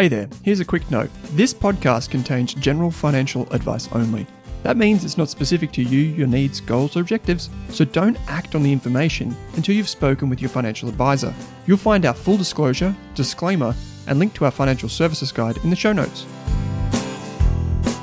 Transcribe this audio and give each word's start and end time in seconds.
Hey 0.00 0.08
there, 0.08 0.30
here's 0.42 0.60
a 0.60 0.64
quick 0.64 0.90
note. 0.90 1.10
This 1.32 1.52
podcast 1.52 2.08
contains 2.08 2.54
general 2.54 2.90
financial 2.90 3.46
advice 3.52 3.86
only. 3.92 4.26
That 4.62 4.78
means 4.78 5.04
it's 5.04 5.18
not 5.18 5.28
specific 5.28 5.72
to 5.72 5.82
you, 5.82 5.98
your 5.98 6.26
needs, 6.26 6.58
goals, 6.58 6.96
or 6.96 7.00
objectives, 7.00 7.50
so 7.68 7.84
don't 7.84 8.16
act 8.26 8.54
on 8.54 8.62
the 8.62 8.72
information 8.72 9.36
until 9.56 9.74
you've 9.74 9.90
spoken 9.90 10.30
with 10.30 10.40
your 10.40 10.48
financial 10.48 10.88
advisor. 10.88 11.34
You'll 11.66 11.76
find 11.76 12.06
our 12.06 12.14
full 12.14 12.38
disclosure, 12.38 12.96
disclaimer, 13.14 13.74
and 14.06 14.18
link 14.18 14.32
to 14.36 14.46
our 14.46 14.50
financial 14.50 14.88
services 14.88 15.32
guide 15.32 15.58
in 15.64 15.68
the 15.68 15.76
show 15.76 15.92
notes. 15.92 16.24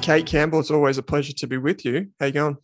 Kate 0.03 0.27
Campbell, 0.27 0.59
it's 0.59 0.69
always 0.69 0.99
a 0.99 1.01
pleasure 1.01 1.33
to 1.33 1.47
be 1.47 1.57
with 1.57 1.83
you. 1.83 2.09
How 2.19 2.27
you 2.27 2.31
going? 2.31 2.57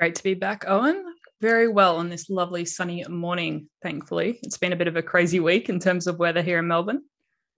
Great 0.00 0.16
to 0.16 0.22
be 0.24 0.34
back, 0.34 0.64
Owen. 0.66 1.04
Very 1.40 1.68
well 1.68 1.94
on 1.94 2.08
this 2.08 2.28
lovely 2.28 2.64
sunny 2.64 3.04
morning, 3.08 3.68
thankfully. 3.84 4.40
It's 4.42 4.58
been 4.58 4.72
a 4.72 4.76
bit 4.76 4.88
of 4.88 4.96
a 4.96 5.02
crazy 5.02 5.38
week 5.38 5.68
in 5.68 5.78
terms 5.78 6.08
of 6.08 6.18
weather 6.18 6.42
here 6.42 6.58
in 6.58 6.66
Melbourne. 6.66 7.04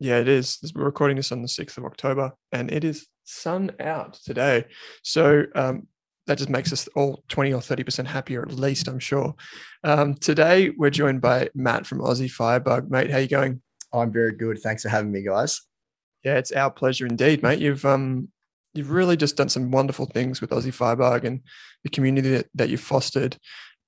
Yeah, 0.02 0.18
it 0.18 0.26
is. 0.26 0.58
We're 0.74 0.82
recording 0.82 1.16
this 1.16 1.30
on 1.30 1.42
the 1.42 1.48
6th 1.48 1.78
of 1.78 1.84
October 1.84 2.32
and 2.50 2.72
it 2.72 2.82
is 2.82 3.06
sun 3.22 3.70
out 3.78 4.14
today. 4.14 4.64
So 5.04 5.44
um, 5.54 5.86
that 6.26 6.38
just 6.38 6.50
makes 6.50 6.72
us 6.72 6.88
all 6.96 7.22
20 7.28 7.52
or 7.52 7.60
30% 7.60 8.06
happier, 8.06 8.42
at 8.42 8.52
least, 8.52 8.88
I'm 8.88 8.98
sure. 8.98 9.36
Um, 9.84 10.14
today, 10.14 10.70
we're 10.76 10.90
joined 10.90 11.20
by 11.20 11.50
Matt 11.54 11.86
from 11.86 12.00
Aussie 12.00 12.28
Firebug. 12.28 12.90
Mate, 12.90 13.12
how 13.12 13.18
you 13.18 13.28
going? 13.28 13.62
I'm 13.92 14.10
very 14.10 14.32
good. 14.32 14.58
Thanks 14.58 14.82
for 14.82 14.88
having 14.88 15.12
me, 15.12 15.22
guys. 15.22 15.60
Yeah, 16.24 16.36
it's 16.36 16.50
our 16.50 16.72
pleasure 16.72 17.06
indeed, 17.06 17.44
mate. 17.44 17.60
You've 17.60 17.84
um, 17.84 18.28
you've 18.74 18.90
really 18.90 19.16
just 19.16 19.36
done 19.36 19.50
some 19.50 19.70
wonderful 19.70 20.06
things 20.06 20.40
with 20.40 20.50
Aussie 20.50 20.74
Firebug 20.74 21.24
and 21.24 21.42
the 21.84 21.90
community 21.90 22.30
that, 22.30 22.46
that 22.56 22.70
you've 22.70 22.80
fostered. 22.80 23.36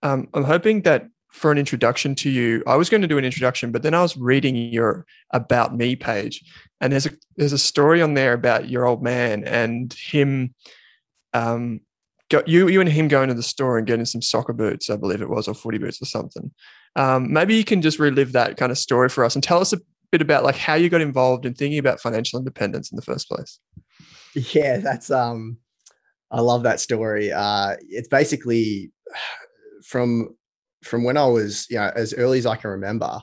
Um, 0.03 0.29
I'm 0.33 0.45
hoping 0.45 0.83
that 0.83 1.09
for 1.35 1.51
an 1.51 1.59
introduction 1.59 2.15
to 2.15 2.31
you. 2.31 2.63
I 2.65 2.77
was 2.77 2.89
going 2.89 3.03
to 3.03 3.09
do 3.09 3.19
an 3.19 3.25
introduction, 3.25 3.73
but 3.73 3.83
then 3.83 3.93
I 3.93 4.03
was 4.03 4.17
reading 4.17 4.55
your 4.55 5.05
about 5.31 5.77
me 5.77 5.97
page, 5.97 6.45
and 6.81 6.93
there's 6.93 7.07
a 7.07 7.11
there's 7.37 7.53
a 7.53 7.59
story 7.59 8.01
on 8.01 8.15
there 8.15 8.33
about 8.33 8.69
your 8.71 8.87
old 8.87 9.03
man 9.03 9.43
and 9.45 9.93
him. 9.93 10.55
Um, 11.33 11.81
go, 12.31 12.45
you 12.47 12.69
you 12.69 12.81
and 12.81 12.89
him 12.89 13.09
going 13.09 13.29
to 13.29 13.35
the 13.35 13.43
store 13.43 13.79
and 13.79 13.87
getting 13.87 14.05
some 14.05 14.23
soccer 14.23 14.53
boots, 14.53 14.89
I 14.89 14.97
believe 14.97 15.23
it 15.23 15.29
was, 15.29 15.49
or 15.49 15.55
footy 15.55 15.79
boots 15.79 16.01
or 16.01 16.07
something. 16.07 16.53
Um, 16.95 17.33
maybe 17.33 17.57
you 17.57 17.65
can 17.65 17.83
just 17.83 17.99
relive 17.99 18.31
that 18.33 18.57
kind 18.57 18.71
of 18.71 18.79
story 18.79 19.09
for 19.09 19.25
us 19.25 19.35
and 19.35 19.43
tell 19.43 19.61
us 19.61 19.73
a 19.73 19.81
bit 20.13 20.23
about 20.23 20.45
like 20.45 20.57
how 20.57 20.75
you 20.75 20.89
got 20.89 21.01
involved 21.01 21.45
in 21.47 21.55
thinking 21.55 21.81
about 21.81 22.01
financial 22.01 22.39
independence 22.39 22.93
in 22.93 22.97
the 22.97 23.03
first 23.03 23.29
place. 23.29 23.59
Yeah, 24.35 24.77
that's 24.77 25.11
um, 25.11 25.59
I 26.31 26.41
love 26.43 26.63
that 26.63 26.79
story. 26.79 27.33
Uh, 27.33 27.75
it's 27.89 28.09
basically 28.09 28.93
from 29.85 30.37
from 30.85 31.05
when 31.05 31.17
I 31.17 31.27
was, 31.27 31.67
you 31.71 31.77
know, 31.77 31.91
as 31.95 32.15
early 32.15 32.39
as 32.39 32.47
I 32.47 32.57
can 32.57 32.71
remember, 32.71 33.21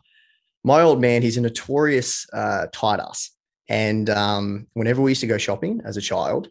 my 0.63 0.81
old 0.81 1.01
man, 1.01 1.21
he's 1.21 1.37
a 1.37 1.41
notorious 1.41 2.27
uh, 2.33 2.67
tight 2.71 2.99
ass. 2.99 3.31
And 3.69 4.09
um, 4.09 4.67
whenever 4.73 5.01
we 5.01 5.11
used 5.11 5.21
to 5.21 5.27
go 5.27 5.37
shopping 5.37 5.81
as 5.85 5.97
a 5.97 6.01
child, 6.01 6.49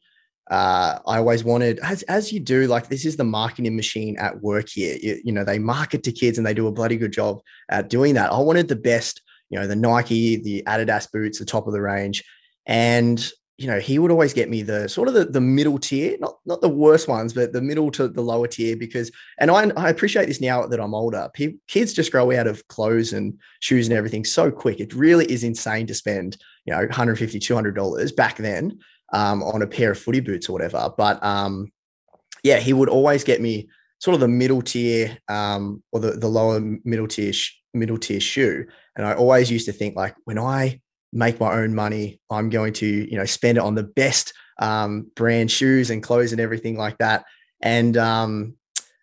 uh, 0.51 0.99
I 1.07 1.19
always 1.19 1.45
wanted, 1.45 1.79
as, 1.81 2.03
as 2.05 2.33
you 2.33 2.41
do, 2.41 2.67
like 2.67 2.89
this 2.89 3.05
is 3.05 3.17
the 3.17 3.25
marketing 3.25 3.77
machine 3.77 4.17
at 4.19 4.41
work 4.41 4.69
here. 4.69 4.99
You, 5.01 5.21
you 5.25 5.33
know, 5.33 5.45
they 5.45 5.59
market 5.59 6.03
to 6.05 6.13
kids 6.13 6.39
and 6.39 6.47
they 6.47 6.55
do 6.55 6.67
a 6.67 6.73
bloody 6.73 6.97
good 6.97 7.13
job 7.13 7.41
at 7.69 7.89
doing 7.89 8.15
that. 8.15 8.33
I 8.33 8.39
wanted 8.39 8.67
the 8.67 8.77
best, 8.77 9.21
you 9.49 9.61
know, 9.61 9.67
the 9.67 9.77
Nike, 9.77 10.37
the 10.37 10.65
Adidas 10.67 11.11
boots, 11.13 11.39
the 11.39 11.45
top 11.45 11.67
of 11.67 11.73
the 11.73 11.81
range. 11.81 12.25
And 12.67 13.31
you 13.61 13.67
know, 13.67 13.79
he 13.79 13.99
would 13.99 14.11
always 14.11 14.33
get 14.33 14.49
me 14.49 14.63
the 14.63 14.89
sort 14.89 15.07
of 15.07 15.13
the, 15.13 15.27
the 15.27 15.41
middle 15.41 15.79
tier, 15.79 16.17
not 16.19 16.39
not 16.47 16.63
the 16.63 16.69
worst 16.69 17.09
ones, 17.09 17.35
but 17.35 17.53
the 17.53 17.61
middle 17.61 17.91
to 17.91 18.09
the 18.09 18.23
lower 18.23 18.47
tier 18.47 18.75
because, 18.75 19.13
and 19.39 19.51
I, 19.51 19.71
I 19.77 19.91
appreciate 19.91 20.29
this 20.29 20.41
now 20.41 20.67
that 20.67 20.81
I'm 20.81 20.95
older. 20.95 21.29
Kids 21.69 21.93
just 21.93 22.11
grow 22.11 22.33
out 22.33 22.47
of 22.47 22.67
clothes 22.69 23.13
and 23.13 23.39
shoes 23.61 23.87
and 23.87 23.95
everything 23.95 24.25
so 24.25 24.51
quick. 24.51 24.81
It 24.81 24.95
really 24.95 25.31
is 25.31 25.45
insane 25.45 25.87
to 25.89 25.95
spend, 25.95 26.39
you 26.65 26.73
know, 26.73 26.79
150, 26.79 27.39
200 27.39 27.75
dollars 27.75 28.13
back 28.13 28.39
then 28.39 28.79
um, 29.13 29.43
on 29.43 29.61
a 29.61 29.67
pair 29.67 29.91
of 29.91 29.99
footy 29.99 30.21
boots 30.21 30.49
or 30.49 30.55
whatever. 30.55 30.95
But 30.97 31.23
um, 31.23 31.71
yeah, 32.43 32.61
he 32.61 32.73
would 32.73 32.89
always 32.89 33.25
get 33.25 33.43
me 33.43 33.69
sort 33.99 34.15
of 34.15 34.21
the 34.21 34.29
middle 34.29 34.63
tier 34.63 35.19
um, 35.29 35.83
or 35.93 36.01
the, 36.01 36.13
the 36.13 36.29
lower 36.29 36.61
middle 36.85 37.09
tier 37.09 37.35
sh- 37.35 37.57
middle 37.75 37.99
tier 37.99 38.21
shoe. 38.21 38.65
And 38.97 39.07
I 39.07 39.13
always 39.13 39.51
used 39.51 39.67
to 39.67 39.73
think 39.73 39.97
like 39.97 40.15
when 40.25 40.39
I 40.39 40.81
make 41.13 41.41
my 41.41 41.53
own 41.53 41.75
money. 41.75 42.21
I'm 42.31 42.51
going 42.51 42.73
to, 42.75 42.87
you 42.87 43.17
know, 43.17 43.25
spend 43.25 43.59
it 43.59 43.65
on 43.65 43.75
the 43.75 43.83
best 43.83 44.33
um, 44.59 45.11
brand 45.17 45.51
shoes 45.51 45.91
and 45.91 46.03
clothes 46.03 46.33
and 46.33 46.41
everything 46.41 46.77
like 46.77 46.99
that. 46.99 47.25
And 47.61 47.97
um, 47.97 48.55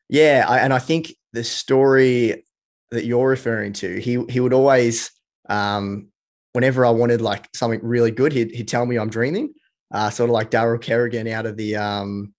yeah, 0.10 0.46
I, 0.48 0.60
and 0.60 0.74
I 0.74 0.80
think 0.80 1.14
the 1.34 1.44
story 1.44 2.46
that 2.92 3.06
you're 3.06 3.28
referring 3.28 3.74
to, 3.74 4.00
he 4.00 4.24
he 4.30 4.40
would 4.40 4.54
always, 4.54 5.12
um, 5.50 6.08
whenever 6.54 6.86
I 6.86 6.90
wanted 6.92 7.22
like 7.22 7.48
something 7.54 7.82
really 7.84 8.12
good, 8.12 8.32
he'd 8.32 8.52
he'd 8.52 8.68
tell 8.68 8.86
me 8.86 8.98
I'm 8.98 9.10
dreaming, 9.10 9.54
uh, 9.94 10.10
sort 10.10 10.30
of 10.30 10.34
like 10.34 10.52
Daryl 10.52 10.82
Kerrigan 10.82 11.28
out 11.28 11.46
of 11.46 11.58
the 11.58 11.76
um, 11.76 12.34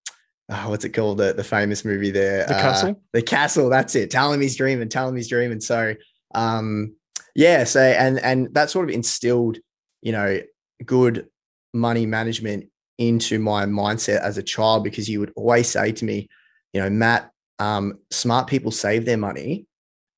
oh, 0.49 0.69
what's 0.69 0.85
it 0.85 0.89
called 0.89 1.19
the 1.19 1.33
the 1.33 1.43
famous 1.43 1.85
movie 1.85 2.11
there, 2.11 2.45
the 2.47 2.57
uh, 2.57 2.61
Castle. 2.61 3.01
The 3.13 3.21
Castle. 3.21 3.69
That's 3.69 3.95
it. 3.95 4.09
Tell 4.11 4.33
him 4.33 4.41
he's 4.41 4.57
dreaming. 4.57 4.89
Tell 4.89 5.07
him 5.07 5.15
he's 5.15 5.29
dreaming. 5.29 5.61
So 5.61 5.95
um, 6.33 6.95
yeah 7.35 7.63
so 7.63 7.81
and 7.81 8.19
and 8.19 8.53
that 8.53 8.69
sort 8.69 8.89
of 8.89 8.95
instilled 8.95 9.57
you 10.01 10.11
know 10.11 10.39
good 10.85 11.27
money 11.73 12.05
management 12.05 12.65
into 12.97 13.39
my 13.39 13.65
mindset 13.65 14.19
as 14.21 14.37
a 14.37 14.43
child 14.43 14.83
because 14.83 15.07
he 15.07 15.17
would 15.17 15.31
always 15.35 15.67
say 15.67 15.91
to 15.91 16.05
me 16.05 16.27
you 16.73 16.81
know 16.81 16.89
matt 16.89 17.31
um, 17.59 17.99
smart 18.09 18.47
people 18.47 18.71
save 18.71 19.05
their 19.05 19.17
money. 19.17 19.67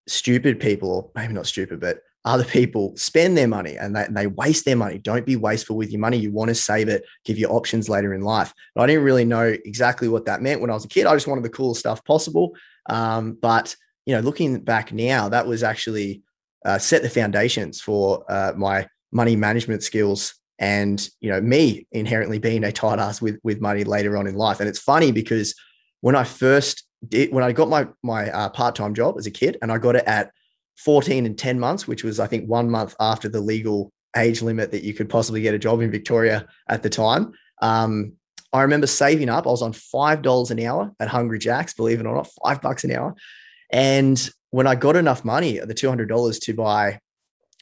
Stupid 0.07 0.59
people 0.59 0.91
or 0.91 1.11
maybe 1.15 1.33
not 1.33 1.47
stupid 1.47 1.79
but 1.79 1.99
other 2.23 2.43
people 2.43 2.95
spend 2.95 3.35
their 3.35 3.47
money 3.47 3.77
and 3.77 3.95
they, 3.95 4.05
they 4.09 4.27
waste 4.27 4.65
their 4.65 4.75
money. 4.75 4.99
Don't 4.99 5.25
be 5.25 5.35
wasteful 5.35 5.75
with 5.75 5.91
your 5.91 5.99
money. 5.99 6.17
You 6.17 6.31
want 6.31 6.49
to 6.49 6.55
save 6.55 6.87
it 6.87 7.03
give 7.25 7.37
you 7.37 7.47
options 7.47 7.89
later 7.89 8.13
in 8.13 8.21
life. 8.21 8.53
But 8.75 8.83
i 8.83 8.87
didn't 8.87 9.03
really 9.03 9.25
know 9.25 9.55
exactly 9.65 10.07
what 10.07 10.25
that 10.25 10.41
meant 10.41 10.61
when 10.61 10.69
i 10.69 10.73
was 10.73 10.85
a 10.85 10.89
kid. 10.89 11.07
I 11.07 11.15
just 11.15 11.27
wanted 11.27 11.43
the 11.43 11.49
coolest 11.49 11.79
stuff 11.79 12.03
possible. 12.05 12.55
Um, 12.87 13.37
but 13.41 13.75
you 14.05 14.15
know 14.15 14.21
looking 14.21 14.59
back 14.59 14.91
now 14.91 15.29
that 15.29 15.47
was 15.47 15.63
actually 15.63 16.23
uh, 16.65 16.77
set 16.77 17.01
the 17.01 17.09
foundations 17.09 17.81
for 17.81 18.25
uh, 18.29 18.53
my 18.55 18.87
money 19.11 19.35
management 19.35 19.83
skills 19.83 20.35
and 20.59 21.09
you 21.19 21.29
know 21.29 21.41
me 21.41 21.87
inherently 21.91 22.37
being 22.37 22.63
a 22.63 22.71
tight 22.71 22.99
ass 22.99 23.21
with 23.21 23.39
with 23.43 23.59
money 23.59 23.83
later 23.83 24.15
on 24.17 24.27
in 24.27 24.35
life. 24.35 24.59
And 24.59 24.69
it's 24.69 24.79
funny 24.79 25.11
because 25.11 25.55
when 26.01 26.15
i 26.15 26.23
first 26.23 26.83
did 27.07 27.31
when 27.31 27.43
i 27.43 27.51
got 27.51 27.69
my 27.69 27.87
my 28.03 28.29
uh, 28.29 28.49
part-time 28.49 28.93
job 28.93 29.15
as 29.17 29.25
a 29.25 29.31
kid 29.31 29.57
and 29.61 29.71
i 29.71 29.77
got 29.77 29.95
it 29.95 30.03
at 30.05 30.31
14 30.77 31.25
and 31.25 31.37
10 31.37 31.59
months 31.59 31.87
which 31.87 32.03
was 32.03 32.19
i 32.19 32.27
think 32.27 32.47
one 32.47 32.69
month 32.69 32.95
after 32.99 33.29
the 33.29 33.39
legal 33.39 33.91
age 34.17 34.41
limit 34.41 34.71
that 34.71 34.83
you 34.83 34.93
could 34.93 35.09
possibly 35.09 35.41
get 35.41 35.53
a 35.53 35.59
job 35.59 35.79
in 35.81 35.89
victoria 35.89 36.45
at 36.67 36.83
the 36.83 36.89
time 36.89 37.31
um, 37.61 38.13
i 38.51 38.61
remember 38.61 38.87
saving 38.87 39.29
up 39.29 39.47
i 39.47 39.49
was 39.49 39.61
on 39.61 39.73
five 39.73 40.21
dollars 40.21 40.51
an 40.51 40.59
hour 40.59 40.91
at 40.99 41.07
hungry 41.07 41.39
jacks 41.39 41.73
believe 41.73 41.99
it 41.99 42.05
or 42.05 42.15
not 42.15 42.29
five 42.43 42.61
bucks 42.61 42.83
an 42.83 42.91
hour. 42.91 43.15
And 43.71 44.29
when 44.51 44.67
I 44.67 44.75
got 44.75 44.95
enough 44.95 45.25
money, 45.25 45.59
the 45.59 45.73
$200 45.73 46.39
to 46.41 46.53
buy, 46.53 46.99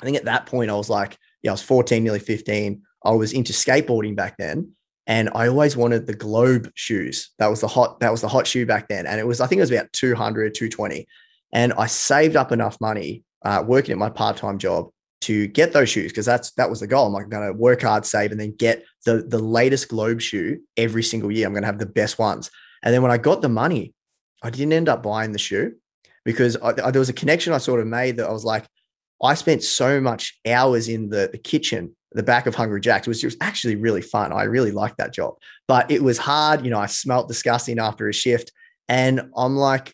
I 0.02 0.06
think 0.06 0.18
at 0.18 0.26
that 0.26 0.46
point 0.46 0.70
I 0.70 0.76
was 0.76 0.90
like, 0.90 1.18
yeah, 1.42 1.52
I 1.52 1.54
was 1.54 1.62
14, 1.62 2.04
nearly 2.04 2.20
15. 2.20 2.82
I 3.06 3.12
was 3.12 3.32
into 3.32 3.54
skateboarding 3.54 4.16
back 4.16 4.36
then. 4.38 4.74
And 5.08 5.30
I 5.34 5.48
always 5.48 5.76
wanted 5.76 6.06
the 6.06 6.14
Globe 6.14 6.70
shoes. 6.76 7.32
That 7.40 7.48
was 7.48 7.62
the 7.62 7.68
hot, 7.68 8.00
that 8.02 8.12
was 8.12 8.22
the 8.22 8.28
hot 8.28 8.46
shoe 8.46 8.66
back 8.66 8.88
then. 8.90 9.08
And 9.08 9.20
it 9.20 9.26
was, 9.26 9.42
I 9.42 9.48
think 9.48 9.58
it 9.58 9.64
was 9.64 9.72
about 9.72 9.92
200, 9.94 10.54
220. 10.54 11.08
And 11.52 11.74
I 11.74 11.88
saved 11.88 12.36
up 12.36 12.52
enough 12.52 12.80
money 12.80 13.24
uh, 13.44 13.64
working 13.66 13.92
at 13.92 13.98
my 13.98 14.10
part-time 14.10 14.60
job 14.60 14.90
to 15.22 15.48
get 15.48 15.74
those 15.74 15.90
shoes 15.90 16.12
because 16.12 16.26
that's 16.26 16.52
that 16.52 16.70
was 16.70 16.80
the 16.80 16.88
goal. 16.88 17.08
I'm 17.08 17.14
like, 17.14 17.30
going 17.30 17.46
to 17.46 17.54
work 17.54 17.82
hard, 17.82 18.06
save, 18.06 18.32
and 18.32 18.40
then 18.40 18.56
get 18.56 18.86
the 19.06 19.24
the 19.28 19.40
latest 19.40 19.90
Globe 19.90 20.22
shoe 20.22 20.60
every 20.78 21.04
single 21.04 21.32
year. 21.32 21.46
I'm 21.46 21.54
going 21.54 21.64
to 21.64 21.68
have 21.68 21.80
the 21.80 21.86
best 21.86 22.20
ones. 22.20 22.50
And 22.84 22.94
then 22.94 23.02
when 23.02 23.12
I 23.12 23.18
got 23.18 23.42
the 23.42 23.50
money, 23.50 23.94
I 24.44 24.50
didn't 24.50 24.74
end 24.74 24.88
up 24.88 25.04
buying 25.04 25.34
the 25.34 25.40
shoe 25.40 25.74
because 26.26 26.58
I, 26.58 26.70
I, 26.70 26.92
there 26.92 27.00
was 27.00 27.10
a 27.10 27.14
connection 27.14 27.54
I 27.54 27.58
sort 27.58 27.80
of 27.80 27.88
made 27.88 28.18
that 28.18 28.28
I 28.28 28.32
was 28.32 28.46
like, 28.46 28.66
I 29.22 29.34
spent 29.34 29.64
so 29.64 30.00
much 30.00 30.40
hours 30.48 30.88
in 30.88 31.10
the, 31.10 31.30
the 31.32 31.38
kitchen, 31.38 31.96
the 32.14 32.24
back 32.24 32.48
of 32.48 32.56
Hungry 32.56 32.82
Jack's, 32.82 33.08
which 33.08 33.24
was 33.24 33.36
actually 33.42 33.76
really 33.76 34.02
fun. 34.02 34.32
I 34.32 34.44
really 34.44 34.72
liked 34.72 34.98
that 34.98 35.14
job, 35.14 35.36
but 35.68 35.92
it 35.92 36.02
was 36.02 36.18
hard. 36.18 36.64
You 36.64 36.72
know, 36.72 36.80
I 36.80 36.86
smelt 36.86 37.28
disgusting 37.28 37.80
after 37.80 38.08
a 38.08 38.14
shift. 38.14 38.52
And 38.88 39.30
I'm 39.36 39.58
like, 39.58 39.94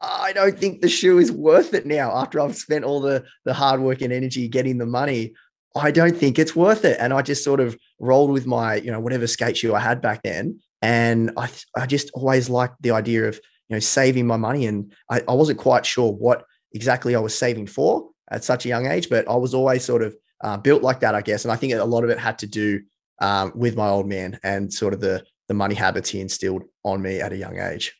I 0.00 0.32
don't 0.32 0.58
think 0.58 0.80
the 0.80 0.88
shoe 0.88 1.18
is 1.18 1.30
worth 1.30 1.74
it 1.74 1.84
now 1.84 2.10
after 2.16 2.40
I've 2.40 2.56
spent 2.56 2.84
all 2.84 3.00
the, 3.00 3.24
the 3.44 3.52
hard 3.52 3.80
work 3.80 4.00
and 4.00 4.12
energy 4.12 4.48
getting 4.48 4.78
the 4.78 4.86
money. 4.86 5.34
I 5.76 5.90
don't 5.90 6.16
think 6.16 6.38
it's 6.38 6.56
worth 6.56 6.84
it. 6.84 6.96
And 6.98 7.12
I 7.12 7.22
just 7.22 7.44
sort 7.44 7.60
of 7.60 7.76
rolled 7.98 8.30
with 8.30 8.46
my, 8.46 8.76
you 8.76 8.90
know, 8.90 9.00
whatever 9.00 9.26
skate 9.26 9.58
shoe 9.58 9.74
I 9.74 9.80
had 9.80 10.00
back 10.00 10.22
then. 10.22 10.60
And 10.80 11.32
I, 11.36 11.50
I 11.76 11.86
just 11.86 12.10
always 12.14 12.48
liked 12.48 12.80
the 12.80 12.92
idea 12.92 13.28
of 13.28 13.38
you 13.70 13.76
know, 13.76 13.80
saving 13.80 14.26
my 14.26 14.36
money. 14.36 14.66
And 14.66 14.92
I, 15.08 15.22
I 15.28 15.32
wasn't 15.32 15.58
quite 15.58 15.86
sure 15.86 16.12
what 16.12 16.44
exactly 16.72 17.14
I 17.14 17.20
was 17.20 17.36
saving 17.36 17.68
for 17.68 18.10
at 18.30 18.44
such 18.44 18.66
a 18.66 18.68
young 18.68 18.86
age, 18.86 19.08
but 19.08 19.28
I 19.28 19.36
was 19.36 19.54
always 19.54 19.84
sort 19.84 20.02
of 20.02 20.16
uh, 20.42 20.56
built 20.56 20.82
like 20.82 21.00
that, 21.00 21.14
I 21.14 21.22
guess. 21.22 21.44
And 21.44 21.52
I 21.52 21.56
think 21.56 21.72
a 21.72 21.84
lot 21.84 22.04
of 22.04 22.10
it 22.10 22.18
had 22.18 22.38
to 22.40 22.46
do 22.46 22.80
um, 23.20 23.52
with 23.54 23.76
my 23.76 23.88
old 23.88 24.08
man 24.08 24.38
and 24.42 24.72
sort 24.72 24.92
of 24.92 25.00
the 25.00 25.24
the 25.48 25.54
money 25.54 25.74
habits 25.74 26.08
he 26.10 26.20
instilled 26.20 26.62
on 26.84 27.02
me 27.02 27.20
at 27.20 27.32
a 27.32 27.36
young 27.36 27.58
age. 27.58 27.92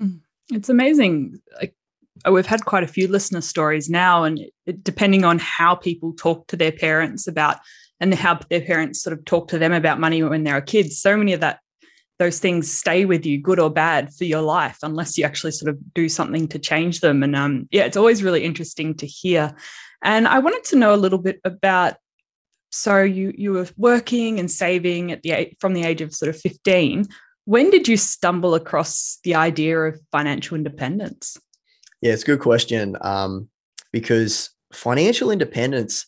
Mm. 0.00 0.20
It's 0.50 0.70
amazing. 0.70 1.38
Like 1.60 1.74
oh, 2.24 2.32
we've 2.32 2.46
had 2.46 2.64
quite 2.64 2.82
a 2.82 2.88
few 2.88 3.06
listener 3.06 3.42
stories 3.42 3.88
now, 3.90 4.24
and 4.24 4.40
it, 4.66 4.82
depending 4.82 5.24
on 5.24 5.38
how 5.38 5.74
people 5.74 6.14
talk 6.14 6.46
to 6.48 6.56
their 6.56 6.72
parents 6.72 7.26
about 7.26 7.58
and 8.00 8.14
how 8.14 8.40
their 8.48 8.62
parents 8.62 9.02
sort 9.02 9.16
of 9.16 9.24
talk 9.26 9.48
to 9.48 9.58
them 9.58 9.72
about 9.72 10.00
money 10.00 10.22
when 10.22 10.42
they're 10.42 10.60
kids. 10.62 10.98
So 10.98 11.16
many 11.16 11.34
of 11.34 11.40
that 11.40 11.60
those 12.20 12.38
things 12.38 12.70
stay 12.70 13.06
with 13.06 13.24
you, 13.24 13.40
good 13.40 13.58
or 13.58 13.70
bad, 13.70 14.14
for 14.14 14.24
your 14.24 14.42
life, 14.42 14.78
unless 14.82 15.16
you 15.16 15.24
actually 15.24 15.52
sort 15.52 15.70
of 15.70 15.78
do 15.94 16.06
something 16.08 16.46
to 16.48 16.58
change 16.58 17.00
them. 17.00 17.22
And 17.22 17.34
um, 17.34 17.66
yeah, 17.72 17.84
it's 17.86 17.96
always 17.96 18.22
really 18.22 18.44
interesting 18.44 18.94
to 18.96 19.06
hear. 19.06 19.56
And 20.04 20.28
I 20.28 20.38
wanted 20.38 20.62
to 20.64 20.76
know 20.76 20.94
a 20.94 21.00
little 21.00 21.18
bit 21.18 21.40
about. 21.44 21.94
So 22.72 23.02
you 23.02 23.32
you 23.36 23.52
were 23.54 23.68
working 23.76 24.38
and 24.38 24.48
saving 24.48 25.10
at 25.10 25.22
the 25.22 25.52
from 25.58 25.72
the 25.72 25.82
age 25.82 26.02
of 26.02 26.14
sort 26.14 26.28
of 26.28 26.40
fifteen. 26.40 27.08
When 27.46 27.70
did 27.70 27.88
you 27.88 27.96
stumble 27.96 28.54
across 28.54 29.18
the 29.24 29.34
idea 29.34 29.80
of 29.80 29.98
financial 30.12 30.56
independence? 30.56 31.36
Yeah, 32.00 32.12
it's 32.12 32.22
a 32.22 32.26
good 32.26 32.40
question. 32.40 32.96
Um, 33.00 33.48
because 33.92 34.50
financial 34.72 35.32
independence 35.32 36.06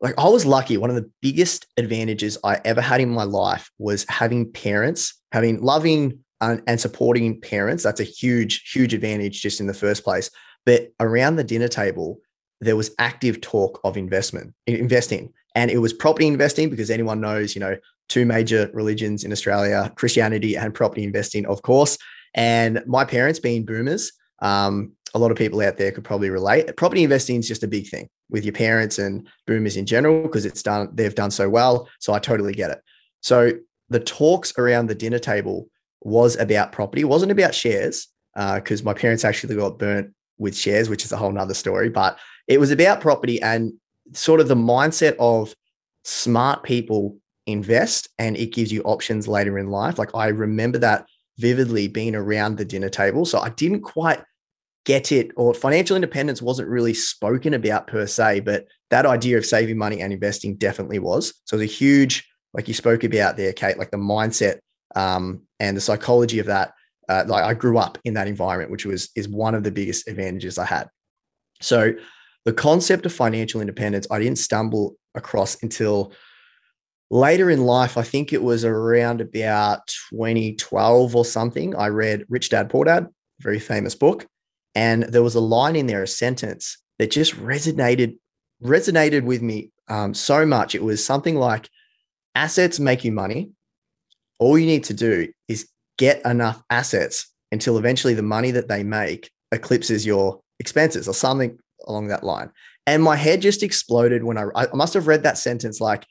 like 0.00 0.14
I 0.18 0.28
was 0.28 0.44
lucky. 0.44 0.76
One 0.76 0.90
of 0.90 0.96
the 0.96 1.10
biggest 1.22 1.66
advantages 1.76 2.36
I 2.44 2.60
ever 2.64 2.80
had 2.80 3.00
in 3.00 3.10
my 3.10 3.24
life 3.24 3.70
was 3.78 4.04
having 4.08 4.50
parents, 4.52 5.14
having 5.32 5.60
loving 5.62 6.18
and, 6.40 6.62
and, 6.66 6.80
supporting 6.80 7.40
parents. 7.40 7.82
That's 7.82 8.00
a 8.00 8.04
huge, 8.04 8.70
huge 8.70 8.92
advantage 8.92 9.40
just 9.40 9.60
in 9.60 9.66
the 9.66 9.74
first 9.74 10.04
place. 10.04 10.30
But 10.66 10.88
around 11.00 11.36
the 11.36 11.44
dinner 11.44 11.68
table, 11.68 12.18
there 12.60 12.76
was 12.76 12.90
active 12.98 13.40
talk 13.40 13.80
of 13.84 13.96
investment, 13.96 14.54
investing, 14.66 15.32
and 15.54 15.70
it 15.70 15.78
was 15.78 15.92
property 15.92 16.26
investing 16.26 16.68
because 16.68 16.90
anyone 16.90 17.20
knows, 17.20 17.54
you 17.54 17.60
know, 17.60 17.76
two 18.08 18.26
major 18.26 18.70
religions 18.74 19.24
in 19.24 19.32
Australia: 19.32 19.92
Christianity 19.96 20.56
and 20.56 20.74
property 20.74 21.04
investing, 21.04 21.46
of 21.46 21.62
course. 21.62 21.96
And 22.34 22.82
my 22.86 23.04
parents, 23.04 23.38
being 23.38 23.64
boomers, 23.64 24.12
um, 24.40 24.92
a 25.14 25.18
lot 25.18 25.30
of 25.30 25.36
people 25.36 25.60
out 25.60 25.76
there 25.76 25.92
could 25.92 26.04
probably 26.04 26.30
relate. 26.30 26.76
Property 26.76 27.04
investing 27.04 27.36
is 27.36 27.48
just 27.48 27.62
a 27.62 27.68
big 27.68 27.88
thing 27.88 28.08
with 28.28 28.44
your 28.44 28.52
parents 28.52 28.98
and 28.98 29.26
boomers 29.46 29.76
in 29.76 29.86
general 29.86 30.22
because 30.22 30.44
it's 30.44 30.62
done 30.62 30.88
they've 30.92 31.14
done 31.14 31.30
so 31.30 31.48
well. 31.48 31.88
So 32.00 32.12
I 32.12 32.18
totally 32.18 32.54
get 32.54 32.70
it. 32.70 32.82
So 33.20 33.52
the 33.88 34.00
talks 34.00 34.52
around 34.58 34.86
the 34.86 34.94
dinner 34.94 35.18
table 35.18 35.68
was 36.02 36.36
about 36.36 36.72
property. 36.72 37.02
It 37.02 37.06
wasn't 37.06 37.32
about 37.32 37.54
shares 37.54 38.08
because 38.34 38.82
uh, 38.82 38.84
my 38.84 38.94
parents 38.94 39.24
actually 39.24 39.56
got 39.56 39.78
burnt 39.78 40.12
with 40.38 40.56
shares, 40.56 40.88
which 40.88 41.04
is 41.04 41.12
a 41.12 41.16
whole 41.16 41.32
nother 41.32 41.54
story. 41.54 41.88
But 41.88 42.18
it 42.46 42.60
was 42.60 42.70
about 42.70 43.00
property 43.00 43.40
and 43.40 43.72
sort 44.12 44.40
of 44.40 44.48
the 44.48 44.54
mindset 44.54 45.16
of 45.18 45.54
smart 46.04 46.62
people 46.62 47.16
invest 47.46 48.08
and 48.18 48.36
it 48.36 48.52
gives 48.52 48.72
you 48.72 48.82
options 48.82 49.26
later 49.26 49.58
in 49.58 49.68
life. 49.68 49.98
Like 49.98 50.14
I 50.14 50.28
remember 50.28 50.78
that 50.78 51.06
vividly 51.38 51.88
being 51.88 52.14
around 52.14 52.56
the 52.56 52.64
dinner 52.64 52.88
table. 52.88 53.24
So 53.24 53.40
I 53.40 53.50
didn't 53.50 53.82
quite 53.82 54.20
get 54.86 55.12
it, 55.12 55.32
or 55.36 55.52
financial 55.52 55.96
independence 55.96 56.40
wasn't 56.40 56.68
really 56.68 56.94
spoken 56.94 57.52
about 57.52 57.88
per 57.88 58.06
se, 58.06 58.40
but 58.40 58.66
that 58.90 59.04
idea 59.04 59.36
of 59.36 59.44
saving 59.44 59.76
money 59.76 60.00
and 60.00 60.12
investing 60.12 60.56
definitely 60.56 61.00
was. 61.00 61.34
So 61.44 61.56
it 61.56 61.60
was 61.60 61.70
a 61.70 61.74
huge, 61.74 62.26
like 62.54 62.68
you 62.68 62.74
spoke 62.74 63.04
about 63.04 63.36
there, 63.36 63.52
Kate, 63.52 63.78
like 63.78 63.90
the 63.90 63.96
mindset 63.98 64.58
um, 64.94 65.42
and 65.60 65.76
the 65.76 65.80
psychology 65.80 66.38
of 66.38 66.46
that. 66.46 66.72
Uh, 67.08 67.24
like 67.26 67.44
I 67.44 67.54
grew 67.54 67.78
up 67.78 67.98
in 68.04 68.14
that 68.14 68.26
environment, 68.26 68.70
which 68.70 68.86
was 68.86 69.10
is 69.14 69.28
one 69.28 69.54
of 69.54 69.62
the 69.62 69.70
biggest 69.70 70.08
advantages 70.08 70.58
I 70.58 70.64
had. 70.64 70.88
So 71.60 71.92
the 72.44 72.52
concept 72.52 73.06
of 73.06 73.12
financial 73.12 73.60
independence, 73.60 74.06
I 74.10 74.18
didn't 74.18 74.38
stumble 74.38 74.96
across 75.14 75.62
until 75.62 76.12
later 77.10 77.50
in 77.50 77.64
life. 77.64 77.96
I 77.96 78.02
think 78.02 78.32
it 78.32 78.42
was 78.42 78.64
around 78.64 79.20
about 79.20 79.86
2012 80.10 81.14
or 81.14 81.24
something. 81.24 81.76
I 81.76 81.88
read 81.88 82.24
Rich 82.28 82.50
Dad 82.50 82.70
Poor 82.70 82.84
Dad, 82.84 83.06
very 83.40 83.60
famous 83.60 83.94
book. 83.94 84.26
And 84.76 85.04
there 85.04 85.22
was 85.22 85.34
a 85.34 85.40
line 85.40 85.74
in 85.74 85.86
there, 85.86 86.02
a 86.02 86.06
sentence 86.06 86.76
that 86.98 87.10
just 87.10 87.34
resonated 87.34 88.18
resonated 88.62 89.24
with 89.24 89.42
me 89.42 89.72
um, 89.88 90.14
so 90.14 90.46
much. 90.46 90.74
It 90.74 90.82
was 90.84 91.04
something 91.04 91.34
like, 91.36 91.68
"Assets 92.34 92.78
make 92.78 93.02
you 93.02 93.10
money. 93.10 93.52
All 94.38 94.58
you 94.58 94.66
need 94.66 94.84
to 94.84 94.94
do 94.94 95.32
is 95.48 95.68
get 95.96 96.24
enough 96.26 96.62
assets 96.68 97.32
until 97.50 97.78
eventually 97.78 98.12
the 98.12 98.22
money 98.22 98.50
that 98.50 98.68
they 98.68 98.84
make 98.84 99.30
eclipses 99.50 100.04
your 100.04 100.40
expenses, 100.60 101.08
or 101.08 101.14
something 101.14 101.58
along 101.86 102.08
that 102.08 102.22
line." 102.22 102.50
And 102.86 103.02
my 103.02 103.16
head 103.16 103.40
just 103.40 103.62
exploded 103.62 104.24
when 104.24 104.36
I 104.36 104.44
I 104.54 104.66
must 104.74 104.92
have 104.94 105.06
read 105.06 105.22
that 105.22 105.38
sentence 105.38 105.80
like 105.80 106.06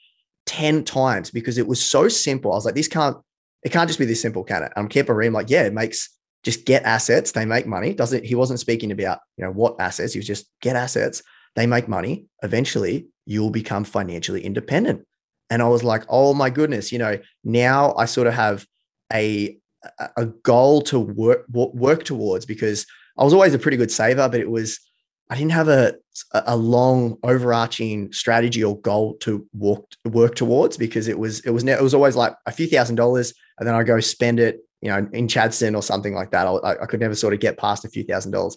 ten 0.48 0.84
times 0.84 1.30
because 1.30 1.60
it 1.60 1.68
was 1.68 1.82
so 1.82 2.08
simple. 2.08 2.52
I 2.52 2.56
was 2.56 2.66
like, 2.66 2.76
"This 2.76 2.88
can't." 2.88 3.18
It 3.64 3.72
can't 3.72 3.90
just 3.90 3.98
be 3.98 4.06
this 4.06 4.22
simple, 4.22 4.44
can 4.44 4.62
it? 4.62 4.72
I'm 4.76 4.88
kept 4.88 5.10
reading 5.10 5.34
like, 5.34 5.50
yeah, 5.50 5.64
it 5.64 5.74
makes 5.74 6.08
just 6.46 6.64
get 6.66 6.84
assets, 6.84 7.32
they 7.32 7.44
make 7.44 7.66
money. 7.66 7.94
Doesn't 7.94 8.24
he 8.24 8.36
wasn't 8.36 8.60
speaking 8.60 8.92
about, 8.92 9.20
you 9.36 9.44
know, 9.44 9.52
what 9.52 9.76
assets, 9.80 10.14
he 10.14 10.20
was 10.20 10.28
just 10.28 10.48
get 10.62 10.76
assets, 10.76 11.24
they 11.56 11.66
make 11.66 11.88
money. 11.88 12.26
Eventually, 12.44 13.08
you'll 13.26 13.50
become 13.50 13.84
financially 13.84 14.46
independent. 14.46 15.06
And 15.50 15.62
I 15.64 15.68
was 15.68 15.84
like, 15.84 16.04
oh 16.08 16.36
my 16.36 16.52
goodness, 16.52 16.92
you 16.92 17.00
know, 17.00 17.18
now 17.44 17.96
I 17.96 18.06
sort 18.06 18.28
of 18.28 18.36
have 18.36 18.66
a 19.12 19.58
a 20.18 20.26
goal 20.26 20.82
to 20.84 21.00
work 21.00 21.46
work 21.50 22.04
towards 22.04 22.46
because 22.46 22.86
I 23.18 23.24
was 23.24 23.34
always 23.34 23.54
a 23.56 23.60
pretty 23.60 23.78
good 23.78 23.92
saver, 23.92 24.30
but 24.30 24.40
it 24.40 24.50
was 24.50 24.80
I 25.32 25.36
didn't 25.36 25.52
have 25.54 25.68
a 25.68 25.96
a 26.32 26.56
long 26.56 27.18
overarching 27.24 28.14
strategy 28.14 28.64
or 28.64 28.80
goal 28.82 29.16
to 29.22 29.48
work 29.54 29.86
work 30.06 30.36
towards 30.36 30.78
because 30.78 31.08
it 31.08 31.18
was 31.18 31.40
it 31.40 31.50
was 31.50 31.64
it 31.64 31.82
was 31.82 31.96
always 31.96 32.16
like 32.16 32.36
a 32.46 32.52
few 32.52 32.68
thousand 32.68 32.98
dollars 32.98 33.34
and 33.58 33.68
then 33.68 33.74
I 33.74 33.84
go 33.84 34.00
spend 34.00 34.40
it 34.40 34.60
you 34.81 34.89
know, 34.89 35.07
in 35.13 35.27
Chadstone 35.27 35.75
or 35.75 35.81
something 35.81 36.13
like 36.13 36.31
that. 36.31 36.48
I, 36.48 36.72
I 36.81 36.86
could 36.86 37.00
never 37.00 37.16
sort 37.16 37.33
of 37.33 37.39
get 37.39 37.57
past 37.57 37.86
a 37.86 37.89
few 37.89 38.04
thousand 38.04 38.31
dollars. 38.31 38.56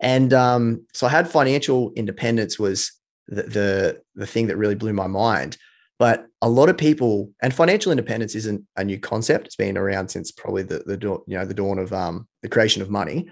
And 0.00 0.32
um, 0.32 0.86
so 0.92 1.06
I 1.06 1.10
had 1.10 1.28
financial 1.28 1.92
independence 1.96 2.58
was 2.58 2.92
the, 3.28 3.42
the, 3.42 4.02
the 4.14 4.26
thing 4.26 4.46
that 4.46 4.56
really 4.56 4.74
blew 4.74 4.92
my 4.92 5.06
mind. 5.06 5.56
But 5.98 6.26
a 6.42 6.48
lot 6.48 6.68
of 6.68 6.76
people 6.76 7.30
and 7.42 7.54
financial 7.54 7.90
independence 7.90 8.34
isn't 8.34 8.66
a 8.76 8.84
new 8.84 8.98
concept. 8.98 9.46
It's 9.46 9.56
been 9.56 9.78
around 9.78 10.08
since 10.08 10.30
probably 10.30 10.62
the, 10.62 10.80
the 10.80 10.98
you 11.26 11.38
know 11.38 11.46
the 11.46 11.54
dawn 11.54 11.78
of 11.78 11.92
um, 11.92 12.28
the 12.42 12.48
creation 12.48 12.82
of 12.82 12.90
money. 12.90 13.28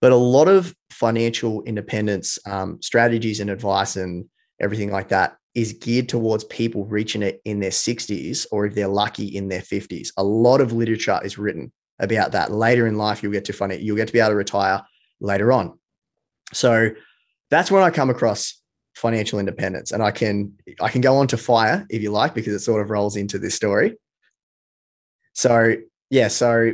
But 0.00 0.12
a 0.12 0.16
lot 0.16 0.48
of 0.48 0.74
financial 0.90 1.62
independence 1.62 2.38
um, 2.46 2.80
strategies 2.82 3.40
and 3.40 3.50
advice 3.50 3.96
and 3.96 4.26
everything 4.60 4.90
like 4.90 5.08
that 5.08 5.36
is 5.54 5.72
geared 5.72 6.08
towards 6.08 6.44
people 6.44 6.84
reaching 6.86 7.22
it 7.22 7.40
in 7.44 7.60
their 7.60 7.70
60s 7.70 8.46
or 8.52 8.66
if 8.66 8.74
they're 8.74 8.88
lucky 8.88 9.26
in 9.26 9.48
their 9.48 9.60
50s. 9.60 10.08
A 10.16 10.22
lot 10.22 10.60
of 10.60 10.72
literature 10.72 11.20
is 11.24 11.38
written 11.38 11.72
about 11.98 12.32
that. 12.32 12.52
Later 12.52 12.86
in 12.86 12.96
life, 12.96 13.22
you'll 13.22 13.32
get 13.32 13.44
to 13.46 13.52
find 13.52 13.72
it. 13.72 13.80
You'll 13.80 13.96
get 13.96 14.06
to 14.08 14.12
be 14.12 14.20
able 14.20 14.30
to 14.30 14.36
retire 14.36 14.82
later 15.20 15.52
on. 15.52 15.78
So 16.52 16.90
that's 17.50 17.70
when 17.70 17.82
I 17.82 17.90
come 17.90 18.10
across 18.10 18.60
financial 18.94 19.38
independence, 19.38 19.92
and 19.92 20.02
I 20.02 20.10
can 20.10 20.54
I 20.80 20.88
can 20.88 21.00
go 21.00 21.16
on 21.16 21.28
to 21.28 21.36
fire 21.36 21.86
if 21.90 22.02
you 22.02 22.10
like 22.10 22.34
because 22.34 22.54
it 22.54 22.60
sort 22.60 22.82
of 22.82 22.90
rolls 22.90 23.16
into 23.16 23.38
this 23.38 23.54
story. 23.54 23.96
So 25.34 25.76
yeah, 26.10 26.28
so 26.28 26.72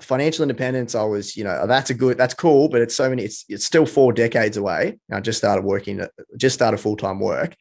financial 0.00 0.42
independence, 0.42 0.94
I 0.94 1.04
was 1.04 1.36
you 1.36 1.44
know 1.44 1.66
that's 1.66 1.90
a 1.90 1.94
good 1.94 2.18
that's 2.18 2.34
cool, 2.34 2.68
but 2.68 2.82
it's 2.82 2.96
so 2.96 3.08
many 3.08 3.24
it's 3.24 3.44
it's 3.48 3.64
still 3.64 3.86
four 3.86 4.12
decades 4.12 4.56
away. 4.56 4.98
I 5.10 5.20
just 5.20 5.38
started 5.38 5.64
working, 5.64 6.04
just 6.36 6.54
started 6.54 6.78
full 6.78 6.96
time 6.96 7.20
work, 7.20 7.54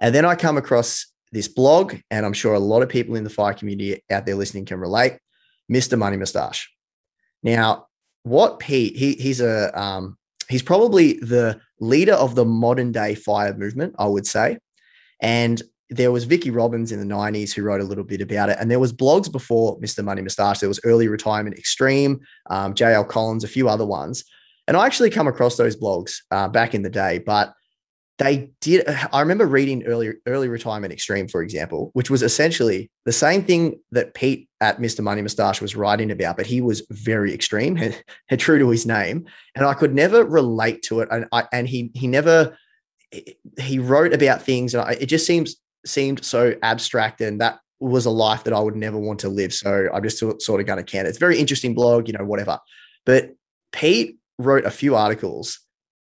and 0.00 0.14
then 0.14 0.24
I 0.24 0.34
come 0.34 0.56
across 0.56 1.06
this 1.32 1.48
blog, 1.48 1.96
and 2.10 2.24
I'm 2.24 2.32
sure 2.32 2.54
a 2.54 2.58
lot 2.58 2.82
of 2.82 2.88
people 2.88 3.16
in 3.16 3.24
the 3.24 3.30
fire 3.30 3.54
community 3.54 4.02
out 4.10 4.26
there 4.26 4.36
listening 4.36 4.64
can 4.64 4.78
relate. 4.78 5.18
Mr. 5.70 5.98
Money 5.98 6.16
Mustache. 6.16 6.70
Now, 7.42 7.86
what 8.22 8.58
Pete, 8.58 8.96
he, 8.96 9.14
he's 9.14 9.40
a 9.40 9.78
um, 9.78 10.16
he's 10.48 10.62
probably 10.62 11.14
the 11.14 11.60
leader 11.80 12.14
of 12.14 12.34
the 12.34 12.44
modern 12.44 12.92
day 12.92 13.14
fire 13.14 13.54
movement, 13.54 13.94
I 13.98 14.06
would 14.06 14.26
say. 14.26 14.58
And 15.20 15.62
there 15.90 16.10
was 16.10 16.24
Vicky 16.24 16.50
Robbins 16.50 16.92
in 16.92 16.98
the 16.98 17.14
90s 17.14 17.52
who 17.52 17.62
wrote 17.62 17.80
a 17.80 17.84
little 17.84 18.04
bit 18.04 18.20
about 18.20 18.48
it. 18.48 18.56
And 18.58 18.70
there 18.70 18.78
was 18.78 18.92
blogs 18.92 19.30
before 19.30 19.78
Mr. 19.80 20.02
Money 20.02 20.22
Mustache. 20.22 20.60
There 20.60 20.68
was 20.68 20.80
Early 20.84 21.08
Retirement 21.08 21.56
Extreme, 21.56 22.20
um, 22.50 22.74
JL 22.74 23.06
Collins, 23.06 23.44
a 23.44 23.48
few 23.48 23.68
other 23.68 23.86
ones. 23.86 24.24
And 24.66 24.76
I 24.76 24.86
actually 24.86 25.10
come 25.10 25.28
across 25.28 25.56
those 25.56 25.76
blogs 25.76 26.16
uh, 26.30 26.48
back 26.48 26.74
in 26.74 26.82
the 26.82 26.90
day, 26.90 27.18
but 27.18 27.52
they 28.18 28.50
did 28.60 28.84
i 29.12 29.20
remember 29.20 29.46
reading 29.46 29.84
early 29.84 30.12
early 30.26 30.48
retirement 30.48 30.92
extreme 30.92 31.26
for 31.26 31.42
example 31.42 31.90
which 31.94 32.10
was 32.10 32.22
essentially 32.22 32.90
the 33.04 33.12
same 33.12 33.42
thing 33.42 33.78
that 33.90 34.14
pete 34.14 34.48
at 34.60 34.78
mr 34.78 35.00
money 35.00 35.20
mustache 35.20 35.60
was 35.60 35.74
writing 35.74 36.10
about 36.10 36.36
but 36.36 36.46
he 36.46 36.60
was 36.60 36.86
very 36.90 37.34
extreme 37.34 37.76
and, 38.30 38.40
true 38.40 38.58
to 38.58 38.68
his 38.68 38.86
name 38.86 39.26
and 39.54 39.66
i 39.66 39.74
could 39.74 39.94
never 39.94 40.24
relate 40.24 40.82
to 40.82 41.00
it 41.00 41.08
and 41.10 41.26
I, 41.32 41.44
and 41.52 41.68
he 41.68 41.90
he 41.94 42.06
never 42.06 42.56
he 43.58 43.78
wrote 43.78 44.12
about 44.12 44.42
things 44.42 44.74
and 44.74 44.84
I, 44.84 44.92
it 44.92 45.06
just 45.06 45.26
seems 45.26 45.56
seemed 45.86 46.24
so 46.24 46.54
abstract 46.62 47.20
and 47.20 47.40
that 47.40 47.58
was 47.80 48.06
a 48.06 48.10
life 48.10 48.44
that 48.44 48.54
i 48.54 48.60
would 48.60 48.76
never 48.76 48.98
want 48.98 49.20
to 49.20 49.28
live 49.28 49.52
so 49.52 49.88
i'm 49.92 50.02
just 50.02 50.18
sort 50.18 50.60
of 50.60 50.66
going 50.66 50.78
to 50.78 50.84
can 50.84 51.06
it's 51.06 51.18
a 51.18 51.20
very 51.20 51.38
interesting 51.38 51.74
blog 51.74 52.08
you 52.08 52.14
know 52.14 52.24
whatever. 52.24 52.58
But 53.04 53.34
pete 53.72 54.18
wrote 54.38 54.64
a 54.64 54.70
few 54.70 54.96
articles 54.96 55.60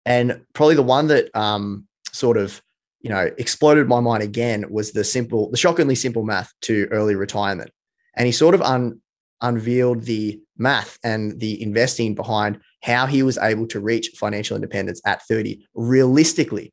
and 0.06 0.42
probably 0.54 0.76
the 0.76 0.84
one 0.84 1.08
that 1.08 1.36
um, 1.36 1.88
sort 2.14 2.38
of 2.38 2.62
you 3.02 3.10
know 3.10 3.30
exploded 3.38 3.88
my 3.88 4.00
mind 4.00 4.24
again 4.24 4.66
was 4.70 4.92
the 4.92 5.04
simple 5.04 5.52
the 5.52 5.58
shockingly 5.58 5.96
simple 5.96 6.24
math 6.24 6.54
to 6.62 6.88
early 6.92 7.16
retirement 7.16 7.72
and 8.16 8.26
he 8.26 8.32
sort 8.32 8.56
of 8.56 8.62
un, 8.62 9.00
unveiled 9.42 10.04
the 10.04 10.40
math 10.58 10.98
and 11.04 11.40
the 11.40 11.62
investing 11.62 12.16
behind 12.16 12.60
how 12.82 13.06
he 13.06 13.24
was 13.24 13.38
able 13.40 13.68
to 13.68 13.80
reach 13.80 14.10
financial 14.16 14.56
independence 14.56 15.02
at 15.06 15.22
30 15.28 15.68
realistically 15.74 16.72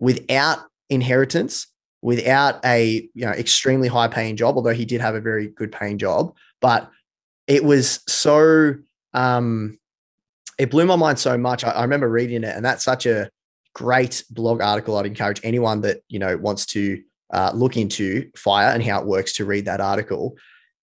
without 0.00 0.58
inheritance 0.90 1.68
without 2.02 2.64
a 2.64 3.08
you 3.14 3.24
know 3.24 3.32
extremely 3.32 3.88
high 3.88 4.08
paying 4.08 4.36
job, 4.36 4.56
although 4.56 4.74
he 4.74 4.84
did 4.84 5.00
have 5.00 5.14
a 5.14 5.20
very 5.20 5.48
good 5.48 5.72
paying 5.72 5.98
job, 5.98 6.34
but 6.60 6.90
it 7.46 7.64
was 7.64 8.00
so 8.06 8.74
um, 9.14 9.78
it 10.58 10.70
blew 10.70 10.86
my 10.86 10.96
mind 10.96 11.18
so 11.18 11.36
much. 11.38 11.64
I, 11.64 11.70
I 11.70 11.82
remember 11.82 12.08
reading 12.08 12.44
it, 12.44 12.54
and 12.54 12.64
that's 12.64 12.84
such 12.84 13.06
a 13.06 13.30
great 13.78 14.24
blog 14.30 14.60
article. 14.60 14.96
I'd 14.96 15.06
encourage 15.06 15.40
anyone 15.44 15.80
that 15.82 16.00
you 16.08 16.18
know 16.18 16.36
wants 16.36 16.66
to 16.66 17.00
uh, 17.32 17.52
look 17.54 17.76
into 17.76 18.28
fire 18.36 18.70
and 18.70 18.82
how 18.82 19.00
it 19.00 19.06
works 19.06 19.32
to 19.34 19.44
read 19.44 19.66
that 19.66 19.80
article. 19.80 20.36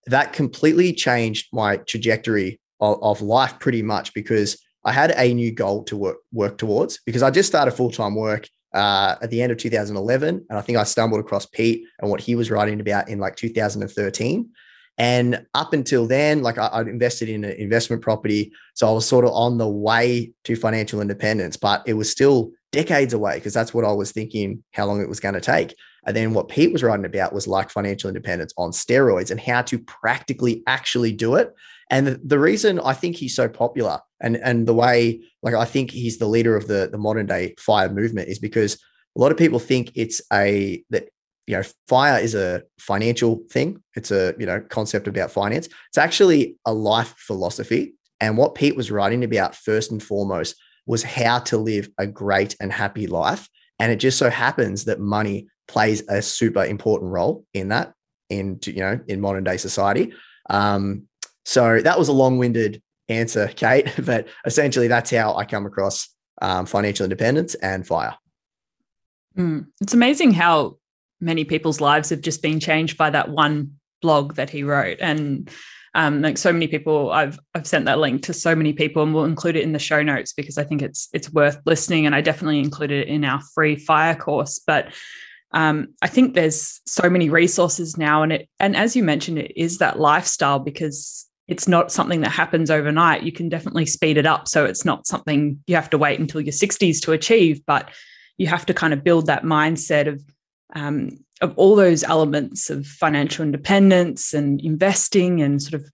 That 0.07 0.31
completely 0.31 0.93
changed 0.93 1.47
my 1.51 1.77
trajectory 1.77 2.61
of, 2.79 3.03
of 3.03 3.21
life 3.21 3.59
pretty 3.59 3.81
much 3.81 4.13
because 4.13 4.57
I 4.85 4.93
had 4.93 5.13
a 5.17 5.33
new 5.33 5.51
goal 5.51 5.83
to 5.85 5.97
work 5.97 6.17
work 6.31 6.57
towards 6.57 6.99
because 7.05 7.21
I 7.21 7.31
just 7.31 7.49
started 7.49 7.71
full 7.71 7.91
time 7.91 8.15
work 8.15 8.47
uh, 8.73 9.15
at 9.21 9.29
the 9.29 9.41
end 9.41 9.51
of 9.51 9.57
2011, 9.57 10.45
and 10.49 10.57
I 10.57 10.61
think 10.61 10.77
I 10.77 10.83
stumbled 10.83 11.19
across 11.19 11.45
Pete 11.45 11.83
and 11.99 12.09
what 12.09 12.21
he 12.21 12.35
was 12.35 12.49
writing 12.49 12.79
about 12.79 13.09
in 13.09 13.19
like 13.19 13.35
2013. 13.35 14.49
And 14.97 15.45
up 15.53 15.73
until 15.73 16.07
then, 16.07 16.41
like 16.41 16.57
I, 16.57 16.77
would 16.77 16.87
invested 16.87 17.27
in 17.27 17.43
an 17.43 17.51
investment 17.51 18.01
property. 18.01 18.53
So 18.75 18.87
I 18.87 18.91
was 18.91 19.05
sort 19.05 19.25
of 19.25 19.31
on 19.31 19.57
the 19.57 19.67
way 19.67 20.31
to 20.45 20.55
financial 20.55 21.01
independence, 21.01 21.57
but 21.57 21.83
it 21.85 21.93
was 21.93 22.09
still 22.09 22.51
decades 22.71 23.13
away 23.13 23.35
because 23.35 23.53
that's 23.53 23.73
what 23.73 23.85
I 23.85 23.91
was 23.91 24.11
thinking 24.11 24.63
how 24.73 24.85
long 24.85 25.01
it 25.01 25.09
was 25.09 25.19
going 25.19 25.35
to 25.35 25.41
take. 25.41 25.75
And 26.05 26.15
then 26.15 26.33
what 26.33 26.49
Pete 26.49 26.71
was 26.71 26.83
writing 26.83 27.05
about 27.05 27.33
was 27.33 27.47
like 27.47 27.69
financial 27.69 28.07
independence 28.07 28.53
on 28.57 28.71
steroids 28.71 29.31
and 29.31 29.39
how 29.39 29.63
to 29.63 29.79
practically 29.79 30.63
actually 30.67 31.11
do 31.11 31.35
it. 31.35 31.53
And 31.89 32.07
the, 32.07 32.21
the 32.23 32.39
reason 32.39 32.79
I 32.79 32.93
think 32.93 33.15
he's 33.15 33.35
so 33.35 33.49
popular 33.49 33.99
and, 34.21 34.37
and 34.37 34.67
the 34.67 34.73
way, 34.73 35.21
like, 35.43 35.55
I 35.55 35.65
think 35.65 35.91
he's 35.91 36.17
the 36.17 36.27
leader 36.27 36.55
of 36.55 36.67
the, 36.67 36.89
the 36.91 36.97
modern 36.97 37.25
day 37.25 37.55
fire 37.59 37.89
movement 37.89 38.29
is 38.29 38.39
because 38.39 38.75
a 39.15 39.21
lot 39.21 39.31
of 39.31 39.37
people 39.37 39.59
think 39.59 39.91
it's 39.95 40.21
a, 40.31 40.83
that, 40.89 41.09
you 41.47 41.55
know, 41.55 41.63
fire 41.87 42.19
is 42.19 42.35
a 42.35 42.63
financial 42.79 43.43
thing. 43.51 43.81
It's 43.95 44.11
a, 44.11 44.33
you 44.39 44.45
know, 44.45 44.61
concept 44.61 45.07
about 45.07 45.31
finance. 45.31 45.67
It's 45.89 45.97
actually 45.97 46.57
a 46.65 46.73
life 46.73 47.13
philosophy. 47.17 47.93
And 48.19 48.37
what 48.37 48.55
Pete 48.55 48.75
was 48.75 48.91
writing 48.91 49.23
about 49.23 49.55
first 49.55 49.91
and 49.91 50.01
foremost 50.01 50.55
was 50.87 51.03
how 51.03 51.39
to 51.39 51.57
live 51.57 51.89
a 51.97 52.07
great 52.07 52.55
and 52.59 52.71
happy 52.71 53.07
life. 53.07 53.47
And 53.79 53.91
it 53.91 53.97
just 53.97 54.17
so 54.17 54.29
happens 54.29 54.85
that 54.85 54.99
money 54.99 55.47
plays 55.67 56.03
a 56.09 56.21
super 56.21 56.63
important 56.63 57.11
role 57.11 57.45
in 57.53 57.69
that 57.69 57.93
in 58.29 58.59
you 58.65 58.79
know 58.79 58.99
in 59.07 59.21
modern 59.21 59.43
day 59.43 59.57
society 59.57 60.13
um, 60.49 61.07
so 61.43 61.79
that 61.81 61.97
was 61.97 62.07
a 62.07 62.13
long-winded 62.13 62.81
answer 63.09 63.47
kate 63.55 63.91
but 64.03 64.27
essentially 64.45 64.87
that's 64.87 65.11
how 65.11 65.35
i 65.35 65.45
come 65.45 65.65
across 65.65 66.09
um, 66.41 66.65
financial 66.65 67.03
independence 67.03 67.55
and 67.55 67.85
fire 67.85 68.15
mm. 69.37 69.65
it's 69.81 69.93
amazing 69.93 70.31
how 70.31 70.77
many 71.25 71.43
people's 71.43 71.81
lives 71.81 72.09
have 72.09 72.21
just 72.21 72.41
been 72.41 72.59
changed 72.59 72.97
by 72.97 73.09
that 73.09 73.29
one 73.29 73.71
blog 74.01 74.35
that 74.35 74.49
he 74.49 74.63
wrote. 74.63 74.99
And 75.01 75.49
um, 75.95 76.21
like 76.21 76.37
so 76.37 76.51
many 76.51 76.67
people 76.67 77.11
I've 77.11 77.39
I've 77.53 77.65
sent 77.65 77.85
that 77.85 77.99
link 77.99 78.23
to 78.23 78.33
so 78.33 78.53
many 78.53 78.73
people 78.73 79.01
and 79.01 79.13
we'll 79.13 79.23
include 79.23 79.55
it 79.55 79.63
in 79.63 79.71
the 79.71 79.79
show 79.79 80.03
notes 80.03 80.33
because 80.33 80.57
I 80.57 80.65
think 80.65 80.81
it's 80.81 81.07
it's 81.13 81.31
worth 81.31 81.57
listening 81.65 82.05
and 82.05 82.13
I 82.13 82.21
definitely 82.21 82.59
included 82.59 83.07
it 83.07 83.07
in 83.07 83.23
our 83.23 83.41
free 83.53 83.77
fire 83.77 84.13
course. 84.13 84.59
But 84.59 84.93
um, 85.51 85.87
I 86.01 86.07
think 86.07 86.33
there's 86.33 86.81
so 86.85 87.09
many 87.09 87.29
resources 87.29 87.97
now, 87.97 88.23
and 88.23 88.33
it 88.33 88.49
and 88.59 88.75
as 88.75 88.95
you 88.95 89.03
mentioned, 89.03 89.39
it 89.39 89.53
is 89.55 89.77
that 89.77 89.97
lifestyle 89.97 90.59
because 90.59 91.25
it's 91.47 91.67
not 91.67 91.93
something 91.93 92.21
that 92.21 92.31
happens 92.31 92.69
overnight. 92.69 93.23
You 93.23 93.31
can 93.31 93.47
definitely 93.47 93.85
speed 93.85 94.17
it 94.17 94.25
up, 94.25 94.49
so 94.49 94.65
it's 94.65 94.83
not 94.83 95.07
something 95.07 95.63
you 95.65 95.75
have 95.75 95.89
to 95.91 95.97
wait 95.97 96.19
until 96.19 96.41
your 96.41 96.51
60s 96.51 96.99
to 97.03 97.13
achieve, 97.13 97.61
but 97.65 97.89
you 98.37 98.47
have 98.47 98.65
to 98.65 98.73
kind 98.73 98.93
of 98.93 99.03
build 99.03 99.27
that 99.27 99.43
mindset 99.43 100.07
of 100.07 100.21
um, 100.73 101.11
of 101.41 101.53
all 101.57 101.75
those 101.75 102.03
elements 102.03 102.69
of 102.69 102.85
financial 102.85 103.43
independence 103.45 104.33
and 104.33 104.61
investing 104.61 105.41
and 105.41 105.61
sort 105.61 105.81
of 105.81 105.89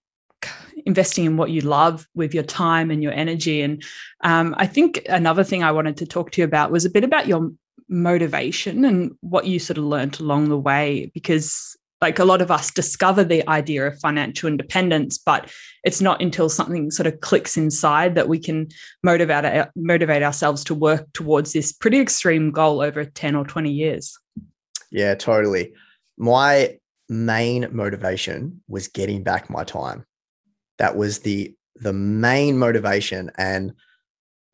investing 0.85 1.25
in 1.25 1.37
what 1.37 1.51
you 1.51 1.61
love 1.61 2.07
with 2.15 2.33
your 2.33 2.43
time 2.43 2.91
and 2.91 3.03
your 3.03 3.11
energy. 3.11 3.61
And 3.61 3.83
um, 4.23 4.55
I 4.57 4.65
think 4.65 5.01
another 5.09 5.43
thing 5.43 5.63
I 5.63 5.71
wanted 5.71 5.97
to 5.97 6.05
talk 6.05 6.31
to 6.31 6.41
you 6.41 6.45
about 6.45 6.71
was 6.71 6.85
a 6.85 6.89
bit 6.89 7.03
about 7.03 7.27
your 7.27 7.51
motivation 7.89 8.85
and 8.85 9.11
what 9.19 9.45
you 9.45 9.59
sort 9.59 9.77
of 9.77 9.83
learned 9.83 10.19
along 10.19 10.49
the 10.49 10.57
way 10.57 11.11
because 11.13 11.75
like 11.99 12.17
a 12.17 12.25
lot 12.25 12.41
of 12.41 12.49
us 12.49 12.71
discover 12.71 13.23
the 13.23 13.47
idea 13.49 13.85
of 13.85 13.99
financial 13.99 14.47
independence 14.47 15.17
but 15.17 15.51
it's 15.83 15.99
not 15.99 16.21
until 16.21 16.47
something 16.47 16.89
sort 16.89 17.05
of 17.05 17.19
clicks 17.19 17.57
inside 17.57 18.15
that 18.15 18.29
we 18.29 18.39
can 18.39 18.65
motivate 19.03 19.67
motivate 19.75 20.23
ourselves 20.23 20.63
to 20.63 20.73
work 20.73 21.05
towards 21.11 21.51
this 21.51 21.73
pretty 21.73 21.99
extreme 21.99 22.49
goal 22.49 22.81
over 22.81 23.03
10 23.03 23.35
or 23.35 23.43
20 23.43 23.69
years 23.69 24.17
yeah 24.91 25.15
totally 25.15 25.74
my 26.17 26.77
main 27.10 27.67
motivation 27.71 28.62
was 28.67 28.88
getting 28.88 29.24
back 29.24 29.50
my 29.50 29.63
time 29.63 30.05
that 30.77 30.95
was 30.95 31.19
the 31.19 31.53
the 31.75 31.93
main 31.93 32.57
motivation 32.57 33.31
and 33.38 33.74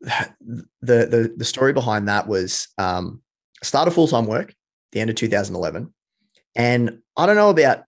the 0.00 0.66
the 0.80 1.34
the 1.36 1.44
story 1.44 1.72
behind 1.72 2.08
that 2.08 2.26
was 2.26 2.68
um, 2.78 3.20
started 3.62 3.90
full 3.90 4.08
time 4.08 4.26
work 4.26 4.54
the 4.92 5.00
end 5.00 5.10
of 5.10 5.16
2011. 5.16 5.92
And 6.54 7.00
I 7.16 7.26
don't 7.26 7.36
know 7.36 7.50
about 7.50 7.84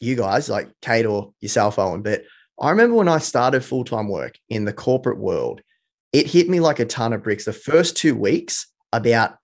you 0.00 0.16
guys, 0.16 0.48
like 0.48 0.68
Kate 0.82 1.06
or 1.06 1.32
yourself, 1.40 1.78
Owen, 1.78 2.02
but 2.02 2.22
I 2.60 2.70
remember 2.70 2.96
when 2.96 3.08
I 3.08 3.18
started 3.18 3.64
full 3.64 3.84
time 3.84 4.08
work 4.08 4.38
in 4.48 4.64
the 4.64 4.72
corporate 4.72 5.18
world, 5.18 5.60
it 6.12 6.26
hit 6.26 6.48
me 6.48 6.60
like 6.60 6.78
a 6.78 6.84
ton 6.84 7.12
of 7.12 7.22
bricks. 7.22 7.44
The 7.44 7.52
first 7.52 7.96
two 7.96 8.14
weeks 8.14 8.66
about 8.92 9.36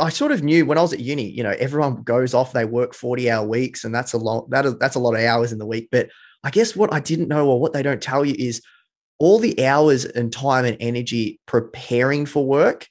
I 0.00 0.08
sort 0.08 0.32
of 0.32 0.42
knew 0.42 0.64
when 0.64 0.78
I 0.78 0.82
was 0.82 0.92
at 0.92 1.00
uni, 1.00 1.28
you 1.28 1.42
know, 1.42 1.54
everyone 1.58 2.02
goes 2.02 2.32
off, 2.32 2.52
they 2.52 2.64
work 2.64 2.94
40 2.94 3.30
hour 3.30 3.46
weeks, 3.46 3.84
and 3.84 3.94
that's 3.94 4.14
a 4.14 4.18
lot, 4.18 4.48
that 4.50 4.64
is, 4.64 4.78
that's 4.78 4.94
a 4.94 5.00
lot 5.00 5.14
of 5.14 5.20
hours 5.20 5.52
in 5.52 5.58
the 5.58 5.66
week. 5.66 5.88
But 5.92 6.08
I 6.42 6.50
guess 6.50 6.74
what 6.74 6.92
I 6.92 7.00
didn't 7.00 7.28
know 7.28 7.48
or 7.48 7.60
what 7.60 7.72
they 7.72 7.82
don't 7.82 8.02
tell 8.02 8.24
you 8.24 8.34
is 8.38 8.62
all 9.18 9.38
the 9.38 9.64
hours 9.64 10.04
and 10.04 10.32
time 10.32 10.64
and 10.64 10.76
energy 10.80 11.38
preparing 11.46 12.26
for 12.26 12.46
work 12.46 12.88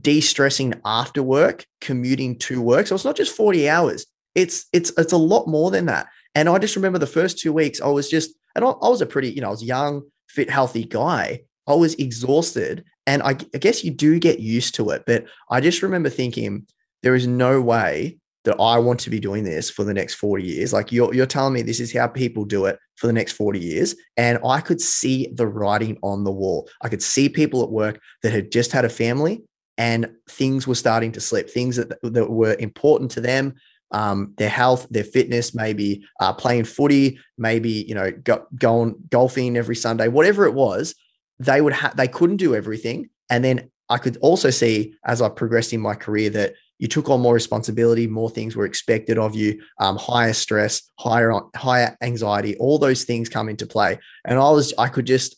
de-stressing 0.00 0.74
after 0.84 1.22
work, 1.22 1.66
commuting 1.80 2.38
to 2.38 2.60
work. 2.62 2.86
So 2.86 2.94
it's 2.94 3.04
not 3.04 3.16
just 3.16 3.34
40 3.34 3.68
hours. 3.68 4.06
It's 4.34 4.66
it's 4.72 4.92
it's 4.96 5.12
a 5.12 5.16
lot 5.16 5.48
more 5.48 5.70
than 5.70 5.86
that. 5.86 6.06
And 6.34 6.48
I 6.48 6.58
just 6.58 6.76
remember 6.76 6.98
the 6.98 7.06
first 7.06 7.38
two 7.38 7.52
weeks, 7.52 7.80
I 7.80 7.88
was 7.88 8.08
just, 8.08 8.30
and 8.54 8.64
I, 8.64 8.68
I 8.68 8.88
was 8.88 9.00
a 9.00 9.06
pretty, 9.06 9.30
you 9.30 9.40
know, 9.40 9.48
I 9.48 9.50
was 9.50 9.64
young, 9.64 10.02
fit, 10.28 10.50
healthy 10.50 10.84
guy. 10.84 11.40
I 11.66 11.74
was 11.74 11.94
exhausted. 11.94 12.84
And 13.08 13.22
I, 13.22 13.30
I 13.30 13.58
guess 13.58 13.82
you 13.82 13.90
do 13.90 14.18
get 14.18 14.38
used 14.38 14.74
to 14.74 14.90
it. 14.90 15.04
But 15.06 15.24
I 15.50 15.62
just 15.62 15.82
remember 15.82 16.10
thinking, 16.10 16.66
there 17.02 17.14
is 17.14 17.26
no 17.26 17.62
way 17.62 18.18
that 18.44 18.60
I 18.60 18.78
want 18.78 19.00
to 19.00 19.10
be 19.10 19.18
doing 19.18 19.44
this 19.44 19.70
for 19.70 19.82
the 19.82 19.94
next 19.94 20.16
40 20.16 20.44
years. 20.44 20.74
Like 20.74 20.92
you're, 20.92 21.14
you're 21.14 21.24
telling 21.24 21.54
me 21.54 21.62
this 21.62 21.80
is 21.80 21.90
how 21.90 22.06
people 22.06 22.44
do 22.44 22.66
it 22.66 22.78
for 22.96 23.06
the 23.06 23.14
next 23.14 23.32
40 23.32 23.60
years. 23.60 23.96
And 24.18 24.38
I 24.44 24.60
could 24.60 24.78
see 24.78 25.26
the 25.32 25.46
writing 25.46 25.96
on 26.02 26.24
the 26.24 26.30
wall. 26.30 26.68
I 26.82 26.90
could 26.90 27.02
see 27.02 27.30
people 27.30 27.62
at 27.62 27.70
work 27.70 27.98
that 28.22 28.32
had 28.32 28.52
just 28.52 28.72
had 28.72 28.84
a 28.84 28.90
family 28.90 29.42
and 29.78 30.14
things 30.28 30.66
were 30.66 30.74
starting 30.74 31.12
to 31.12 31.20
slip, 31.22 31.48
things 31.48 31.76
that, 31.76 31.98
that 32.02 32.30
were 32.30 32.56
important 32.58 33.10
to 33.12 33.22
them. 33.22 33.54
Um, 33.90 34.34
their 34.36 34.50
health, 34.50 34.86
their 34.90 35.02
fitness, 35.02 35.54
maybe 35.54 36.04
uh, 36.20 36.34
playing 36.34 36.64
footy, 36.64 37.18
maybe 37.38 37.70
you 37.70 37.94
know 37.94 38.10
go, 38.10 38.46
going 38.54 38.96
golfing 39.08 39.56
every 39.56 39.76
Sunday, 39.76 40.08
whatever 40.08 40.44
it 40.44 40.52
was, 40.52 40.94
they 41.38 41.60
would 41.60 41.72
have 41.72 41.96
they 41.96 42.08
couldn't 42.08 42.36
do 42.36 42.54
everything. 42.54 43.10
And 43.30 43.44
then 43.44 43.70
I 43.88 43.98
could 43.98 44.16
also 44.18 44.50
see 44.50 44.94
as 45.04 45.22
I 45.22 45.28
progressed 45.28 45.72
in 45.72 45.80
my 45.80 45.94
career 45.94 46.30
that 46.30 46.54
you 46.78 46.86
took 46.86 47.10
on 47.10 47.20
more 47.20 47.34
responsibility, 47.34 48.06
more 48.06 48.30
things 48.30 48.54
were 48.54 48.64
expected 48.64 49.18
of 49.18 49.34
you, 49.34 49.60
um, 49.80 49.96
higher 49.96 50.32
stress, 50.32 50.82
higher 50.98 51.32
higher 51.56 51.96
anxiety, 52.02 52.56
all 52.56 52.78
those 52.78 53.04
things 53.04 53.28
come 53.28 53.48
into 53.48 53.66
play. 53.66 53.98
And 54.24 54.38
I 54.38 54.50
was 54.50 54.72
I 54.78 54.88
could 54.88 55.06
just 55.06 55.36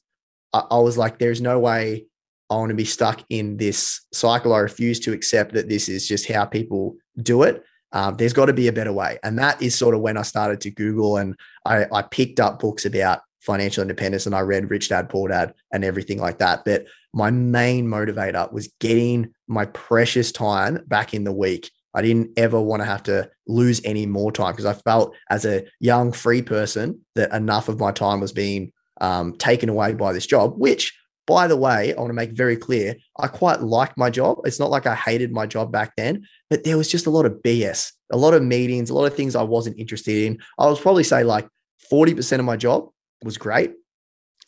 I, 0.52 0.64
I 0.71 0.78
was 0.78 0.99
like, 0.99 1.19
there's 1.19 1.40
no 1.40 1.59
way 1.59 2.07
I 2.50 2.57
want 2.57 2.71
to 2.71 2.75
be 2.75 2.85
stuck 2.85 3.25
in 3.30 3.57
this 3.57 4.00
cycle. 4.12 4.52
I 4.52 4.59
refuse 4.59 5.00
to 5.00 5.12
accept 5.12 5.54
that 5.54 5.69
this 5.69 5.88
is 5.88 6.07
just 6.07 6.26
how 6.30 6.45
people 6.45 6.97
do 7.23 7.45
it. 7.45 7.64
Um, 7.92 8.16
there's 8.16 8.33
got 8.33 8.47
to 8.47 8.52
be 8.52 8.69
a 8.69 8.73
better 8.73 8.92
way. 8.92 9.19
And 9.23 9.38
that 9.38 9.61
is 9.62 9.75
sort 9.75 9.95
of 9.95 10.00
when 10.00 10.16
I 10.16 10.23
started 10.23 10.61
to 10.62 10.71
Google 10.71 11.16
and 11.16 11.37
I, 11.64 11.87
I 11.92 12.02
picked 12.02 12.38
up 12.38 12.61
books 12.61 12.85
about 12.87 13.21
financial 13.41 13.83
independence 13.83 14.27
and 14.27 14.35
I 14.35 14.41
read 14.41 14.71
Rich 14.71 14.91
Dad 14.91 15.09
Poor 15.09 15.29
Dad 15.29 15.55
and 15.73 15.85
everything 15.85 16.19
like 16.19 16.39
that. 16.39 16.65
But 16.65 16.87
my 17.13 17.31
main 17.31 17.87
motivator 17.87 18.53
was 18.53 18.73
getting 18.81 19.33
my 19.49 19.67
precious 19.67 20.31
time 20.31 20.85
back 20.87 21.15
in 21.15 21.25
the 21.25 21.33
week. 21.33 21.71
I 21.95 22.03
didn't 22.03 22.39
ever 22.39 22.61
want 22.61 22.83
to 22.83 22.87
have 22.87 23.03
to 23.05 23.29
lose 23.49 23.81
any 23.85 24.07
more 24.07 24.31
time 24.31 24.53
because 24.53 24.67
I 24.67 24.75
felt 24.75 25.17
as 25.29 25.45
a 25.45 25.65
young 25.81 26.13
free 26.13 26.43
person 26.43 27.01
that 27.17 27.33
enough 27.33 27.69
of 27.69 27.81
my 27.81 27.91
time 27.91 28.21
was 28.21 28.33
being 28.33 28.73
um, 29.01 29.35
taken 29.37 29.69
away 29.69 29.95
by 29.95 30.13
this 30.13 30.27
job, 30.27 30.55
which 30.57 30.97
by 31.27 31.47
the 31.47 31.57
way, 31.57 31.95
I 31.95 31.97
want 31.97 32.11
to 32.11 32.15
make 32.15 32.33
very 32.33 32.57
clear, 32.57 32.97
I 33.19 33.29
quite 33.29 33.61
like 33.61 33.97
my 33.97 34.11
job. 34.11 34.39
It's 34.45 34.59
not 34.59 34.71
like 34.71 34.87
I 34.87 34.95
hated 34.95 35.33
my 35.33 35.47
job 35.47 35.71
back 35.71 35.93
then, 35.97 36.27
but 36.49 36.65
there 36.65 36.77
was 36.77 36.91
just 36.91 37.07
a 37.07 37.11
lot 37.11 37.27
of 37.27 37.35
BS, 37.45 37.93
a 38.11 38.17
lot 38.17 38.35
of 38.35 38.43
meetings, 38.43 38.91
a 38.91 38.95
lot 38.95 39.05
of 39.05 39.15
things 39.15 39.37
I 39.37 39.43
wasn't 39.43 39.79
interested 39.79 40.25
in. 40.25 40.39
I 40.59 40.67
was 40.67 40.81
probably 40.81 41.05
say 41.05 41.23
like 41.23 41.49
40% 41.91 42.41
of 42.41 42.45
my 42.45 42.57
job 42.57 42.91
was 43.23 43.39
great, 43.39 43.73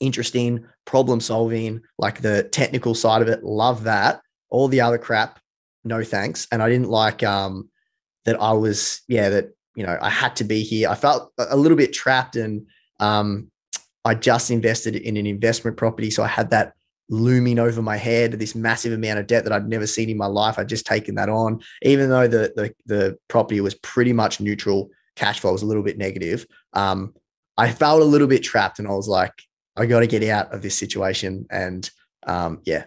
interesting, 0.01 0.67
problem 0.85 1.21
solving, 1.21 1.81
like 1.99 2.21
the 2.21 2.45
technical 2.45 2.95
side 2.95 3.23
of 3.23 3.29
it, 3.29 3.45
love 3.45 3.85
that. 3.85 4.21
All 4.51 4.69
the 4.69 4.81
other 4.81 4.99
crap, 4.99 5.41
no 5.85 6.05
thanks. 6.05 6.47
And 6.53 6.63
I 6.63 6.69
didn't 6.69 6.91
like 6.91 7.23
um 7.23 7.71
that 8.25 8.41
I 8.41 8.53
was, 8.53 9.03
yeah, 9.09 9.29
that, 9.31 9.51
you 9.75 9.85
know, 9.85 9.99
I 10.01 10.11
had 10.11 10.37
to 10.37 10.45
be 10.45 10.63
here. 10.63 10.89
I 10.89 10.95
felt 10.95 11.33
a 11.39 11.57
little 11.57 11.77
bit 11.77 11.93
trapped 11.93 12.37
and 12.37 12.67
um, 13.01 13.51
I 14.05 14.15
just 14.15 14.51
invested 14.51 14.97
in 14.97 15.17
an 15.17 15.27
investment 15.27 15.77
property. 15.77 16.11
So 16.11 16.23
I 16.23 16.29
had 16.29 16.51
that 16.51 16.75
looming 17.09 17.59
over 17.59 17.83
my 17.83 17.97
head, 17.97 18.33
this 18.33 18.55
massive 18.55 18.93
amount 18.93 19.19
of 19.19 19.27
debt 19.27 19.45
that 19.45 19.53
I'd 19.53 19.69
never 19.69 19.87
seen 19.87 20.09
in 20.09 20.17
my 20.17 20.27
life. 20.27 20.59
I'd 20.59 20.69
just 20.69 20.87
taken 20.87 21.17
that 21.17 21.29
on, 21.29 21.61
even 21.83 22.11
though 22.11 22.29
the 22.29 22.53
the, 22.55 22.75
the 22.87 23.19
property 23.29 23.61
was 23.61 23.75
pretty 23.75 24.13
much 24.13 24.41
neutral, 24.41 24.91
cash 25.17 25.41
flow 25.41 25.53
was 25.53 25.63
a 25.63 25.67
little 25.67 25.83
bit 25.83 25.99
negative. 25.99 26.47
Um, 26.73 27.15
I 27.57 27.71
felt 27.71 28.03
a 28.03 28.07
little 28.07 28.29
bit 28.29 28.43
trapped, 28.43 28.79
and 28.79 28.89
I 28.89 28.93
was 28.93 29.09
like, 29.09 29.33
I 29.77 29.87
got 29.87 30.01
to 30.01 30.07
get 30.07 30.23
out 30.25 30.53
of 30.55 30.63
this 30.63 30.77
situation. 30.77 31.47
And 31.51 31.89
um, 32.27 32.61
yeah, 32.65 32.85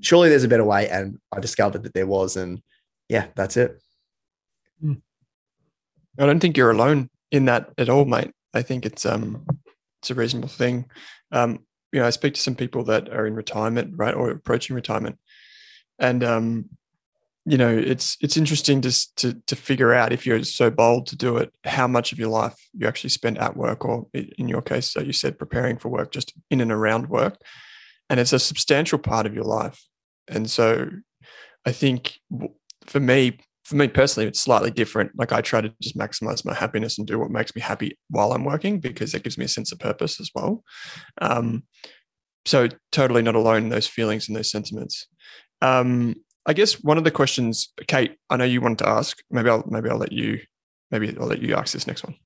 surely 0.00 0.28
there's 0.28 0.44
a 0.44 0.48
better 0.48 0.64
way. 0.64 0.88
And 0.88 1.18
I 1.32 1.40
discovered 1.40 1.82
that 1.84 1.94
there 1.94 2.06
was, 2.06 2.36
and 2.36 2.62
yeah, 3.08 3.26
that's 3.34 3.56
it. 3.56 3.80
Hmm. 4.80 4.94
I 6.18 6.26
don't 6.26 6.40
think 6.40 6.56
you're 6.56 6.70
alone 6.70 7.10
in 7.30 7.46
that 7.46 7.70
at 7.78 7.88
all, 7.88 8.04
mate. 8.04 8.30
I 8.52 8.62
think 8.62 8.86
it's 8.86 9.04
um 9.04 9.44
it's 10.00 10.10
a 10.10 10.14
reasonable 10.14 10.48
thing. 10.48 10.86
Um, 11.32 11.64
you 11.92 12.00
know, 12.00 12.06
I 12.06 12.10
speak 12.10 12.34
to 12.34 12.40
some 12.40 12.54
people 12.54 12.84
that 12.84 13.08
are 13.08 13.26
in 13.26 13.34
retirement, 13.34 13.94
right, 13.96 14.14
or 14.14 14.30
approaching 14.30 14.76
retirement, 14.76 15.18
and 15.98 16.22
um, 16.22 16.68
you 17.46 17.58
know, 17.58 17.76
it's 17.76 18.16
it's 18.20 18.36
interesting 18.36 18.80
to 18.80 19.14
to 19.16 19.34
to 19.46 19.56
figure 19.56 19.92
out 19.92 20.12
if 20.12 20.24
you're 20.24 20.42
so 20.44 20.70
bold 20.70 21.06
to 21.08 21.16
do 21.16 21.36
it, 21.36 21.54
how 21.64 21.86
much 21.86 22.12
of 22.12 22.18
your 22.18 22.30
life 22.30 22.54
you 22.72 22.86
actually 22.86 23.10
spend 23.10 23.38
at 23.38 23.56
work, 23.56 23.84
or 23.84 24.06
in 24.14 24.48
your 24.48 24.62
case, 24.62 24.90
so 24.90 25.00
you 25.00 25.12
said 25.12 25.38
preparing 25.38 25.76
for 25.76 25.90
work, 25.90 26.10
just 26.10 26.32
in 26.50 26.60
and 26.62 26.72
around 26.72 27.10
work, 27.10 27.36
and 28.08 28.18
it's 28.18 28.32
a 28.32 28.38
substantial 28.38 28.98
part 28.98 29.26
of 29.26 29.34
your 29.34 29.44
life. 29.44 29.82
And 30.26 30.50
so, 30.50 30.88
I 31.66 31.72
think 31.72 32.18
for 32.86 33.00
me, 33.00 33.38
for 33.64 33.76
me 33.76 33.88
personally, 33.88 34.26
it's 34.26 34.40
slightly 34.40 34.70
different. 34.70 35.12
Like 35.14 35.32
I 35.32 35.42
try 35.42 35.60
to 35.60 35.72
just 35.82 35.98
maximize 35.98 36.46
my 36.46 36.54
happiness 36.54 36.96
and 36.96 37.06
do 37.06 37.18
what 37.18 37.30
makes 37.30 37.54
me 37.54 37.60
happy 37.60 37.98
while 38.08 38.32
I'm 38.32 38.44
working 38.44 38.80
because 38.80 39.12
it 39.12 39.22
gives 39.22 39.36
me 39.36 39.44
a 39.44 39.48
sense 39.48 39.70
of 39.70 39.78
purpose 39.78 40.18
as 40.18 40.30
well. 40.34 40.64
Um, 41.20 41.64
so 42.46 42.68
totally 42.90 43.22
not 43.22 43.34
alone 43.34 43.64
in 43.64 43.68
those 43.68 43.86
feelings 43.86 44.28
and 44.28 44.36
those 44.36 44.50
sentiments. 44.50 45.06
Um, 45.62 46.16
I 46.46 46.52
guess 46.52 46.82
one 46.82 46.98
of 46.98 47.04
the 47.04 47.10
questions, 47.10 47.72
Kate, 47.86 48.16
I 48.30 48.36
know 48.36 48.44
you 48.44 48.60
wanted 48.60 48.78
to 48.78 48.88
ask. 48.88 49.22
Maybe 49.30 49.48
I'll 49.48 49.64
maybe 49.66 49.88
I'll 49.88 49.98
let 49.98 50.12
you 50.12 50.40
maybe 50.90 51.16
I'll 51.18 51.26
let 51.26 51.42
you 51.42 51.54
ask 51.54 51.72
this 51.72 51.86
next 51.86 52.04
one. 52.04 52.16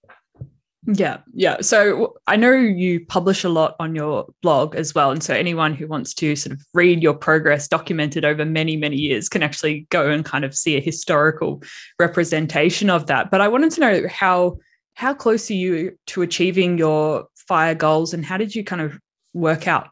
Yeah, 0.87 1.19
yeah. 1.35 1.61
So 1.61 2.15
I 2.27 2.37
know 2.37 2.53
you 2.53 3.05
publish 3.05 3.45
a 3.45 3.49
lot 3.49 3.77
on 3.79 3.95
your 3.95 4.27
blog 4.43 4.75
as 4.75 4.95
well. 4.95 5.11
And 5.11 5.23
so 5.23 5.35
anyone 5.35 5.75
who 5.75 5.87
wants 5.87 6.15
to 6.15 6.35
sort 6.35 6.55
of 6.55 6.65
read 6.73 7.03
your 7.03 7.15
progress 7.15 7.69
documented 7.69 8.25
over 8.25 8.45
many, 8.45 8.77
many 8.77 8.97
years 8.97 9.29
can 9.29 9.43
actually 9.43 9.87
go 9.91 10.09
and 10.09 10.25
kind 10.25 10.45
of 10.45 10.55
see 10.55 10.77
a 10.77 10.81
historical 10.81 11.63
representation 11.99 12.89
of 12.89 13.07
that. 13.07 13.31
But 13.31 13.41
I 13.41 13.49
wanted 13.49 13.73
to 13.73 13.81
know 13.81 14.09
how 14.09 14.59
how 14.95 15.15
close 15.15 15.51
are 15.51 15.55
you 15.55 15.97
to 16.07 16.23
achieving 16.23 16.79
your 16.79 17.27
fire 17.37 17.75
goals 17.75 18.15
and 18.15 18.25
how 18.25 18.37
did 18.37 18.55
you 18.55 18.65
kind 18.65 18.83
of 18.83 18.99
work 19.35 19.69
out 19.69 19.91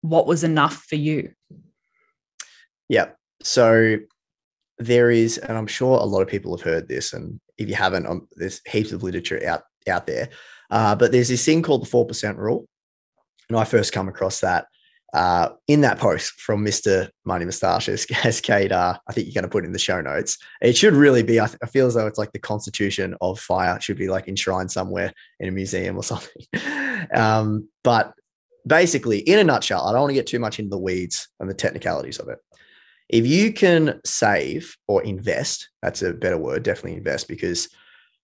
what 0.00 0.26
was 0.26 0.42
enough 0.42 0.84
for 0.88 0.96
you? 0.96 1.32
Yeah. 2.88 3.10
So 3.42 3.96
there 4.78 5.10
is, 5.10 5.38
and 5.38 5.56
I'm 5.56 5.66
sure 5.66 5.98
a 5.98 6.04
lot 6.04 6.22
of 6.22 6.28
people 6.28 6.56
have 6.56 6.64
heard 6.64 6.88
this, 6.88 7.12
and 7.12 7.40
if 7.58 7.68
you 7.68 7.74
haven't, 7.74 8.06
um, 8.06 8.28
there's 8.32 8.60
heaps 8.66 8.92
of 8.92 9.02
literature 9.02 9.46
out 9.46 9.62
out 9.88 10.06
there. 10.06 10.28
Uh, 10.70 10.94
but 10.94 11.12
there's 11.12 11.28
this 11.28 11.44
thing 11.44 11.62
called 11.62 11.82
the 11.82 11.86
four 11.86 12.06
percent 12.06 12.38
rule, 12.38 12.66
and 13.48 13.58
I 13.58 13.64
first 13.64 13.92
come 13.92 14.08
across 14.08 14.40
that 14.40 14.66
uh, 15.12 15.50
in 15.66 15.80
that 15.80 15.98
post 15.98 16.40
from 16.40 16.64
Mr. 16.64 17.08
Money 17.24 17.44
Mustache's, 17.44 18.06
as 18.24 18.40
Kate, 18.40 18.72
uh, 18.72 18.96
I 19.08 19.12
think 19.12 19.26
you're 19.26 19.34
going 19.34 19.42
to 19.42 19.48
put 19.48 19.64
in 19.64 19.72
the 19.72 19.78
show 19.78 20.00
notes. 20.00 20.38
It 20.60 20.76
should 20.76 20.94
really 20.94 21.22
be, 21.22 21.40
I, 21.40 21.46
th- 21.46 21.58
I, 21.62 21.66
feel 21.66 21.86
as 21.86 21.94
though 21.94 22.06
it's 22.06 22.18
like 22.18 22.32
the 22.32 22.38
constitution 22.38 23.16
of 23.20 23.40
fire, 23.40 23.76
it 23.76 23.82
should 23.82 23.98
be 23.98 24.08
like 24.08 24.28
enshrined 24.28 24.70
somewhere 24.70 25.12
in 25.40 25.48
a 25.48 25.52
museum 25.52 25.96
or 25.96 26.02
something. 26.04 26.42
um, 27.12 27.68
but 27.82 28.12
basically, 28.66 29.18
in 29.18 29.38
a 29.38 29.44
nutshell, 29.44 29.86
I 29.86 29.92
don't 29.92 30.02
want 30.02 30.10
to 30.10 30.14
get 30.14 30.26
too 30.26 30.38
much 30.38 30.58
into 30.58 30.70
the 30.70 30.78
weeds 30.78 31.28
and 31.40 31.50
the 31.50 31.54
technicalities 31.54 32.18
of 32.18 32.28
it. 32.28 32.38
If 33.10 33.26
you 33.26 33.52
can 33.52 34.00
save 34.04 34.76
or 34.86 35.02
invest, 35.02 35.68
that's 35.82 36.00
a 36.02 36.12
better 36.12 36.38
word, 36.38 36.62
definitely 36.62 36.96
invest 36.96 37.26
because 37.26 37.68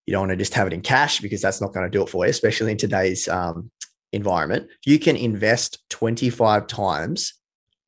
you 0.06 0.12
don't 0.12 0.28
want 0.28 0.30
to 0.30 0.36
just 0.36 0.54
have 0.54 0.68
it 0.68 0.72
in 0.72 0.80
cash 0.80 1.20
because 1.20 1.42
that's 1.42 1.60
not 1.60 1.74
going 1.74 1.84
to 1.84 1.90
do 1.90 2.04
it 2.04 2.08
for 2.08 2.24
you, 2.24 2.30
especially 2.30 2.70
in 2.70 2.78
today's 2.78 3.26
um, 3.26 3.68
environment. 4.12 4.68
You 4.84 5.00
can 5.00 5.16
invest 5.16 5.80
25 5.90 6.68
times 6.68 7.34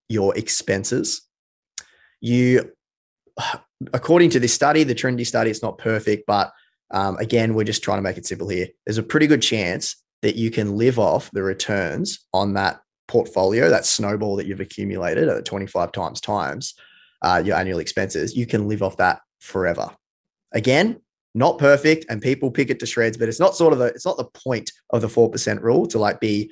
your 0.08 0.36
expenses. 0.36 1.22
You, 2.20 2.72
according 3.92 4.30
to 4.30 4.40
this 4.40 4.52
study, 4.52 4.82
the 4.82 4.96
Trinity 4.96 5.22
study, 5.22 5.50
it's 5.50 5.62
not 5.62 5.78
perfect, 5.78 6.24
but 6.26 6.52
um, 6.90 7.16
again, 7.18 7.54
we're 7.54 7.62
just 7.62 7.84
trying 7.84 7.98
to 7.98 8.02
make 8.02 8.18
it 8.18 8.26
simple 8.26 8.48
here. 8.48 8.66
There's 8.84 8.98
a 8.98 9.04
pretty 9.04 9.28
good 9.28 9.42
chance 9.42 9.94
that 10.22 10.34
you 10.34 10.50
can 10.50 10.76
live 10.76 10.98
off 10.98 11.30
the 11.30 11.44
returns 11.44 12.26
on 12.34 12.54
that 12.54 12.80
portfolio, 13.06 13.70
that 13.70 13.86
snowball 13.86 14.34
that 14.34 14.46
you've 14.46 14.58
accumulated 14.58 15.28
at 15.28 15.44
25 15.44 15.92
times 15.92 16.20
times 16.20 16.74
uh, 17.22 17.42
your 17.44 17.56
annual 17.56 17.78
expenses. 17.78 18.36
You 18.36 18.46
can 18.46 18.68
live 18.68 18.82
off 18.82 18.96
that 18.98 19.20
forever. 19.40 19.90
Again, 20.52 21.00
not 21.34 21.58
perfect 21.58 22.06
and 22.08 22.22
people 22.22 22.50
pick 22.50 22.70
it 22.70 22.80
to 22.80 22.86
shreds, 22.86 23.16
but 23.16 23.28
it's 23.28 23.40
not 23.40 23.54
sort 23.54 23.72
of 23.72 23.78
the 23.78 23.86
it's 23.86 24.06
not 24.06 24.16
the 24.16 24.24
point 24.24 24.72
of 24.90 25.02
the 25.02 25.08
4% 25.08 25.60
rule 25.62 25.86
to 25.86 25.98
like 25.98 26.20
be 26.20 26.50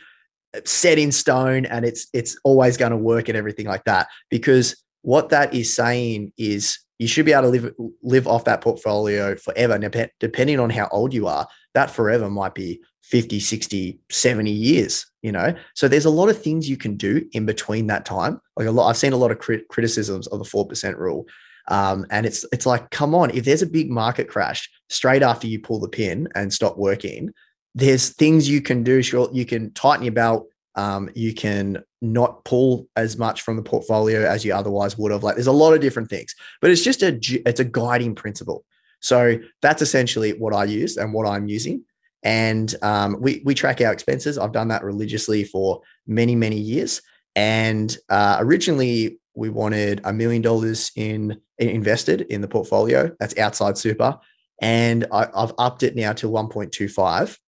set 0.64 0.98
in 0.98 1.12
stone 1.12 1.66
and 1.66 1.84
it's 1.84 2.06
it's 2.12 2.38
always 2.44 2.76
going 2.76 2.92
to 2.92 2.96
work 2.96 3.28
and 3.28 3.36
everything 3.36 3.66
like 3.66 3.84
that 3.84 4.06
because 4.30 4.82
what 5.02 5.28
that 5.28 5.52
is 5.52 5.74
saying 5.74 6.32
is 6.38 6.78
you 6.98 7.06
should 7.06 7.26
be 7.26 7.32
able 7.32 7.42
to 7.42 7.48
live 7.48 7.74
live 8.02 8.26
off 8.26 8.44
that 8.44 8.62
portfolio 8.62 9.36
forever 9.36 9.78
depending 10.18 10.58
on 10.58 10.70
how 10.70 10.88
old 10.92 11.12
you 11.12 11.26
are 11.26 11.46
that 11.76 11.90
forever 11.90 12.28
might 12.28 12.54
be 12.54 12.80
50 13.02 13.38
60 13.38 14.00
70 14.10 14.50
years 14.50 15.06
you 15.22 15.30
know 15.30 15.54
so 15.74 15.86
there's 15.86 16.06
a 16.06 16.10
lot 16.10 16.28
of 16.28 16.42
things 16.42 16.68
you 16.68 16.76
can 16.76 16.96
do 16.96 17.24
in 17.32 17.46
between 17.46 17.86
that 17.86 18.04
time 18.04 18.40
like 18.56 18.66
a 18.66 18.70
lot 18.70 18.88
i've 18.88 18.96
seen 18.96 19.12
a 19.12 19.16
lot 19.16 19.30
of 19.30 19.38
crit- 19.38 19.68
criticisms 19.68 20.26
of 20.26 20.40
the 20.40 20.44
4% 20.44 20.96
rule 20.96 21.26
um, 21.68 22.06
and 22.10 22.26
it's 22.26 22.44
it's 22.52 22.66
like, 22.66 22.90
come 22.90 23.14
on, 23.14 23.30
if 23.30 23.44
there's 23.44 23.62
a 23.62 23.66
big 23.66 23.90
market 23.90 24.28
crash 24.28 24.70
straight 24.88 25.22
after 25.22 25.46
you 25.46 25.58
pull 25.58 25.80
the 25.80 25.88
pin 25.88 26.28
and 26.34 26.52
stop 26.52 26.76
working, 26.76 27.32
there's 27.74 28.10
things 28.10 28.48
you 28.48 28.62
can 28.62 28.82
do. 28.82 29.02
Sure, 29.02 29.28
you 29.32 29.44
can 29.44 29.72
tighten 29.72 30.04
your 30.04 30.12
belt. 30.12 30.48
Um, 30.76 31.10
you 31.14 31.32
can 31.34 31.82
not 32.02 32.44
pull 32.44 32.86
as 32.96 33.16
much 33.16 33.42
from 33.42 33.56
the 33.56 33.62
portfolio 33.62 34.28
as 34.28 34.44
you 34.44 34.54
otherwise 34.54 34.98
would 34.98 35.10
have. 35.10 35.22
Like, 35.22 35.36
there's 35.36 35.46
a 35.46 35.52
lot 35.52 35.72
of 35.72 35.80
different 35.80 36.10
things, 36.10 36.34
but 36.60 36.70
it's 36.70 36.82
just 36.82 37.02
a 37.02 37.18
it's 37.46 37.60
a 37.60 37.64
guiding 37.64 38.14
principle. 38.14 38.64
So 39.00 39.38
that's 39.62 39.82
essentially 39.82 40.32
what 40.32 40.54
I 40.54 40.64
use 40.64 40.96
and 40.96 41.12
what 41.12 41.26
I'm 41.26 41.48
using. 41.48 41.84
And 42.22 42.74
um, 42.82 43.16
we 43.20 43.42
we 43.44 43.54
track 43.54 43.80
our 43.80 43.92
expenses. 43.92 44.38
I've 44.38 44.52
done 44.52 44.68
that 44.68 44.82
religiously 44.82 45.44
for 45.44 45.80
many 46.06 46.34
many 46.34 46.58
years. 46.58 47.02
And 47.36 47.96
uh, 48.08 48.38
originally, 48.40 49.20
we 49.34 49.50
wanted 49.50 50.00
a 50.04 50.12
million 50.12 50.42
dollars 50.42 50.90
in 50.96 51.40
invested 51.58 52.22
in 52.22 52.40
the 52.40 52.48
portfolio. 52.48 53.14
That's 53.20 53.38
outside 53.38 53.78
super. 53.78 54.18
And 54.60 55.06
I, 55.12 55.28
have 55.38 55.52
upped 55.58 55.82
it 55.82 55.94
now 55.96 56.14
to 56.14 56.28
1.25. 56.28 57.38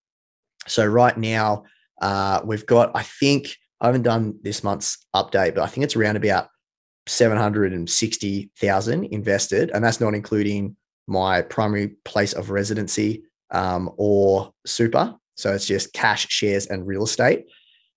So 0.66 0.84
right 0.84 1.16
now, 1.16 1.64
uh, 2.00 2.42
we've 2.44 2.66
got, 2.66 2.90
I 2.94 3.02
think, 3.02 3.56
I 3.80 3.86
haven't 3.86 4.02
done 4.02 4.38
this 4.42 4.62
month's 4.62 5.06
update, 5.14 5.54
but 5.54 5.62
I 5.62 5.66
think 5.66 5.84
it's 5.84 5.96
around 5.96 6.16
about 6.16 6.48
760,000 7.06 9.04
invested. 9.04 9.70
And 9.72 9.82
that's 9.82 10.00
not 10.00 10.14
including 10.14 10.76
my 11.08 11.42
primary 11.42 11.88
place 12.04 12.32
of 12.32 12.50
residency 12.50 13.24
um, 13.50 13.90
or 13.96 14.52
super. 14.66 15.14
So 15.36 15.54
it's 15.54 15.66
just 15.66 15.92
cash, 15.92 16.28
shares, 16.28 16.66
and 16.66 16.86
real 16.86 17.04
estate. 17.04 17.46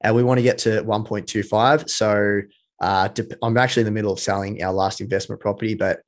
And 0.02 0.15
we 0.15 0.24
want 0.24 0.38
to 0.38 0.43
get 0.43 0.60
to 0.60 0.84
1.25. 0.84 1.89
So 1.89 2.41
uh, 2.80 3.10
I'm 3.43 3.58
actually 3.58 3.82
in 3.82 3.86
the 3.86 3.91
middle 3.91 4.13
of 4.13 4.19
selling 4.19 4.63
our 4.63 4.74
last 4.74 5.02
investment 5.02 5.41
property, 5.41 5.76
but 5.76 6.02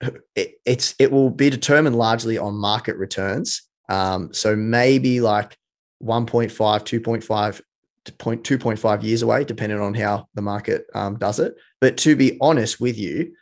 it, 0.36 0.54
it's 0.64 0.94
it 0.98 1.12
will 1.12 1.30
be 1.30 1.50
determined 1.50 1.96
largely 1.96 2.38
on 2.38 2.54
market 2.54 2.96
returns. 2.96 3.62
Um, 3.88 4.32
so 4.32 4.56
maybe 4.56 5.20
like 5.20 5.56
1.5, 6.02 6.50
2.5 6.50 7.60
2.5 8.04 9.02
years 9.04 9.22
away, 9.22 9.44
depending 9.44 9.78
on 9.78 9.94
how 9.94 10.26
the 10.34 10.42
market 10.42 10.86
um, 10.94 11.16
does 11.18 11.38
it. 11.38 11.54
But 11.80 11.96
to 11.98 12.16
be 12.16 12.36
honest 12.40 12.80
with 12.80 12.98
you, 12.98 13.34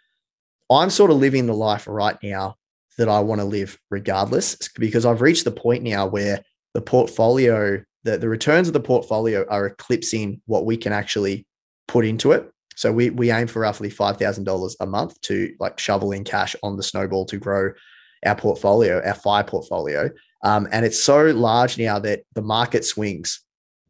I'm 0.71 0.91
sort 0.91 1.11
of 1.11 1.17
living 1.17 1.47
the 1.47 1.55
life 1.55 1.87
right 1.89 2.17
now 2.23 2.57
that 3.01 3.09
I 3.09 3.21
want 3.21 3.41
to 3.41 3.47
live 3.47 3.79
regardless, 3.91 4.57
because 4.79 5.07
I've 5.07 5.23
reached 5.23 5.45
the 5.45 5.51
point 5.51 5.83
now 5.83 6.07
where 6.07 6.43
the 6.75 6.83
portfolio, 6.83 7.83
the, 8.05 8.19
the 8.19 8.29
returns 8.29 8.69
of 8.69 8.75
the 8.75 8.87
portfolio 8.93 9.47
are 9.49 9.67
eclipsing 9.67 10.43
what 10.45 10.67
we 10.67 10.77
can 10.77 10.93
actually 10.93 11.47
put 11.89 12.05
into 12.05 12.33
it. 12.33 12.51
So 12.77 12.93
we 12.93 13.11
we 13.11 13.33
aim 13.33 13.47
for 13.47 13.61
roughly 13.61 13.91
five 13.91 14.17
thousand 14.19 14.45
dollars 14.45 14.77
a 14.81 14.87
month 14.87 15.21
to 15.23 15.53
like 15.59 15.79
shovel 15.79 16.13
in 16.13 16.25
cash 16.25 16.55
on 16.63 16.77
the 16.77 16.83
snowball 16.83 17.25
to 17.27 17.39
grow 17.39 17.73
our 18.25 18.37
portfolio, 18.37 19.03
our 19.05 19.15
fire 19.15 19.45
portfolio. 19.45 20.11
Um, 20.45 20.69
and 20.71 20.85
it's 20.85 21.03
so 21.03 21.25
large 21.25 21.79
now 21.79 21.99
that 22.01 22.21
the 22.35 22.43
market 22.43 22.85
swings 22.85 23.41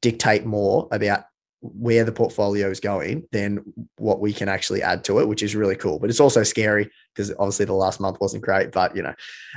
dictate 0.01 0.45
more 0.47 0.89
about 0.93 1.25
where 1.61 2.05
the 2.05 2.13
portfolio 2.13 2.71
is 2.71 2.81
going 2.81 3.27
than 3.33 3.63
what 3.99 4.21
we 4.21 4.33
can 4.33 4.49
actually 4.49 4.83
add 4.83 5.05
to 5.05 5.21
it, 5.21 5.29
which 5.29 5.43
is 5.43 5.55
really 5.55 5.77
cool. 5.77 5.99
But 5.99 6.11
it's 6.11 6.21
also 6.21 6.43
scary 6.43 6.91
because 7.15 7.31
obviously 7.39 7.67
the 7.67 7.75
last 7.75 8.01
month 8.01 8.19
wasn't 8.21 8.45
great, 8.45 8.73
but 8.73 8.97
you 8.97 9.03
know, 9.03 9.15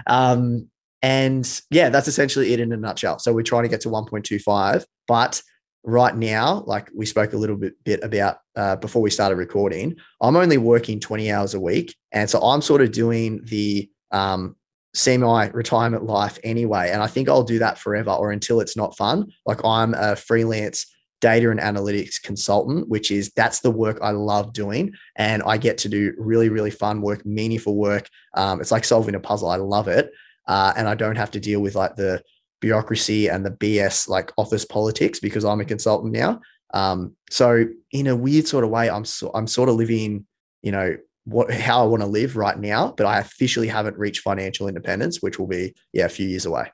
um, 0.08 0.70
and 1.02 1.62
yeah, 1.70 1.90
that's 1.90 2.08
essentially 2.08 2.54
it 2.54 2.60
in 2.60 2.72
a 2.72 2.78
nutshell. 2.78 3.20
So 3.20 3.34
we're 3.34 3.44
trying 3.44 3.64
to 3.64 3.70
get 3.70 3.82
to 3.82 3.90
1.25, 3.90 4.86
but 5.08 5.42
right 5.84 6.16
now, 6.16 6.64
like 6.66 6.90
we 6.96 7.06
spoke 7.06 7.34
a 7.34 7.38
little 7.38 7.58
bit, 7.58 7.82
bit 7.84 8.02
about 8.04 8.38
uh, 8.56 8.78
before 8.78 9.02
we 9.02 9.10
started 9.10 9.36
recording, 9.36 9.96
I'm 10.22 10.38
only 10.38 10.58
working 10.58 11.00
20 11.00 11.32
hours 11.32 11.54
a 11.54 11.60
week. 11.60 11.96
And 12.12 12.30
so 12.30 12.40
I'm 12.40 12.62
sort 12.62 12.82
of 12.82 12.92
doing 12.92 13.42
the 13.44 13.90
um, 14.12 14.56
semi 14.94 15.48
retirement 15.48 16.06
life 16.06 16.40
anyway. 16.44 16.90
And 16.92 17.02
I 17.02 17.08
think 17.08 17.28
I'll 17.28 17.44
do 17.44 17.60
that 17.60 17.78
forever 17.78 18.12
or 18.12 18.32
until 18.32 18.62
it's 18.62 18.78
not 18.78 18.96
fun. 18.96 19.32
Like 19.46 19.64
I'm 19.66 19.94
a 19.94 20.16
freelance 20.16 20.86
data 21.24 21.50
and 21.50 21.60
analytics 21.60 22.22
consultant, 22.22 22.90
which 22.90 23.10
is 23.10 23.32
that's 23.32 23.62
the 23.62 23.72
work 23.72 23.98
I 24.02 24.12
love 24.12 24.52
doing. 24.52 24.94
And 25.16 25.42
I 25.46 25.56
get 25.58 25.78
to 25.80 25.90
do 25.90 26.14
really, 26.18 26.50
really 26.50 26.70
fun 26.70 27.02
work, 27.02 27.26
meaningful 27.26 27.78
work. 27.78 28.10
Um, 28.34 28.60
it's 28.60 28.72
like 28.72 28.84
solving 28.84 29.16
a 29.16 29.22
puzzle. 29.22 29.48
I 29.50 29.56
love 29.56 29.88
it 29.88 30.12
uh, 30.48 30.74
and 30.76 30.86
I 30.86 30.96
don't 30.96 31.16
have 31.16 31.32
to 31.32 31.40
deal 31.40 31.62
with 31.62 31.76
like 31.76 31.96
the 31.96 32.22
bureaucracy 32.60 33.30
and 33.30 33.46
the 33.46 33.52
BS 33.52 34.10
like 34.10 34.34
office 34.38 34.66
politics 34.66 35.22
because 35.22 35.46
I'm 35.46 35.62
a 35.62 35.66
consultant 35.66 36.12
now. 36.12 36.42
Um, 36.74 37.16
so 37.30 37.68
in 37.92 38.08
a 38.08 38.16
weird 38.18 38.46
sort 38.46 38.66
of 38.66 38.70
way, 38.70 38.90
I'm 38.90 39.06
so, 39.06 39.32
I'm 39.34 39.48
sort 39.48 39.70
of 39.70 39.76
living, 39.76 40.26
you 40.62 40.74
know, 40.74 40.98
what 41.24 41.54
how 41.54 41.82
I 41.82 41.88
want 41.88 42.02
to 42.02 42.08
live 42.08 42.36
right 42.36 42.60
now, 42.60 42.94
but 42.98 43.06
I 43.06 43.20
officially 43.20 43.70
haven't 43.70 43.98
reached 43.98 44.20
financial 44.24 44.68
independence, 44.68 45.22
which 45.22 45.40
will 45.40 45.48
be 45.48 45.74
yeah 45.94 46.04
a 46.04 46.10
few 46.10 46.28
years 46.28 46.46
away. 46.46 46.70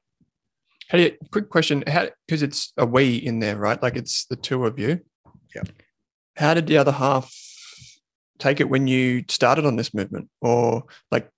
How 0.89 0.97
do 0.97 1.03
you, 1.03 1.17
quick 1.31 1.49
question? 1.49 1.83
How 1.87 2.09
because 2.27 2.41
it's 2.41 2.73
a 2.77 2.85
we 2.85 3.15
in 3.15 3.39
there, 3.39 3.57
right? 3.57 3.81
Like 3.81 3.95
it's 3.95 4.25
the 4.25 4.35
two 4.35 4.65
of 4.65 4.77
you. 4.79 4.99
Yeah. 5.55 5.63
How 6.35 6.53
did 6.53 6.67
the 6.67 6.77
other 6.77 6.91
half 6.91 7.33
take 8.39 8.59
it 8.59 8.69
when 8.69 8.87
you 8.87 9.25
started 9.27 9.65
on 9.65 9.75
this 9.75 9.93
movement, 9.93 10.29
or 10.41 10.85
like, 11.11 11.29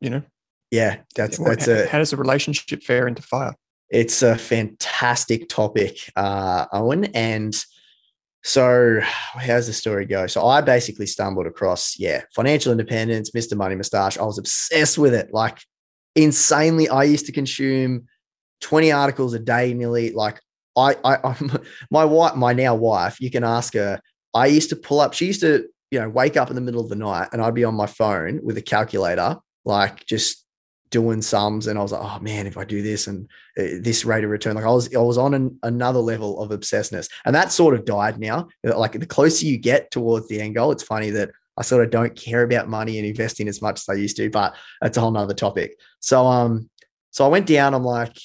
you 0.00 0.10
know, 0.10 0.22
yeah, 0.70 0.98
that's 1.14 1.38
that's 1.38 1.66
how, 1.66 1.72
a 1.72 1.86
how 1.86 1.98
does 1.98 2.10
the 2.10 2.16
relationship 2.16 2.82
fare 2.82 3.06
into 3.06 3.22
fire? 3.22 3.54
it's 3.92 4.22
a 4.22 4.36
fantastic 4.36 5.48
topic, 5.50 5.98
uh, 6.16 6.64
Owen. 6.72 7.04
And 7.14 7.54
so, 8.42 8.98
how's 9.02 9.66
the 9.66 9.74
story 9.74 10.06
go? 10.06 10.26
So, 10.26 10.44
I 10.46 10.62
basically 10.62 11.06
stumbled 11.06 11.46
across, 11.46 11.98
yeah, 11.98 12.22
financial 12.34 12.72
independence, 12.72 13.30
Mr. 13.30 13.54
Money 13.54 13.76
Mustache. 13.76 14.18
I 14.18 14.24
was 14.24 14.38
obsessed 14.38 14.96
with 14.98 15.14
it, 15.14 15.32
like 15.32 15.58
insanely. 16.16 16.88
I 16.88 17.04
used 17.04 17.26
to 17.26 17.32
consume 17.32 18.06
20 18.62 18.92
articles 18.92 19.34
a 19.34 19.38
day, 19.38 19.74
nearly. 19.74 20.12
Like, 20.12 20.40
I, 20.76 20.96
I, 21.04 21.18
I'm, 21.24 21.58
my 21.90 22.04
wife, 22.04 22.34
my 22.34 22.52
now 22.52 22.74
wife, 22.74 23.20
you 23.20 23.30
can 23.30 23.44
ask 23.44 23.74
her. 23.74 24.00
I 24.34 24.46
used 24.46 24.70
to 24.70 24.76
pull 24.76 25.00
up, 25.00 25.12
she 25.12 25.26
used 25.26 25.42
to, 25.42 25.68
you 25.90 26.00
know, 26.00 26.08
wake 26.08 26.38
up 26.38 26.48
in 26.48 26.54
the 26.54 26.62
middle 26.62 26.80
of 26.80 26.88
the 26.88 26.96
night 26.96 27.28
and 27.32 27.42
I'd 27.42 27.54
be 27.54 27.64
on 27.64 27.74
my 27.74 27.86
phone 27.86 28.40
with 28.42 28.56
a 28.56 28.62
calculator, 28.62 29.36
like 29.66 30.06
just 30.06 30.46
doing 30.90 31.20
sums 31.20 31.66
and 31.66 31.78
I 31.78 31.82
was 31.82 31.92
like, 31.92 32.02
oh 32.02 32.18
man, 32.20 32.46
if 32.46 32.56
I 32.56 32.64
do 32.64 32.80
this 32.80 33.08
and 33.08 33.28
uh, 33.58 33.76
this 33.80 34.06
rate 34.06 34.24
of 34.24 34.30
return, 34.30 34.54
like 34.54 34.64
I 34.64 34.70
was, 34.70 34.94
I 34.94 35.00
was 35.00 35.18
on 35.18 35.34
an, 35.34 35.58
another 35.62 35.98
level 35.98 36.40
of 36.40 36.50
obsessedness, 36.50 37.10
and 37.26 37.34
that 37.34 37.52
sort 37.52 37.74
of 37.74 37.84
died 37.84 38.18
now. 38.18 38.48
Like 38.64 38.92
the 38.92 39.04
closer 39.04 39.44
you 39.44 39.58
get 39.58 39.90
towards 39.90 40.28
the 40.28 40.40
end 40.40 40.54
goal, 40.54 40.72
it's 40.72 40.82
funny 40.82 41.10
that 41.10 41.30
I 41.58 41.62
sort 41.62 41.84
of 41.84 41.90
don't 41.90 42.16
care 42.16 42.42
about 42.42 42.68
money 42.68 42.98
and 42.98 43.06
investing 43.06 43.48
as 43.48 43.60
much 43.60 43.80
as 43.80 43.88
I 43.88 43.94
used 43.94 44.16
to, 44.16 44.30
but 44.30 44.54
that's 44.80 44.96
a 44.96 45.00
whole 45.00 45.10
nother 45.10 45.34
topic. 45.34 45.78
So, 46.00 46.26
um, 46.26 46.70
so 47.10 47.26
I 47.26 47.28
went 47.28 47.46
down. 47.46 47.74
I'm 47.74 47.84
like, 47.84 48.16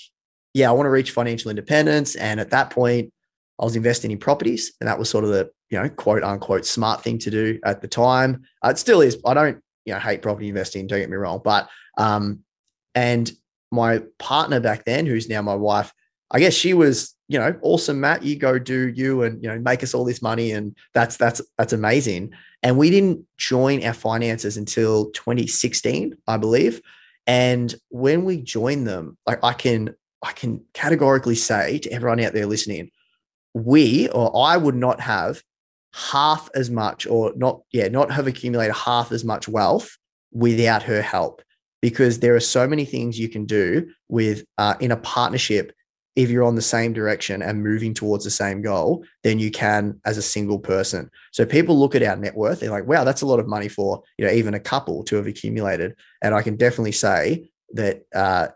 yeah, 0.58 0.70
I 0.70 0.74
want 0.74 0.88
to 0.88 0.91
reach 0.91 1.12
financial 1.12 1.52
independence, 1.52 2.15
and 2.15 2.39
at 2.39 2.50
that 2.50 2.72
point, 2.72 3.13
I 3.60 3.63
was 3.63 3.76
investing 3.76 4.10
in 4.10 4.17
properties, 4.17 4.74
and 4.82 4.88
that 4.88 4.98
was 4.98 5.08
sort 5.08 5.24
of 5.24 5.30
the 5.30 5.52
you 5.70 5.80
know 5.80 5.88
quote 5.88 6.24
unquote 6.24 6.65
smart 6.65 7.04
thing 7.04 7.20
to 7.20 7.30
do 7.30 7.60
at 7.63 7.82
the 7.82 7.88
time. 7.88 8.41
Uh, 8.65 8.70
it 8.70 8.80
still 8.80 9.02
is. 9.02 9.20
I 9.24 9.36
don't 9.36 9.62
you 9.86 9.93
know 9.93 10.00
hate 10.00 10.24
property 10.24 10.50
investing. 10.50 10.88
Don't 10.88 11.00
get 11.00 11.12
me 11.12 11.15
wrong, 11.15 11.41
but 11.43 11.70
um, 12.00 12.39
and 12.96 13.32
my 13.72 14.02
partner 14.17 14.60
back 14.60 14.84
then, 14.86 15.06
who's 15.06 15.30
now 15.30 15.43
my 15.43 15.54
wife, 15.54 15.93
I 16.32 16.39
guess 16.39 16.56
she 16.56 16.74
was, 16.74 17.13
you 17.28 17.38
know, 17.38 17.56
awesome, 17.62 18.00
Matt. 18.00 18.24
You 18.24 18.36
go 18.36 18.58
do 18.58 18.88
you 18.88 19.22
and 19.22 19.41
you 19.43 19.50
know 19.50 19.60
make 19.60 19.84
us 19.84 19.93
all 19.93 20.06
this 20.06 20.24
money, 20.24 20.54
and 20.54 20.76
that's 20.96 21.17
that's 21.17 21.39
that's 21.60 21.74
amazing. 21.74 22.32
And 22.63 22.80
we 22.80 22.89
didn't 22.89 23.24
join 23.38 23.84
our 23.84 23.93
finances 23.93 24.58
until 24.58 25.12
2016, 25.12 26.17
I 26.28 26.38
believe. 26.38 26.82
And 27.28 27.76
when 27.89 28.26
we 28.26 28.38
joined 28.41 28.88
them, 28.88 29.20
like 29.28 29.43
I 29.43 29.54
can 29.54 29.93
I 30.23 30.32
can 30.32 30.63
categorically 30.73 31.36
say 31.36 31.80
to 31.80 31.91
everyone 31.91 32.19
out 32.19 32.34
there 32.34 32.45
listening, 32.45 32.91
we 33.53 34.10
or 34.10 34.36
I 34.45 34.58
would 34.58 34.75
not 34.75 34.99
have 35.01 35.41
half 35.93 36.49
as 36.53 36.69
much, 36.69 37.08
or 37.08 37.34
not, 37.36 37.62
yeah, 37.71 37.88
not 37.88 38.12
have 38.12 38.27
accumulated 38.27 38.75
half 38.75 39.12
as 39.12 39.23
much 39.23 39.47
wealth 39.47 39.97
without 40.32 40.84
her 40.84 41.01
help 41.01 41.41
because 41.82 42.19
there 42.19 42.36
are 42.36 42.39
so 42.39 42.67
many 42.67 42.86
things 42.86 43.19
you 43.19 43.30
can 43.30 43.45
do 43.45 43.88
with 44.10 44.43
uh, 44.58 44.75
in 44.80 44.91
a 44.91 44.97
partnership 44.97 45.71
if 46.15 46.32
you're 46.32 46.43
on 46.43 46.56
the 46.56 46.62
same 46.62 46.93
direction 46.93 47.43
and 47.43 47.63
moving 47.63 47.93
towards 47.93 48.23
the 48.23 48.32
same 48.32 48.63
goal 48.63 49.06
than 49.23 49.38
you 49.38 49.51
can 49.51 49.99
as 50.03 50.17
a 50.17 50.21
single 50.21 50.58
person. 50.58 51.12
So 51.32 51.45
people 51.45 51.80
look 51.80 51.93
at 51.93 52.01
our 52.01 52.15
net 52.15 52.36
worth, 52.36 52.60
they're 52.60 52.71
like, 52.71 52.88
wow, 52.88 53.03
that's 53.03 53.21
a 53.21 53.27
lot 53.27 53.39
of 53.39 53.47
money 53.47 53.67
for, 53.67 54.01
you 54.17 54.25
know, 54.25 54.32
even 54.32 54.56
a 54.56 54.60
couple 54.60 55.03
to 55.06 55.15
have 55.15 55.27
accumulated. 55.27 55.95
And 56.23 56.34
I 56.34 56.41
can 56.41 56.58
definitely 56.58 56.93
say 56.93 57.51
that 57.73 58.01
uh, 58.15 58.47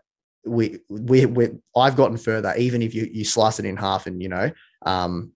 we, 0.44 0.78
we, 0.88 1.26
we, 1.26 1.48
I've 1.76 1.96
gotten 1.96 2.16
further, 2.16 2.54
even 2.56 2.82
if 2.82 2.94
you, 2.94 3.08
you 3.12 3.24
slice 3.24 3.58
it 3.58 3.64
in 3.64 3.76
half 3.76 4.06
and, 4.06 4.22
you 4.22 4.28
know, 4.28 4.50
um, 4.84 5.32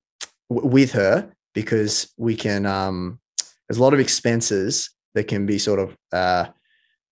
w- 0.51 0.69
with 0.69 0.92
her, 0.92 1.33
because 1.55 2.12
we 2.16 2.37
can, 2.37 2.66
um, 2.66 3.21
there's 3.69 3.79
a 3.79 3.83
lot 3.83 3.95
of 3.95 4.01
expenses 4.01 4.90
that 5.14 5.25
can 5.25 5.47
be 5.47 5.59
sort 5.59 5.81
of, 5.81 5.97
uh, 6.12 6.47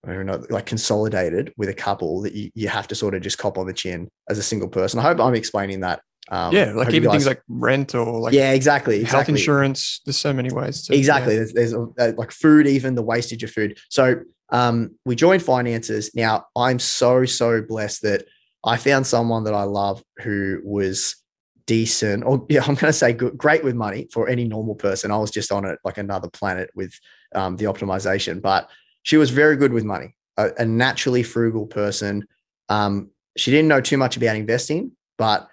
I 0.07 0.13
don't 0.13 0.27
know, 0.27 0.43
like 0.49 0.67
consolidated 0.67 1.51
with 1.57 1.69
a 1.69 1.73
couple 1.73 2.21
that 2.21 2.33
you, 2.33 2.51
you 2.53 2.67
have 2.67 2.87
to 2.89 2.95
sort 2.95 3.15
of 3.15 3.21
just 3.21 3.39
cop 3.39 3.57
on 3.57 3.65
the 3.65 3.73
chin 3.73 4.07
as 4.29 4.37
a 4.37 4.43
single 4.43 4.69
person. 4.69 4.99
I 4.99 5.03
hope 5.03 5.19
I'm 5.19 5.33
explaining 5.33 5.79
that. 5.79 6.01
Um, 6.29 6.53
yeah, 6.53 6.73
like 6.73 6.91
even 6.91 7.03
guys, 7.03 7.13
things 7.13 7.27
like 7.27 7.41
rent 7.47 7.93
or 7.93 8.19
like 8.19 8.33
yeah, 8.33 8.51
exactly, 8.51 8.97
health 8.97 9.05
exactly. 9.05 9.33
insurance. 9.33 10.01
There's 10.05 10.17
so 10.17 10.33
many 10.33 10.51
ways. 10.51 10.87
To, 10.87 10.95
exactly. 10.95 11.33
Yeah. 11.33 11.39
There's, 11.39 11.53
there's 11.53 11.73
a, 11.73 11.87
a, 11.99 12.11
like 12.13 12.31
food, 12.31 12.65
even 12.67 12.95
the 12.95 13.03
wastage 13.03 13.43
of 13.43 13.51
food. 13.51 13.77
So 13.89 14.21
um, 14.49 14.95
we 15.05 15.15
joined 15.15 15.43
finances. 15.43 16.11
Now 16.15 16.45
I'm 16.55 16.79
so 16.79 17.25
so 17.25 17.61
blessed 17.61 18.03
that 18.03 18.25
I 18.63 18.77
found 18.77 19.05
someone 19.07 19.43
that 19.45 19.53
I 19.53 19.63
love 19.63 20.03
who 20.17 20.61
was 20.63 21.15
decent, 21.67 22.23
or 22.25 22.45
yeah, 22.49 22.61
I'm 22.61 22.75
going 22.75 22.91
to 22.91 22.93
say 22.93 23.13
good, 23.13 23.37
great 23.37 23.63
with 23.63 23.75
money 23.75 24.07
for 24.11 24.27
any 24.27 24.45
normal 24.45 24.75
person. 24.75 25.11
I 25.11 25.17
was 25.17 25.31
just 25.31 25.51
on 25.51 25.65
it 25.65 25.79
like 25.83 25.97
another 25.97 26.29
planet 26.29 26.69
with 26.75 26.93
um, 27.33 27.57
the 27.57 27.65
optimization, 27.65 28.41
but 28.41 28.69
she 29.03 29.17
was 29.17 29.29
very 29.29 29.55
good 29.55 29.73
with 29.73 29.83
money, 29.83 30.15
a, 30.37 30.49
a 30.59 30.65
naturally 30.65 31.23
frugal 31.23 31.67
person. 31.67 32.27
Um, 32.69 33.11
she 33.37 33.51
didn't 33.51 33.67
know 33.67 33.81
too 33.81 33.97
much 33.97 34.17
about 34.17 34.35
investing, 34.35 34.91
but 35.17 35.47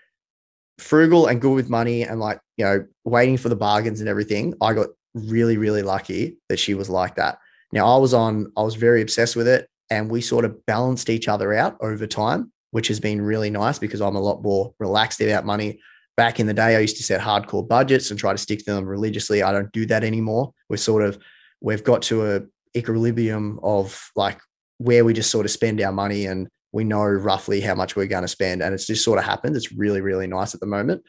frugal 0.78 1.26
and 1.26 1.40
good 1.40 1.54
with 1.54 1.68
money 1.68 2.02
and 2.02 2.20
like, 2.20 2.40
you 2.56 2.64
know, 2.64 2.86
waiting 3.04 3.36
for 3.36 3.48
the 3.48 3.56
bargains 3.56 4.00
and 4.00 4.08
everything. 4.08 4.54
I 4.60 4.72
got 4.72 4.88
really, 5.14 5.56
really 5.56 5.82
lucky 5.82 6.38
that 6.48 6.58
she 6.58 6.74
was 6.74 6.88
like 6.88 7.16
that. 7.16 7.38
Now 7.72 7.86
I 7.86 7.98
was 7.98 8.14
on, 8.14 8.52
I 8.56 8.62
was 8.62 8.74
very 8.74 9.02
obsessed 9.02 9.36
with 9.36 9.48
it 9.48 9.68
and 9.90 10.10
we 10.10 10.20
sort 10.20 10.44
of 10.44 10.64
balanced 10.66 11.10
each 11.10 11.28
other 11.28 11.52
out 11.52 11.76
over 11.80 12.06
time, 12.06 12.52
which 12.70 12.88
has 12.88 13.00
been 13.00 13.20
really 13.20 13.50
nice 13.50 13.78
because 13.78 14.00
I'm 14.00 14.16
a 14.16 14.20
lot 14.20 14.42
more 14.42 14.74
relaxed 14.78 15.20
about 15.20 15.44
money. 15.44 15.80
Back 16.16 16.40
in 16.40 16.46
the 16.46 16.54
day, 16.54 16.76
I 16.76 16.80
used 16.80 16.98
to 16.98 17.02
set 17.02 17.20
hardcore 17.20 17.66
budgets 17.66 18.10
and 18.10 18.20
try 18.20 18.32
to 18.32 18.38
stick 18.38 18.58
to 18.60 18.74
them 18.74 18.86
religiously. 18.86 19.42
I 19.42 19.52
don't 19.52 19.72
do 19.72 19.86
that 19.86 20.04
anymore. 20.04 20.52
We're 20.68 20.76
sort 20.76 21.02
of, 21.02 21.18
we've 21.60 21.84
got 21.84 22.02
to 22.02 22.36
a, 22.36 22.42
equilibrium 22.76 23.60
of 23.62 24.10
like 24.16 24.38
where 24.78 25.04
we 25.04 25.12
just 25.12 25.30
sort 25.30 25.46
of 25.46 25.52
spend 25.52 25.80
our 25.80 25.92
money 25.92 26.26
and 26.26 26.48
we 26.72 26.84
know 26.84 27.04
roughly 27.04 27.60
how 27.60 27.74
much 27.74 27.96
we're 27.96 28.06
going 28.06 28.22
to 28.22 28.28
spend 28.28 28.62
and 28.62 28.74
it's 28.74 28.86
just 28.86 29.04
sort 29.04 29.18
of 29.18 29.24
happened 29.24 29.54
it's 29.54 29.72
really 29.72 30.00
really 30.00 30.26
nice 30.26 30.54
at 30.54 30.60
the 30.60 30.66
moment 30.66 31.02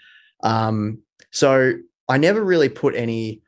um, 0.44 1.00
so 1.32 1.74
i 2.10 2.18
never 2.18 2.44
really 2.44 2.70
put 2.70 2.96
any 2.96 3.42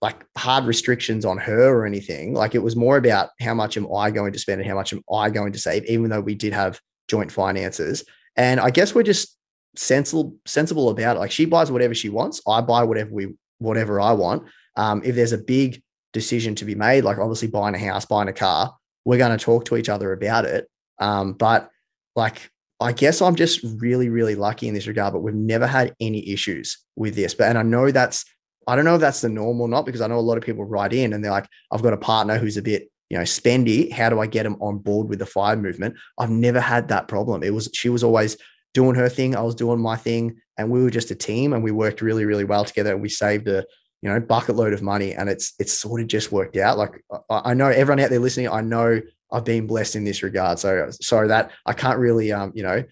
like 0.00 0.24
hard 0.36 0.64
restrictions 0.64 1.24
on 1.24 1.38
her 1.38 1.68
or 1.68 1.86
anything. 1.86 2.34
Like 2.34 2.54
it 2.54 2.62
was 2.62 2.76
more 2.76 2.96
about 2.96 3.30
how 3.40 3.54
much 3.54 3.76
am 3.76 3.86
i 3.94 4.10
going 4.10 4.32
to 4.32 4.38
spend 4.38 4.60
and 4.60 4.68
how 4.68 4.76
much 4.76 4.92
am 4.92 5.02
i 5.12 5.28
going 5.28 5.52
to 5.52 5.58
save 5.58 5.84
even 5.86 6.08
though 6.08 6.20
we 6.20 6.34
did 6.34 6.52
have 6.52 6.80
joint 7.08 7.32
finances. 7.32 8.04
And 8.36 8.60
i 8.60 8.70
guess 8.70 8.94
we're 8.94 9.02
just 9.02 9.36
sensible 9.76 10.36
sensible 10.46 10.90
about 10.90 11.16
it. 11.16 11.20
Like 11.20 11.30
she 11.30 11.44
buys 11.44 11.70
whatever 11.70 11.94
she 11.94 12.08
wants. 12.08 12.40
I 12.46 12.60
buy 12.60 12.82
whatever 12.84 13.10
we 13.12 13.34
whatever 13.58 14.00
i 14.00 14.12
want. 14.12 14.44
Um, 14.76 15.02
if 15.04 15.16
there's 15.16 15.32
a 15.32 15.38
big 15.38 15.82
decision 16.12 16.54
to 16.56 16.64
be 16.64 16.74
made, 16.74 17.04
like 17.04 17.18
obviously 17.18 17.48
buying 17.48 17.74
a 17.74 17.78
house, 17.78 18.04
buying 18.04 18.28
a 18.28 18.32
car, 18.32 18.76
we're 19.04 19.18
going 19.18 19.36
to 19.36 19.44
talk 19.44 19.64
to 19.66 19.76
each 19.76 19.88
other 19.88 20.12
about 20.12 20.44
it. 20.44 20.68
Um, 20.98 21.32
but 21.32 21.70
like, 22.14 22.50
I 22.80 22.92
guess 22.92 23.20
I'm 23.20 23.34
just 23.34 23.60
really, 23.78 24.08
really 24.08 24.34
lucky 24.34 24.68
in 24.68 24.74
this 24.74 24.86
regard, 24.86 25.12
but 25.12 25.20
we've 25.20 25.34
never 25.34 25.66
had 25.66 25.94
any 26.00 26.28
issues 26.30 26.78
with 26.94 27.14
this. 27.14 27.34
But, 27.34 27.48
and 27.48 27.58
I 27.58 27.62
know 27.62 27.90
that's, 27.90 28.24
I 28.68 28.76
don't 28.76 28.84
know 28.84 28.94
if 28.94 29.00
that's 29.00 29.22
the 29.22 29.28
norm 29.28 29.60
or 29.60 29.68
not, 29.68 29.86
because 29.86 30.00
I 30.00 30.06
know 30.06 30.18
a 30.18 30.20
lot 30.20 30.38
of 30.38 30.44
people 30.44 30.64
write 30.64 30.92
in 30.92 31.12
and 31.12 31.24
they're 31.24 31.32
like, 31.32 31.48
I've 31.72 31.82
got 31.82 31.92
a 31.92 31.98
partner 31.98 32.38
who's 32.38 32.56
a 32.56 32.62
bit, 32.62 32.90
you 33.10 33.18
know, 33.18 33.24
spendy. 33.24 33.90
How 33.90 34.10
do 34.10 34.20
I 34.20 34.26
get 34.26 34.44
them 34.44 34.56
on 34.60 34.78
board 34.78 35.08
with 35.08 35.18
the 35.18 35.26
fire 35.26 35.56
movement? 35.56 35.96
I've 36.18 36.30
never 36.30 36.60
had 36.60 36.88
that 36.88 37.08
problem. 37.08 37.42
It 37.42 37.54
was, 37.54 37.68
she 37.72 37.88
was 37.88 38.04
always 38.04 38.36
doing 38.74 38.94
her 38.94 39.08
thing, 39.08 39.34
I 39.34 39.42
was 39.42 39.54
doing 39.54 39.80
my 39.80 39.96
thing, 39.96 40.36
and 40.56 40.70
we 40.70 40.82
were 40.82 40.90
just 40.90 41.10
a 41.10 41.14
team, 41.14 41.52
and 41.52 41.64
we 41.64 41.70
worked 41.70 42.02
really, 42.02 42.24
really 42.24 42.44
well 42.44 42.64
together. 42.64 42.92
And 42.92 43.02
we 43.02 43.08
saved 43.08 43.48
a 43.48 43.64
you 44.02 44.08
know 44.08 44.20
bucket 44.20 44.56
load 44.56 44.72
of 44.72 44.82
money, 44.82 45.14
and 45.14 45.28
it's 45.28 45.54
it's 45.58 45.72
sort 45.72 46.00
of 46.00 46.06
just 46.06 46.32
worked 46.32 46.56
out. 46.56 46.78
Like 46.78 47.04
I, 47.30 47.50
I 47.50 47.54
know 47.54 47.68
everyone 47.68 48.00
out 48.00 48.10
there 48.10 48.20
listening, 48.20 48.48
I 48.48 48.60
know 48.60 49.00
I've 49.32 49.44
been 49.44 49.66
blessed 49.66 49.96
in 49.96 50.04
this 50.04 50.22
regard. 50.22 50.58
So 50.58 50.90
sorry 51.00 51.28
that 51.28 51.50
I 51.66 51.72
can't 51.72 51.98
really 51.98 52.32
um 52.32 52.52
you 52.54 52.62
know 52.62 52.84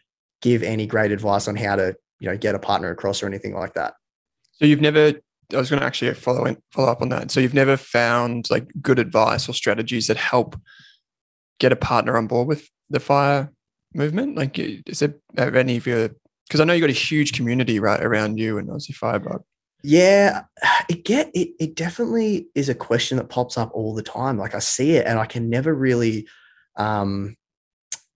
give 0.42 0.62
any 0.62 0.86
great 0.86 1.12
advice 1.12 1.48
on 1.48 1.56
how 1.56 1.76
to 1.76 1.96
you 2.20 2.28
know 2.28 2.36
get 2.36 2.54
a 2.54 2.58
partner 2.58 2.90
across 2.90 3.22
or 3.22 3.26
anything 3.26 3.54
like 3.54 3.74
that. 3.74 3.94
So 4.52 4.64
you've 4.64 4.80
never 4.80 5.14
I 5.52 5.58
was 5.58 5.70
going 5.70 5.80
to 5.80 5.86
actually 5.86 6.12
follow 6.14 6.44
in, 6.44 6.56
follow 6.72 6.90
up 6.90 7.02
on 7.02 7.08
that. 7.10 7.30
So 7.30 7.40
you've 7.40 7.54
never 7.54 7.76
found 7.76 8.50
like 8.50 8.68
good 8.80 8.98
advice 8.98 9.48
or 9.48 9.52
strategies 9.52 10.06
that 10.08 10.16
help 10.16 10.56
get 11.58 11.72
a 11.72 11.76
partner 11.76 12.16
on 12.16 12.26
board 12.26 12.48
with 12.48 12.68
the 12.90 13.00
fire 13.00 13.52
movement? 13.94 14.36
Like, 14.36 14.58
is 14.58 15.00
there 15.00 15.56
any 15.56 15.76
of 15.76 15.86
your? 15.86 16.10
Because 16.46 16.60
I 16.60 16.64
know 16.64 16.74
you 16.74 16.80
got 16.80 16.90
a 16.90 16.92
huge 16.92 17.32
community 17.32 17.80
right 17.80 18.00
around 18.00 18.38
you 18.38 18.58
and 18.58 18.68
Aussie 18.68 18.94
Firebug. 18.94 19.42
Yeah, 19.82 20.42
it 20.88 21.04
get 21.04 21.30
it. 21.34 21.50
It 21.58 21.74
definitely 21.74 22.48
is 22.54 22.68
a 22.68 22.74
question 22.74 23.18
that 23.18 23.28
pops 23.28 23.58
up 23.58 23.70
all 23.74 23.94
the 23.94 24.02
time. 24.02 24.38
Like 24.38 24.54
I 24.54 24.60
see 24.60 24.92
it, 24.92 25.06
and 25.06 25.18
I 25.18 25.26
can 25.26 25.50
never 25.50 25.74
really, 25.74 26.28
um, 26.76 27.36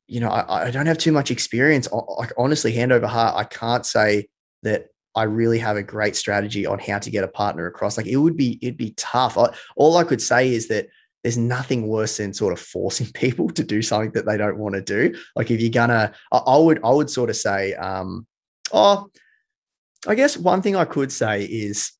you 0.07 0.21
know, 0.21 0.29
I, 0.29 0.67
I 0.67 0.71
don't 0.71 0.87
have 0.87 0.99
too 0.99 1.13
much 1.13 1.31
experience. 1.31 1.89
Like 1.91 2.33
honestly, 2.39 2.73
hand 2.73 2.93
over 2.93 3.07
heart, 3.07 3.37
I 3.37 3.45
can't 3.45 3.87
say 3.87 4.29
that 4.63 4.87
I 5.15 5.25
really 5.25 5.59
have 5.59 5.77
a 5.77 5.83
great 5.83 6.17
strategy 6.17 6.67
on 6.67 6.79
how 6.79 6.99
to 6.99 7.11
get 7.11 7.25
a 7.25 7.29
partner 7.29 7.67
across. 7.67 7.97
Like 7.97 8.07
it 8.07 8.17
would 8.17 8.37
be, 8.37 8.59
it'd 8.63 8.77
be 8.77 8.93
tough. 8.97 9.37
I, 9.37 9.55
all 9.77 9.97
I 9.97 10.05
could 10.05 10.23
say 10.23 10.53
is 10.53 10.69
that 10.69 10.89
there's 11.23 11.39
nothing 11.39 11.89
worse 11.89 12.17
than 12.17 12.33
sort 12.33 12.53
of 12.53 12.61
forcing 12.61 13.07
people 13.15 13.51
to 13.51 13.65
do 13.65 13.83
something 13.83 14.13
that 14.13 14.27
they 14.27 14.37
don't 14.37 14.59
want 14.59 14.75
to 14.75 14.83
do. 14.83 15.19
Like 15.37 15.51
if 15.51 15.61
you're 15.61 15.71
gonna, 15.71 16.13
I, 16.33 16.39
I 16.39 16.57
would, 16.59 16.81
I 16.85 16.91
would 16.91 17.11
sort 17.11 17.31
of 17.31 17.37
say, 17.37 17.75
um, 17.75 18.27
oh, 18.73 19.11
I 20.07 20.15
guess 20.15 20.37
one 20.37 20.63
thing 20.63 20.77
I 20.77 20.85
could 20.85 21.13
say 21.13 21.45
is 21.45 21.93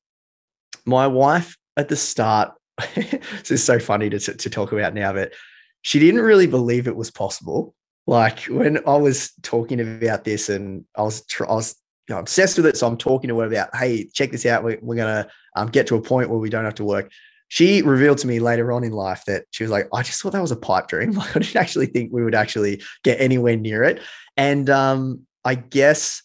my 0.85 1.07
wife 1.07 1.57
at 1.77 1.89
the 1.89 1.95
start. 1.95 2.53
this 2.95 3.51
is 3.51 3.63
so 3.63 3.77
funny 3.77 4.09
to, 4.09 4.19
to 4.19 4.49
talk 4.49 4.71
about 4.71 4.93
now, 4.93 5.13
but 5.13 5.33
she 5.81 5.99
didn't 5.99 6.21
really 6.21 6.47
believe 6.47 6.87
it 6.87 6.95
was 6.95 7.11
possible. 7.11 7.75
Like 8.07 8.39
when 8.45 8.79
I 8.87 8.95
was 8.95 9.31
talking 9.43 9.79
about 9.79 10.23
this, 10.23 10.49
and 10.49 10.85
I 10.97 11.03
was, 11.03 11.23
I 11.39 11.53
was 11.53 11.75
you 12.11 12.15
know, 12.15 12.19
obsessed 12.19 12.57
with 12.57 12.65
it. 12.65 12.77
So 12.77 12.87
I'm 12.87 12.97
talking 12.97 13.29
to 13.29 13.39
her 13.39 13.45
about, 13.45 13.75
hey, 13.75 14.05
check 14.13 14.31
this 14.31 14.45
out. 14.45 14.63
We're, 14.63 14.79
we're 14.81 14.95
gonna 14.95 15.29
um, 15.55 15.69
get 15.69 15.87
to 15.87 15.95
a 15.95 16.01
point 16.01 16.29
where 16.29 16.39
we 16.39 16.49
don't 16.49 16.65
have 16.65 16.75
to 16.75 16.85
work 16.85 17.11
she 17.51 17.81
revealed 17.81 18.17
to 18.17 18.27
me 18.27 18.39
later 18.39 18.71
on 18.71 18.85
in 18.85 18.93
life 18.93 19.25
that 19.25 19.43
she 19.51 19.65
was 19.65 19.71
like, 19.71 19.89
I 19.93 20.03
just 20.03 20.21
thought 20.21 20.31
that 20.31 20.41
was 20.41 20.53
a 20.53 20.55
pipe 20.55 20.87
dream. 20.87 21.11
Like, 21.17 21.35
I 21.35 21.39
didn't 21.39 21.57
actually 21.57 21.87
think 21.87 22.13
we 22.13 22.23
would 22.23 22.33
actually 22.33 22.81
get 23.03 23.19
anywhere 23.19 23.57
near 23.57 23.83
it. 23.83 23.99
And 24.37 24.69
um, 24.69 25.27
I 25.43 25.55
guess 25.55 26.23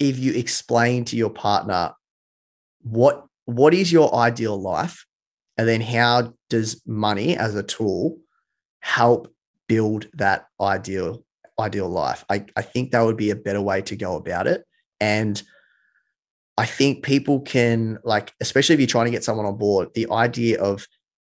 if 0.00 0.18
you 0.18 0.32
explain 0.32 1.04
to 1.04 1.16
your 1.16 1.30
partner 1.30 1.92
what 2.82 3.26
what 3.44 3.74
is 3.74 3.92
your 3.92 4.12
ideal 4.12 4.60
life, 4.60 5.06
and 5.56 5.68
then 5.68 5.80
how 5.80 6.34
does 6.50 6.82
money 6.84 7.36
as 7.36 7.54
a 7.54 7.62
tool 7.62 8.18
help 8.80 9.32
build 9.68 10.08
that 10.14 10.46
ideal 10.60 11.24
ideal 11.60 11.88
life? 11.88 12.24
I, 12.28 12.44
I 12.56 12.62
think 12.62 12.90
that 12.90 13.02
would 13.02 13.16
be 13.16 13.30
a 13.30 13.36
better 13.36 13.62
way 13.62 13.82
to 13.82 13.94
go 13.94 14.16
about 14.16 14.48
it. 14.48 14.66
And 15.00 15.42
I 16.58 16.66
think 16.66 17.04
people 17.04 17.40
can 17.40 17.98
like, 18.04 18.32
especially 18.40 18.74
if 18.74 18.80
you're 18.80 18.86
trying 18.86 19.06
to 19.06 19.10
get 19.10 19.24
someone 19.24 19.46
on 19.46 19.58
board, 19.58 19.88
the 19.94 20.10
idea 20.10 20.60
of 20.60 20.86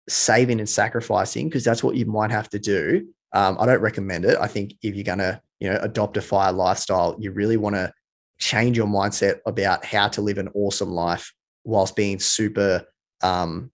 saving 0.08 0.60
and 0.60 0.70
sacrificing, 0.70 1.50
because 1.50 1.64
that's 1.64 1.84
what 1.84 1.96
you 1.96 2.06
might 2.06 2.32
have 2.32 2.50
to 2.50 2.60
do. 2.60 3.08
Um, 3.34 3.58
I 3.60 3.66
don't 3.66 3.82
recommend 3.82 4.26
it. 4.26 4.38
I 4.40 4.48
think 4.48 4.74
if 4.82 4.96
you're 4.96 5.04
gonna, 5.04 5.42
you 5.60 5.70
know, 5.70 5.80
adopt 5.82 6.18
a 6.18 6.22
fire 6.22 6.52
lifestyle, 6.52 7.16
you 7.20 7.32
really 7.32 7.58
want 7.58 7.76
to 7.76 7.92
change 8.40 8.78
your 8.78 8.88
mindset 8.88 9.40
about 9.46 9.84
how 9.84 10.08
to 10.08 10.22
live 10.22 10.38
an 10.38 10.50
awesome 10.54 10.92
life 10.92 11.34
whilst 11.64 11.96
being 11.96 12.20
super 12.20 12.86
um, 13.22 13.72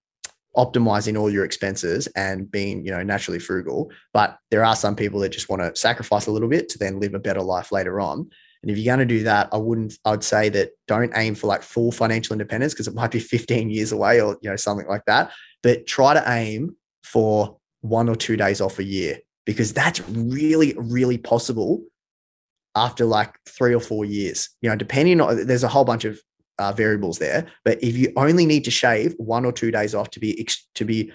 optimizing 0.55 1.19
all 1.19 1.29
your 1.29 1.45
expenses 1.45 2.07
and 2.15 2.49
being, 2.49 2.85
you 2.85 2.91
know, 2.91 3.03
naturally 3.03 3.39
frugal. 3.39 3.91
But 4.13 4.37
there 4.51 4.63
are 4.63 4.75
some 4.75 4.95
people 4.95 5.19
that 5.19 5.29
just 5.29 5.49
want 5.49 5.61
to 5.61 5.75
sacrifice 5.79 6.27
a 6.27 6.31
little 6.31 6.49
bit 6.49 6.69
to 6.69 6.77
then 6.77 6.99
live 6.99 7.13
a 7.13 7.19
better 7.19 7.41
life 7.41 7.71
later 7.71 7.99
on. 7.99 8.29
And 8.63 8.71
if 8.71 8.77
you're 8.77 8.95
going 8.95 9.07
to 9.07 9.15
do 9.17 9.23
that, 9.23 9.49
I 9.51 9.57
wouldn't, 9.57 9.99
I 10.05 10.11
would 10.11 10.23
say 10.23 10.49
that 10.49 10.71
don't 10.87 11.11
aim 11.15 11.35
for 11.35 11.47
like 11.47 11.61
full 11.61 11.91
financial 11.91 12.33
independence 12.33 12.73
because 12.73 12.87
it 12.87 12.95
might 12.95 13.11
be 13.11 13.19
15 13.19 13.69
years 13.69 13.91
away 13.91 14.21
or, 14.21 14.37
you 14.41 14.49
know, 14.49 14.55
something 14.55 14.87
like 14.87 15.03
that. 15.05 15.31
But 15.61 15.85
try 15.85 16.13
to 16.13 16.23
aim 16.25 16.75
for 17.03 17.57
one 17.81 18.07
or 18.07 18.15
two 18.15 18.37
days 18.37 18.61
off 18.61 18.79
a 18.79 18.83
year 18.83 19.19
because 19.45 19.73
that's 19.73 20.01
really, 20.09 20.73
really 20.77 21.17
possible 21.17 21.83
after 22.75 23.05
like 23.05 23.35
three 23.45 23.75
or 23.75 23.81
four 23.81 24.05
years. 24.05 24.49
You 24.61 24.69
know, 24.69 24.77
depending 24.77 25.19
on, 25.19 25.45
there's 25.45 25.63
a 25.63 25.67
whole 25.67 25.83
bunch 25.83 26.05
of 26.05 26.19
uh, 26.57 26.71
variables 26.71 27.19
there. 27.19 27.47
But 27.65 27.83
if 27.83 27.97
you 27.97 28.13
only 28.15 28.45
need 28.45 28.63
to 28.63 28.71
shave 28.71 29.13
one 29.17 29.45
or 29.45 29.51
two 29.51 29.71
days 29.71 29.93
off 29.93 30.09
to 30.11 30.19
be, 30.21 30.47
to 30.75 30.85
be 30.85 31.11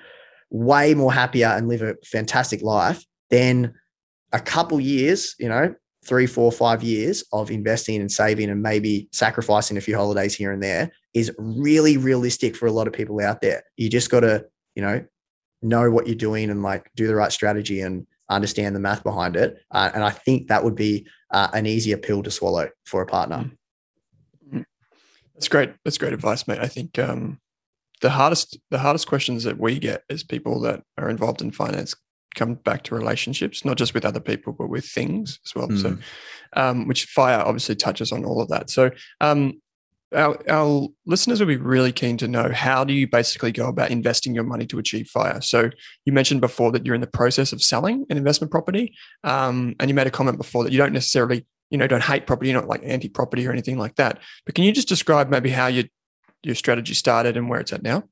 way 0.51 0.95
more 0.95 1.13
happier 1.13 1.49
and 1.49 1.67
live 1.67 1.81
a 1.81 1.97
fantastic 2.05 2.63
life, 2.63 3.05
then 3.31 3.75
a 4.33 4.41
couple 4.41 4.79
years, 4.81 5.35
you 5.39 5.49
know, 5.49 5.75
three, 6.09 6.27
four, 6.27 6.51
five 6.51 6.83
years 6.83 7.23
of 7.33 7.51
investing 7.51 8.01
and 8.01 8.11
saving 8.11 8.49
and 8.49 8.63
maybe 8.63 9.09
sacrificing 9.13 9.77
a 9.77 9.81
few 9.81 9.95
holidays 9.95 10.35
here 10.35 10.53
and 10.53 10.63
there 10.63 10.91
is 11.13 11.31
really 11.37 11.99
realistic 11.99 12.57
for 12.57 12.67
a 12.67 12.73
lot 12.73 12.87
of 12.87 12.95
people 12.95 13.21
out 13.21 13.43
there. 13.43 13.63
You 13.77 13.91
just 13.91 14.11
got 14.11 14.21
to, 14.21 14.47
you 14.75 14.83
know, 14.83 15.05
know 15.61 15.91
what 15.91 16.07
you're 16.07 16.17
doing 16.17 16.49
and 16.49 16.63
like 16.63 16.91
do 16.97 17.07
the 17.07 17.15
right 17.15 17.31
strategy 17.31 17.83
and 17.83 18.07
understand 18.31 18.75
the 18.75 18.81
math 18.81 19.03
behind 19.03 19.37
it. 19.37 19.59
Uh, 19.71 19.91
and 19.93 20.03
I 20.03 20.11
think 20.11 20.49
that 20.49 20.65
would 20.65 20.75
be 20.75 21.07
uh, 21.31 21.49
an 21.53 21.67
easier 21.67 21.99
pill 21.99 22.23
to 22.23 22.31
swallow 22.31 22.71
for 22.87 23.03
a 23.03 23.07
partner. 23.07 23.51
Mm-hmm. 24.47 24.63
That's 25.35 25.49
great. 25.49 25.75
That's 25.85 25.99
great 25.99 26.15
advice, 26.15 26.49
mate. 26.49 26.61
I 26.61 26.69
think 26.69 26.99
um, 26.99 27.39
the 28.01 28.11
hardest 28.11 28.59
the 28.71 28.79
hardest 28.79 29.09
questions 29.09 29.45
that 29.45 29.59
we 29.59 29.79
get 29.79 30.05
as 30.09 30.23
people 30.23 30.61
that 30.61 30.83
are 30.97 31.11
involved 31.11 31.43
in 31.43 31.51
finance 31.51 31.95
come 32.39 32.55
back 32.55 32.85
to 32.85 32.95
relationships, 32.95 33.65
not 33.65 33.77
just 33.77 33.95
with 33.95 34.05
other 34.05 34.21
people, 34.21 34.53
but 34.53 34.69
with 34.69 34.85
things 34.85 35.39
as 35.45 35.55
well. 35.55 35.69
Mm. 35.69 35.83
So, 35.83 35.99
um, 36.55 36.89
which 36.89 37.05
fire 37.05 37.41
obviously 37.41 37.77
touches 37.77 38.13
on 38.13 38.25
all 38.25 38.41
of 38.41 38.49
that. 38.49 38.71
So, 38.71 38.91
um, 39.21 39.61
our, 40.15 40.39
our 40.49 40.89
listeners 41.05 41.41
will 41.41 41.49
be 41.49 41.57
really 41.57 41.93
keen 41.93 42.17
to 42.17 42.29
know 42.29 42.51
how 42.51 42.85
do 42.85 42.95
you 42.95 43.07
basically 43.07 43.53
go 43.53 43.69
about 43.69 43.91
investing 43.91 44.35
your 44.35 44.45
money 44.45 44.67
to 44.69 44.79
achieve 44.79 45.09
fire. 45.09 45.41
So, 45.43 45.71
you 46.07 46.13
mentioned 46.15 46.41
before 46.41 46.73
that 46.73 46.87
you're 46.87 46.95
in 46.95 47.03
the 47.03 47.07
process 47.07 47.53
of 47.53 47.63
selling 47.63 48.07
an 48.09 48.17
investment 48.17 48.51
property, 48.51 48.95
um, 49.25 49.75
and 49.79 49.91
you 49.91 49.95
made 49.95 50.07
a 50.07 50.11
comment 50.11 50.39
before 50.39 50.65
that 50.65 50.73
you 50.73 50.79
don't 50.79 50.95
necessarily, 50.95 51.45
you 51.71 51.77
know, 51.77 51.87
don't 51.87 52.03
hate 52.03 52.27
property, 52.27 52.51
you're 52.51 52.61
not 52.61 52.69
like 52.69 52.81
anti-property 52.85 53.47
or 53.47 53.53
anything 53.53 53.77
like 53.77 53.97
that. 53.97 54.21
But 54.47 54.55
can 54.55 54.65
you 54.65 54.73
just 54.73 54.89
describe 54.89 55.29
maybe 55.29 55.51
how 55.51 55.67
your 55.67 55.85
your 56.43 56.55
strategy 56.55 56.95
started 56.95 57.37
and 57.37 57.51
where 57.51 57.61
it's 57.61 57.73
at 57.73 57.83
now? 57.83 58.05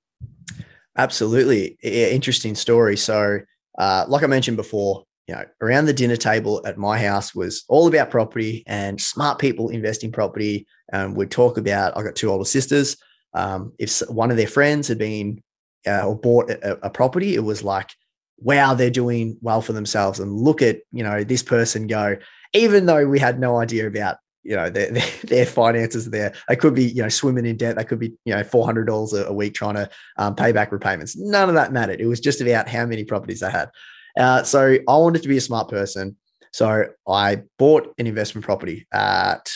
Absolutely, 0.99 1.79
interesting 1.83 2.55
story. 2.55 2.97
So 2.97 3.41
uh, 3.79 4.05
like 4.09 4.23
I 4.23 4.27
mentioned 4.27 4.57
before, 4.57 5.05
you 5.27 5.35
know, 5.35 5.45
around 5.61 5.87
the 5.87 5.93
dinner 5.93 6.17
table 6.17 6.63
at 6.67 6.79
my 6.79 6.99
house 6.99 7.35
was 7.35 7.65
all 7.69 7.89
about 7.89 8.11
property 8.11 8.63
and 8.67 9.01
smart 9.01 9.39
people 9.39 9.71
invest 9.71 10.05
in 10.05 10.13
property. 10.13 10.67
Um, 10.93 11.15
we'd 11.15 11.31
talk 11.31 11.59
about, 11.59 11.97
I 11.97 12.03
got 12.03 12.15
two 12.15 12.31
older 12.31 12.45
sisters. 12.45 12.97
Um, 13.35 13.73
if 13.79 14.01
one 14.09 14.31
of 14.31 14.37
their 14.37 14.47
friends 14.47 14.89
had 14.89 14.99
been 14.99 15.43
uh, 15.87 16.07
or 16.07 16.19
bought 16.19 16.51
a, 16.51 16.87
a, 16.87 16.91
property, 16.91 17.35
it 17.35 17.41
was 17.41 17.63
like, 17.63 17.91
wow, 18.39 18.75
they're 18.75 18.91
doing 18.91 19.37
well 19.41 19.61
for 19.61 19.73
themselves. 19.73 20.21
And 20.21 20.33
look 20.33 20.63
at, 20.63 20.79
you 20.93 21.03
know, 21.03 21.25
this 21.25 21.43
person 21.43 21.87
go, 21.87 22.17
even 22.55 22.87
though 22.87 23.07
we 23.07 23.19
had 23.19 23.41
no 23.41 23.57
idea 23.57 23.87
about, 23.87 24.17
you 24.47 24.57
know, 24.57 24.71
their, 24.71 24.91
their, 24.93 25.11
their 25.25 25.47
finances 25.47 26.09
there, 26.11 26.33
they 26.49 26.57
could 26.57 26.75
be, 26.75 26.85
you 26.85 27.03
know, 27.03 27.09
swimming 27.09 27.47
in 27.47 27.57
debt. 27.57 27.77
They 27.77 27.85
could 27.85 27.99
be, 27.99 28.15
you 28.25 28.35
know, 28.35 28.43
$400 28.43 29.27
a, 29.27 29.33
week 29.33 29.55
trying 29.55 29.75
to 29.75 29.91
um, 30.17 30.35
pay 30.35 30.53
back 30.53 30.73
repayments. 30.73 31.17
None 31.17 31.49
of 31.49 31.55
that 31.55 31.73
mattered. 31.73 32.01
It 32.01 32.07
was 32.07 32.21
just 32.21 32.41
about 32.41 32.69
how 32.69 32.87
many 32.87 33.05
properties 33.05 33.41
they 33.41 33.51
had. 33.51 33.71
Uh, 34.19 34.43
so 34.43 34.79
I 34.89 34.97
wanted 34.97 35.23
to 35.23 35.29
be 35.29 35.37
a 35.37 35.43
smart 35.43 35.69
person. 35.69 36.17
So 36.53 36.87
I 37.07 37.43
bought 37.59 37.93
an 37.99 38.07
investment 38.07 38.45
property 38.45 38.87
at, 38.93 39.47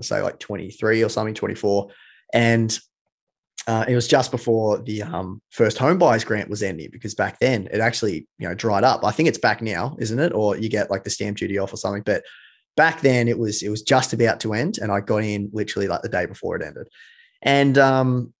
say 0.00 0.20
like 0.20 0.38
23 0.38 1.02
or 1.02 1.08
something, 1.08 1.34
24. 1.34 1.88
And 2.34 2.78
uh, 3.66 3.84
it 3.88 3.94
was 3.94 4.08
just 4.08 4.30
before 4.30 4.78
the 4.78 5.02
um, 5.02 5.40
first 5.50 5.78
home 5.78 5.98
buyers 5.98 6.24
grant 6.24 6.50
was 6.50 6.62
ending 6.62 6.88
because 6.90 7.14
back 7.14 7.38
then 7.38 7.68
it 7.72 7.80
actually 7.80 8.26
you 8.38 8.48
know 8.48 8.54
dried 8.54 8.82
up. 8.82 9.04
I 9.04 9.12
think 9.12 9.28
it's 9.28 9.38
back 9.38 9.62
now, 9.62 9.96
isn't 10.00 10.18
it? 10.18 10.32
Or 10.32 10.56
you 10.56 10.68
get 10.68 10.90
like 10.90 11.04
the 11.04 11.10
stamp 11.10 11.38
duty 11.38 11.58
off 11.58 11.72
or 11.72 11.76
something. 11.76 12.02
But 12.02 12.24
back 12.76 13.00
then 13.00 13.28
it 13.28 13.38
was 13.38 13.62
it 13.62 13.68
was 13.68 13.82
just 13.82 14.12
about 14.12 14.40
to 14.40 14.54
end, 14.54 14.78
and 14.78 14.90
I 14.90 15.00
got 15.00 15.24
in 15.24 15.50
literally 15.52 15.88
like 15.88 16.02
the 16.02 16.08
day 16.08 16.26
before 16.26 16.56
it 16.56 16.62
ended. 16.62 16.88
And 17.42 17.76
um, 17.78 18.32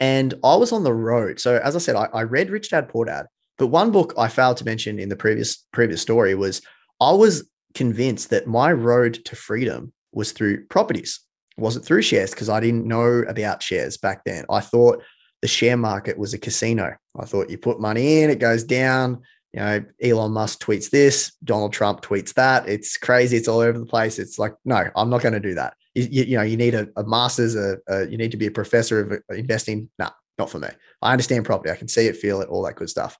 and 0.00 0.34
I 0.44 0.56
was 0.56 0.72
on 0.72 0.84
the 0.84 0.92
road. 0.92 1.40
So 1.40 1.56
as 1.58 1.76
I 1.76 1.78
said, 1.78 1.96
I, 1.96 2.08
I 2.12 2.22
read 2.22 2.50
Rich 2.50 2.70
Dad 2.70 2.88
Poor 2.88 3.04
Dad, 3.04 3.26
but 3.58 3.68
one 3.68 3.90
book 3.90 4.14
I 4.18 4.28
failed 4.28 4.56
to 4.58 4.64
mention 4.64 4.98
in 4.98 5.08
the 5.08 5.16
previous 5.16 5.64
previous 5.72 6.02
story 6.02 6.34
was 6.34 6.62
I 7.00 7.12
was 7.12 7.48
convinced 7.74 8.30
that 8.30 8.46
my 8.46 8.72
road 8.72 9.14
to 9.24 9.36
freedom 9.36 9.92
was 10.12 10.32
through 10.32 10.66
properties. 10.66 11.20
It 11.56 11.60
wasn't 11.60 11.84
through 11.84 12.02
shares 12.02 12.30
because 12.30 12.48
I 12.48 12.60
didn't 12.60 12.86
know 12.86 13.24
about 13.28 13.62
shares 13.62 13.96
back 13.96 14.24
then. 14.24 14.44
I 14.50 14.60
thought 14.60 15.02
the 15.40 15.48
share 15.48 15.76
market 15.76 16.18
was 16.18 16.34
a 16.34 16.38
casino. 16.38 16.94
I 17.18 17.24
thought 17.24 17.50
you 17.50 17.58
put 17.58 17.80
money 17.80 18.22
in, 18.22 18.30
it 18.30 18.38
goes 18.38 18.64
down, 18.64 19.22
you 19.52 19.60
know, 19.60 19.84
Elon 20.02 20.32
Musk 20.32 20.62
tweets 20.62 20.90
this, 20.90 21.32
Donald 21.44 21.72
Trump 21.72 22.00
tweets 22.00 22.34
that. 22.34 22.68
It's 22.68 22.96
crazy. 22.96 23.36
It's 23.36 23.48
all 23.48 23.60
over 23.60 23.78
the 23.78 23.86
place. 23.86 24.18
It's 24.18 24.38
like, 24.38 24.54
no, 24.64 24.88
I'm 24.96 25.10
not 25.10 25.20
going 25.20 25.34
to 25.34 25.40
do 25.40 25.54
that. 25.54 25.74
You, 25.94 26.24
you, 26.24 26.36
know, 26.36 26.42
you 26.42 26.56
need 26.56 26.74
a, 26.74 26.88
a 26.96 27.04
master's, 27.04 27.54
a, 27.54 27.76
a, 27.86 28.08
you 28.08 28.16
need 28.16 28.30
to 28.30 28.38
be 28.38 28.46
a 28.46 28.50
professor 28.50 29.00
of 29.00 29.12
uh, 29.12 29.34
investing. 29.34 29.90
No, 29.98 30.08
not 30.38 30.48
for 30.48 30.58
me. 30.58 30.68
I 31.02 31.12
understand 31.12 31.44
property. 31.44 31.70
I 31.70 31.76
can 31.76 31.88
see 31.88 32.06
it, 32.06 32.16
feel 32.16 32.40
it, 32.40 32.48
all 32.48 32.62
that 32.62 32.76
good 32.76 32.88
stuff. 32.88 33.18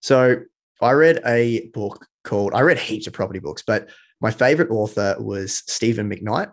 So 0.00 0.42
I 0.80 0.92
read 0.92 1.20
a 1.26 1.68
book 1.74 2.06
called, 2.22 2.54
I 2.54 2.60
read 2.60 2.78
heaps 2.78 3.08
of 3.08 3.12
property 3.12 3.40
books, 3.40 3.62
but 3.66 3.88
my 4.20 4.30
favorite 4.30 4.70
author 4.70 5.16
was 5.18 5.64
Stephen 5.66 6.08
McKnight. 6.08 6.52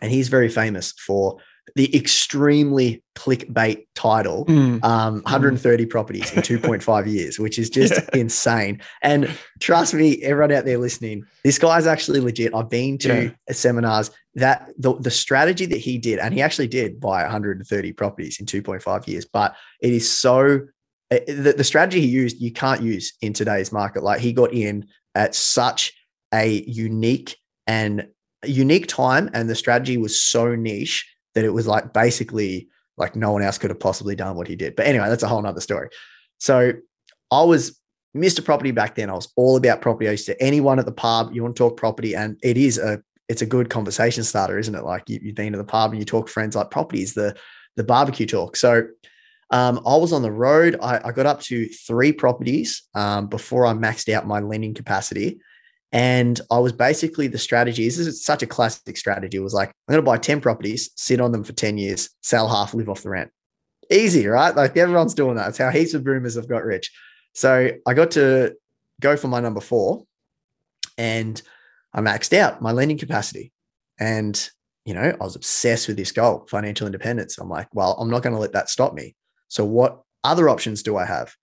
And 0.00 0.10
he's 0.10 0.28
very 0.28 0.48
famous 0.48 0.92
for 0.92 1.36
the 1.74 1.94
extremely 1.96 3.02
clickbait 3.14 3.86
title 3.94 4.44
mm. 4.46 4.82
um, 4.84 5.22
130 5.22 5.86
mm. 5.86 5.90
properties 5.90 6.32
in 6.32 6.42
2.5 6.42 7.06
years 7.06 7.38
which 7.38 7.58
is 7.58 7.70
just 7.70 7.94
yeah. 7.94 8.20
insane 8.20 8.80
and 9.02 9.30
trust 9.60 9.94
me 9.94 10.22
everyone 10.22 10.52
out 10.52 10.64
there 10.64 10.78
listening 10.78 11.24
this 11.44 11.58
guy's 11.58 11.86
actually 11.86 12.20
legit 12.20 12.54
i've 12.54 12.70
been 12.70 12.98
to 12.98 13.24
yeah. 13.24 13.54
seminars 13.54 14.10
that 14.34 14.68
the, 14.78 14.94
the 14.98 15.10
strategy 15.10 15.66
that 15.66 15.78
he 15.78 15.98
did 15.98 16.18
and 16.18 16.34
he 16.34 16.42
actually 16.42 16.68
did 16.68 16.98
buy 17.00 17.22
130 17.22 17.92
properties 17.92 18.40
in 18.40 18.46
2.5 18.46 19.06
years 19.06 19.24
but 19.24 19.54
it 19.80 19.92
is 19.92 20.10
so 20.10 20.60
eh, 21.10 21.20
the, 21.26 21.54
the 21.56 21.64
strategy 21.64 22.00
he 22.00 22.08
used 22.08 22.40
you 22.40 22.52
can't 22.52 22.82
use 22.82 23.12
in 23.20 23.32
today's 23.32 23.72
market 23.72 24.02
like 24.02 24.20
he 24.20 24.32
got 24.32 24.52
in 24.52 24.86
at 25.14 25.34
such 25.34 25.92
a 26.32 26.62
unique 26.66 27.36
and 27.66 28.08
unique 28.44 28.88
time 28.88 29.30
and 29.32 29.48
the 29.48 29.54
strategy 29.54 29.96
was 29.96 30.20
so 30.20 30.54
niche 30.54 31.11
that 31.34 31.44
it 31.44 31.50
was 31.50 31.66
like 31.66 31.92
basically 31.92 32.68
like 32.96 33.16
no 33.16 33.32
one 33.32 33.42
else 33.42 33.58
could 33.58 33.70
have 33.70 33.80
possibly 33.80 34.14
done 34.14 34.36
what 34.36 34.48
he 34.48 34.56
did. 34.56 34.76
But 34.76 34.86
anyway, 34.86 35.08
that's 35.08 35.22
a 35.22 35.28
whole 35.28 35.42
nother 35.42 35.60
story. 35.60 35.88
So 36.38 36.72
I 37.30 37.42
was 37.42 37.78
Mr. 38.16 38.44
Property 38.44 38.70
back 38.70 38.94
then. 38.94 39.10
I 39.10 39.14
was 39.14 39.32
all 39.36 39.56
about 39.56 39.80
property. 39.80 40.08
I 40.08 40.12
used 40.12 40.26
to 40.26 40.42
anyone 40.42 40.78
at 40.78 40.84
the 40.84 40.92
pub, 40.92 41.32
you 41.32 41.42
want 41.42 41.56
to 41.56 41.58
talk 41.58 41.76
property, 41.76 42.14
and 42.14 42.38
it 42.42 42.56
is 42.56 42.78
a 42.78 43.02
it's 43.28 43.42
a 43.42 43.46
good 43.46 43.70
conversation 43.70 44.24
starter, 44.24 44.58
isn't 44.58 44.74
it? 44.74 44.84
Like 44.84 45.08
you, 45.08 45.18
have 45.24 45.34
been 45.34 45.52
to 45.52 45.58
the 45.58 45.64
pub 45.64 45.92
and 45.92 46.00
you 46.00 46.04
talk 46.04 46.28
friends 46.28 46.54
like 46.54 46.70
property 46.70 47.02
is 47.02 47.14
the 47.14 47.34
the 47.76 47.84
barbecue 47.84 48.26
talk. 48.26 48.56
So 48.56 48.86
um, 49.50 49.80
I 49.86 49.96
was 49.96 50.12
on 50.12 50.22
the 50.22 50.32
road. 50.32 50.78
I, 50.82 51.00
I 51.04 51.12
got 51.12 51.26
up 51.26 51.40
to 51.42 51.66
three 51.68 52.12
properties 52.12 52.82
um, 52.94 53.28
before 53.28 53.66
I 53.66 53.72
maxed 53.72 54.12
out 54.12 54.26
my 54.26 54.40
lending 54.40 54.74
capacity. 54.74 55.40
And 55.92 56.40
I 56.50 56.58
was 56.58 56.72
basically 56.72 57.26
the 57.26 57.38
strategy. 57.38 57.84
This 57.84 57.98
is 57.98 58.24
such 58.24 58.42
a 58.42 58.46
classic 58.46 58.96
strategy. 58.96 59.36
It 59.36 59.40
was 59.40 59.52
like, 59.52 59.68
I'm 59.68 59.92
going 59.92 60.04
to 60.04 60.10
buy 60.10 60.16
10 60.16 60.40
properties, 60.40 60.90
sit 60.96 61.20
on 61.20 61.32
them 61.32 61.44
for 61.44 61.52
10 61.52 61.76
years, 61.76 62.08
sell 62.22 62.48
half, 62.48 62.72
live 62.72 62.88
off 62.88 63.02
the 63.02 63.10
rent. 63.10 63.30
Easy, 63.90 64.26
right? 64.26 64.56
Like 64.56 64.76
everyone's 64.76 65.12
doing 65.12 65.36
that. 65.36 65.50
It's 65.50 65.58
how 65.58 65.68
heaps 65.68 65.92
of 65.92 66.02
boomers 66.02 66.36
have 66.36 66.48
got 66.48 66.64
rich. 66.64 66.90
So 67.34 67.70
I 67.86 67.94
got 67.94 68.12
to 68.12 68.54
go 69.00 69.16
for 69.18 69.28
my 69.28 69.40
number 69.40 69.60
four 69.60 70.04
and 70.96 71.40
I 71.92 72.00
maxed 72.00 72.36
out 72.36 72.62
my 72.62 72.72
lending 72.72 72.98
capacity. 72.98 73.52
And, 74.00 74.48
you 74.86 74.94
know, 74.94 75.14
I 75.20 75.24
was 75.24 75.36
obsessed 75.36 75.88
with 75.88 75.98
this 75.98 76.12
goal, 76.12 76.46
financial 76.48 76.86
independence. 76.86 77.36
I'm 77.36 77.50
like, 77.50 77.68
well, 77.74 77.96
I'm 77.98 78.10
not 78.10 78.22
going 78.22 78.34
to 78.34 78.40
let 78.40 78.52
that 78.52 78.70
stop 78.70 78.94
me. 78.94 79.14
So 79.48 79.64
what 79.66 80.00
other 80.24 80.48
options 80.48 80.82
do 80.82 80.96
I 80.96 81.04
have? 81.04 81.34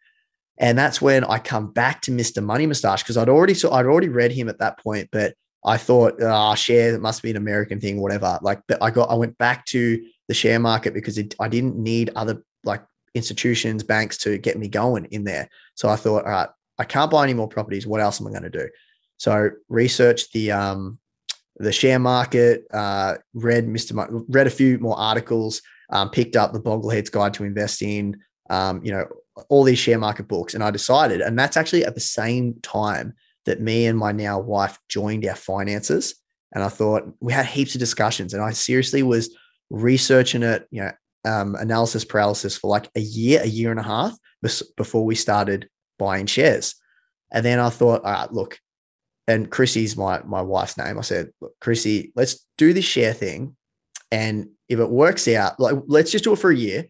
And 0.59 0.77
that's 0.77 1.01
when 1.01 1.23
I 1.23 1.39
come 1.39 1.71
back 1.71 2.01
to 2.01 2.11
Mr. 2.11 2.43
Money 2.43 2.67
Mustache 2.67 3.03
because 3.03 3.17
I'd 3.17 3.29
already 3.29 3.53
I'd 3.53 3.85
already 3.85 4.09
read 4.09 4.31
him 4.31 4.49
at 4.49 4.59
that 4.59 4.77
point, 4.79 5.09
but 5.11 5.33
I 5.65 5.77
thought, 5.77 6.21
ah, 6.21 6.51
oh, 6.51 6.55
share 6.55 6.93
it 6.93 7.01
must 7.01 7.23
be 7.23 7.31
an 7.31 7.37
American 7.37 7.79
thing, 7.79 8.01
whatever. 8.01 8.39
Like, 8.41 8.61
but 8.67 8.81
I 8.81 8.91
got 8.91 9.09
I 9.09 9.15
went 9.15 9.37
back 9.37 9.65
to 9.67 10.03
the 10.27 10.33
share 10.33 10.59
market 10.59 10.93
because 10.93 11.17
it, 11.17 11.35
I 11.39 11.47
didn't 11.47 11.77
need 11.77 12.11
other 12.15 12.43
like 12.63 12.83
institutions, 13.15 13.83
banks 13.83 14.17
to 14.19 14.37
get 14.37 14.57
me 14.57 14.67
going 14.67 15.05
in 15.05 15.23
there. 15.23 15.49
So 15.75 15.89
I 15.89 15.95
thought, 15.95 16.25
all 16.25 16.31
right, 16.31 16.49
I 16.77 16.83
can't 16.83 17.11
buy 17.11 17.23
any 17.23 17.33
more 17.33 17.47
properties. 17.47 17.87
What 17.87 18.01
else 18.01 18.19
am 18.19 18.27
I 18.27 18.31
going 18.31 18.43
to 18.43 18.49
do? 18.49 18.69
So 19.17 19.51
researched 19.69 20.33
the 20.33 20.51
um 20.51 20.99
the 21.57 21.71
share 21.73 21.99
market, 21.99 22.65
uh, 22.73 23.15
read 23.33 23.67
Mr. 23.67 23.93
Mo- 23.93 24.25
read 24.29 24.47
a 24.47 24.51
few 24.51 24.79
more 24.79 24.97
articles, 24.97 25.61
um, 25.89 26.09
picked 26.09 26.37
up 26.37 26.53
the 26.53 26.59
Boglehead's 26.59 27.09
Guide 27.09 27.33
to 27.33 27.43
Investing, 27.43 28.15
um, 28.49 28.81
you 28.83 28.93
know, 28.93 29.05
all 29.49 29.63
these 29.63 29.79
share 29.79 29.97
market 29.97 30.27
books. 30.27 30.53
And 30.53 30.63
I 30.63 30.71
decided, 30.71 31.21
and 31.21 31.37
that's 31.37 31.57
actually 31.57 31.85
at 31.85 31.95
the 31.95 32.01
same 32.01 32.55
time 32.61 33.13
that 33.45 33.61
me 33.61 33.85
and 33.85 33.97
my 33.97 34.11
now 34.11 34.39
wife 34.39 34.77
joined 34.89 35.25
our 35.25 35.35
finances. 35.35 36.15
And 36.53 36.63
I 36.63 36.69
thought 36.69 37.03
we 37.19 37.31
had 37.31 37.45
heaps 37.45 37.75
of 37.75 37.79
discussions, 37.79 38.33
and 38.33 38.43
I 38.43 38.51
seriously 38.51 39.03
was 39.03 39.35
researching 39.69 40.43
it, 40.43 40.67
you 40.71 40.81
know, 40.81 40.91
um, 41.25 41.55
analysis 41.55 42.05
paralysis 42.05 42.57
for 42.57 42.69
like 42.69 42.89
a 42.95 42.99
year, 42.99 43.41
a 43.43 43.47
year 43.47 43.71
and 43.71 43.79
a 43.79 43.83
half 43.83 44.17
before 44.77 45.05
we 45.05 45.15
started 45.15 45.69
buying 45.97 46.25
shares. 46.25 46.75
And 47.31 47.45
then 47.45 47.59
I 47.59 47.69
thought, 47.69 48.03
all 48.03 48.11
right, 48.11 48.31
look, 48.31 48.57
and 49.27 49.51
Chrissy's 49.51 49.95
my 49.95 50.21
my 50.23 50.41
wife's 50.41 50.77
name. 50.77 50.97
I 50.97 51.01
said, 51.01 51.29
look, 51.39 51.53
Chrissy, 51.61 52.11
let's 52.15 52.45
do 52.57 52.73
this 52.73 52.85
share 52.85 53.13
thing. 53.13 53.55
And 54.11 54.49
if 54.69 54.79
it 54.79 54.89
works 54.89 55.27
out, 55.27 55.59
like 55.59 55.75
let's 55.87 56.11
just 56.11 56.23
do 56.23 56.33
it 56.33 56.39
for 56.39 56.49
a 56.49 56.55
year 56.55 56.87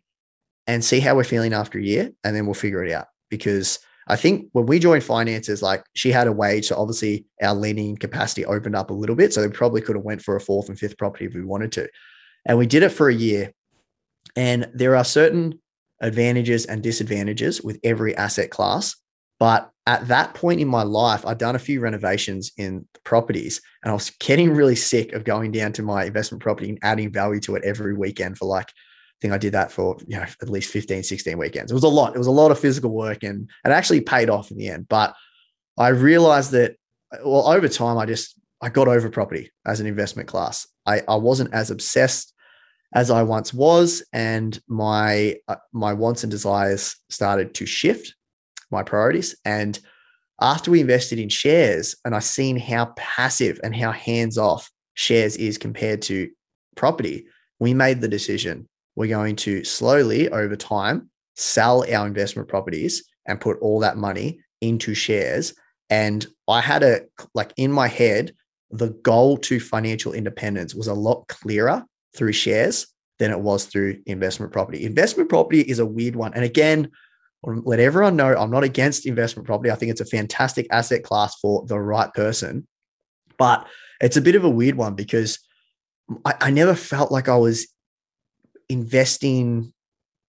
and 0.70 0.86
see 0.86 1.00
how 1.00 1.16
we're 1.16 1.24
feeling 1.24 1.52
after 1.52 1.80
a 1.80 1.84
year, 1.84 2.12
and 2.24 2.36
then 2.36 2.46
we'll 2.46 2.54
figure 2.54 2.86
it 2.86 2.92
out. 2.92 3.08
Because 3.32 3.80
I 4.08 4.16
think 4.16 4.50
when 4.54 4.68
we 4.68 4.78
joined 4.78 5.04
finances, 5.04 5.64
like 5.64 5.84
she 5.96 6.12
had 6.12 6.28
a 6.28 6.32
wage, 6.32 6.68
so 6.68 6.76
obviously 6.76 7.26
our 7.42 7.56
lending 7.56 7.98
capacity 7.98 8.46
opened 8.46 8.76
up 8.76 8.92
a 8.92 8.94
little 8.94 9.16
bit, 9.16 9.34
so 9.34 9.42
we 9.42 9.50
probably 9.50 9.82
could 9.82 9.96
have 9.96 10.06
went 10.06 10.22
for 10.22 10.36
a 10.36 10.42
fourth 10.42 10.70
and 10.70 10.78
fifth 10.78 10.96
property 11.00 11.26
if 11.26 11.34
we 11.34 11.44
wanted 11.44 11.72
to, 11.72 11.90
and 12.46 12.60
we 12.60 12.68
did 12.68 12.84
it 12.84 12.92
for 12.92 13.10
a 13.10 13.14
year. 13.16 13.52
And 14.36 14.70
there 14.76 14.96
are 14.96 15.04
certain 15.04 15.60
advantages 16.02 16.68
and 16.68 16.84
disadvantages 16.84 17.64
with 17.64 17.80
every 17.84 18.16
asset 18.16 18.52
class. 18.52 18.96
But 19.40 19.72
at 19.88 20.08
that 20.08 20.36
point 20.36 20.60
in 20.60 20.68
my 20.68 20.84
life, 20.84 21.26
I'd 21.26 21.40
done 21.40 21.56
a 21.56 21.60
few 21.60 21.80
renovations 21.80 22.52
in 22.58 22.86
the 22.94 23.00
properties 23.02 23.60
and 23.82 23.90
I 23.90 23.94
was 23.96 24.12
getting 24.20 24.52
really 24.52 24.76
sick 24.76 25.14
of 25.14 25.24
going 25.24 25.52
down 25.52 25.74
to 25.74 25.82
my 25.82 26.04
investment 26.06 26.44
property 26.44 26.70
and 26.70 26.80
adding 26.84 27.12
value 27.12 27.40
to 27.42 27.56
it 27.56 27.64
every 27.64 27.96
weekend 27.96 28.38
for 28.38 28.46
like 28.46 28.72
think 29.22 29.34
I 29.34 29.38
did 29.38 29.54
that 29.54 29.72
for 29.72 29.98
you 30.08 30.18
know 30.18 30.26
at 30.42 30.50
least 30.50 30.72
15, 30.72 31.04
16 31.04 31.38
weekends. 31.38 31.72
It 31.72 31.76
was 31.76 31.84
a 31.84 31.90
lot. 31.90 32.16
It 32.16 32.18
was 32.18 32.28
a 32.28 32.32
lot 32.32 32.52
of 32.52 32.60
physical 32.60 32.92
work 32.92 33.24
and 33.24 33.50
it 33.66 33.70
actually 33.70 34.02
paid 34.02 34.30
off 34.30 34.52
in 34.52 34.58
the 34.58 34.70
end. 34.70 34.88
But 34.88 35.14
I 35.78 35.90
realized 35.90 36.52
that 36.52 36.76
well, 37.24 37.48
over 37.48 37.68
time, 37.68 37.98
I 37.98 38.06
just 38.06 38.40
I 38.62 38.70
got 38.70 38.88
over 38.88 39.10
property 39.10 39.52
as 39.66 39.80
an 39.80 39.88
investment 39.88 40.28
class. 40.28 40.68
I, 40.86 41.02
I 41.08 41.16
wasn't 41.16 41.54
as 41.54 41.72
obsessed 41.72 42.34
as 42.94 43.12
I 43.12 43.24
once 43.24 43.54
was, 43.54 44.04
and 44.14 44.60
my 44.68 45.38
uh, 45.48 45.56
my 45.74 45.94
wants 45.94 46.24
and 46.24 46.32
desires 46.32 46.96
started 47.10 47.54
to 47.56 47.66
shift 47.66 48.16
my 48.72 48.84
priorities. 48.84 49.36
And 49.46 49.80
after 50.42 50.72
we 50.72 50.82
invested 50.82 51.20
in 51.20 51.30
shares, 51.30 51.96
and 52.06 52.16
I 52.16 52.20
seen 52.20 52.58
how 52.58 52.94
passive 52.96 53.60
and 53.64 53.76
how 53.76 53.92
hands 53.92 54.38
off 54.38 54.72
shares 54.94 55.36
is 55.38 55.58
compared 55.58 56.02
to 56.04 56.30
property, 56.76 57.26
we 57.60 57.74
made 57.74 58.02
the 58.02 58.08
decision 58.08 58.68
we're 59.00 59.08
going 59.08 59.38
to 59.38 59.64
slowly 59.64 60.28
over 60.28 60.58
time 60.58 61.10
sell 61.38 61.86
our 61.90 62.06
investment 62.06 62.50
properties 62.50 63.06
and 63.26 63.40
put 63.40 63.58
all 63.62 63.80
that 63.80 63.96
money 63.96 64.42
into 64.60 64.94
shares. 64.94 65.54
And 65.90 66.28
I 66.50 66.60
had 66.60 66.84
a, 66.84 67.04
like 67.34 67.54
in 67.56 67.72
my 67.72 67.88
head, 67.88 68.34
the 68.72 68.90
goal 68.90 69.38
to 69.38 69.62
financial 69.62 70.12
independence 70.12 70.76
was 70.76 70.88
a 70.88 70.94
lot 70.94 71.30
clearer 71.30 71.86
through 72.14 72.34
shares 72.34 72.88
than 73.20 73.32
it 73.32 73.40
was 73.40 73.68
through 73.68 74.02
investment 74.06 74.52
property. 74.52 74.84
Investment 74.84 75.30
property 75.30 75.62
is 75.62 75.80
a 75.80 75.86
weird 75.86 76.18
one. 76.18 76.34
And 76.34 76.44
again, 76.44 76.92
um, 77.48 77.64
let 77.66 77.80
everyone 77.80 78.18
know 78.18 78.36
I'm 78.36 78.52
not 78.52 78.66
against 78.66 79.06
investment 79.06 79.48
property. 79.48 79.72
I 79.72 79.76
think 79.76 79.92
it's 79.92 80.02
a 80.02 80.06
fantastic 80.06 80.68
asset 80.72 81.04
class 81.04 81.40
for 81.40 81.66
the 81.68 81.80
right 81.80 82.14
person. 82.14 82.68
But 83.38 83.66
it's 84.02 84.18
a 84.18 84.22
bit 84.22 84.36
of 84.36 84.44
a 84.44 84.50
weird 84.50 84.76
one 84.76 84.96
because 84.96 85.40
I, 86.26 86.34
I 86.42 86.52
never 86.52 86.76
felt 86.76 87.14
like 87.14 87.30
I 87.30 87.38
was 87.38 87.66
investing 88.70 89.74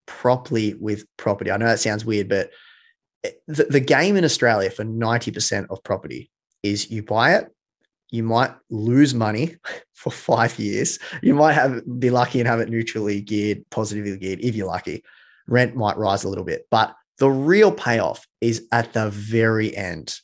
properly 0.07 0.75
with 0.75 1.05
property. 1.17 1.51
I 1.51 1.57
know 1.57 1.67
that 1.67 1.81
sounds 1.81 2.05
weird, 2.05 2.29
but 2.29 2.51
the, 3.47 3.65
the 3.65 3.81
game 3.81 4.17
in 4.17 4.25
Australia 4.25 4.71
for 4.71 4.85
90% 4.85 5.67
of 5.71 5.83
property 5.85 6.31
is 6.63 6.91
you 6.91 7.03
buy 7.03 7.35
it, 7.35 7.49
you 8.11 8.23
might 8.23 8.53
lose 8.71 9.15
money 9.15 9.57
for 9.95 10.11
five 10.11 10.59
years. 10.59 10.99
You 11.23 11.35
might 11.35 11.53
have 11.53 11.83
be 11.99 12.11
lucky 12.11 12.41
and 12.41 12.49
have 12.49 12.61
it 12.61 12.69
neutrally 12.69 13.21
geared, 13.21 13.65
positively 13.71 14.17
geared 14.17 14.41
if 14.41 14.55
you're 14.55 14.67
lucky. 14.67 15.05
Rent 15.47 15.77
might 15.77 15.97
rise 15.97 16.25
a 16.25 16.29
little 16.29 16.45
bit, 16.45 16.67
but 16.71 16.95
the 17.19 17.31
real 17.31 17.71
payoff 17.71 18.27
is 18.41 18.67
at 18.73 18.93
the 18.93 19.11
very 19.11 19.77
end. 19.77 20.17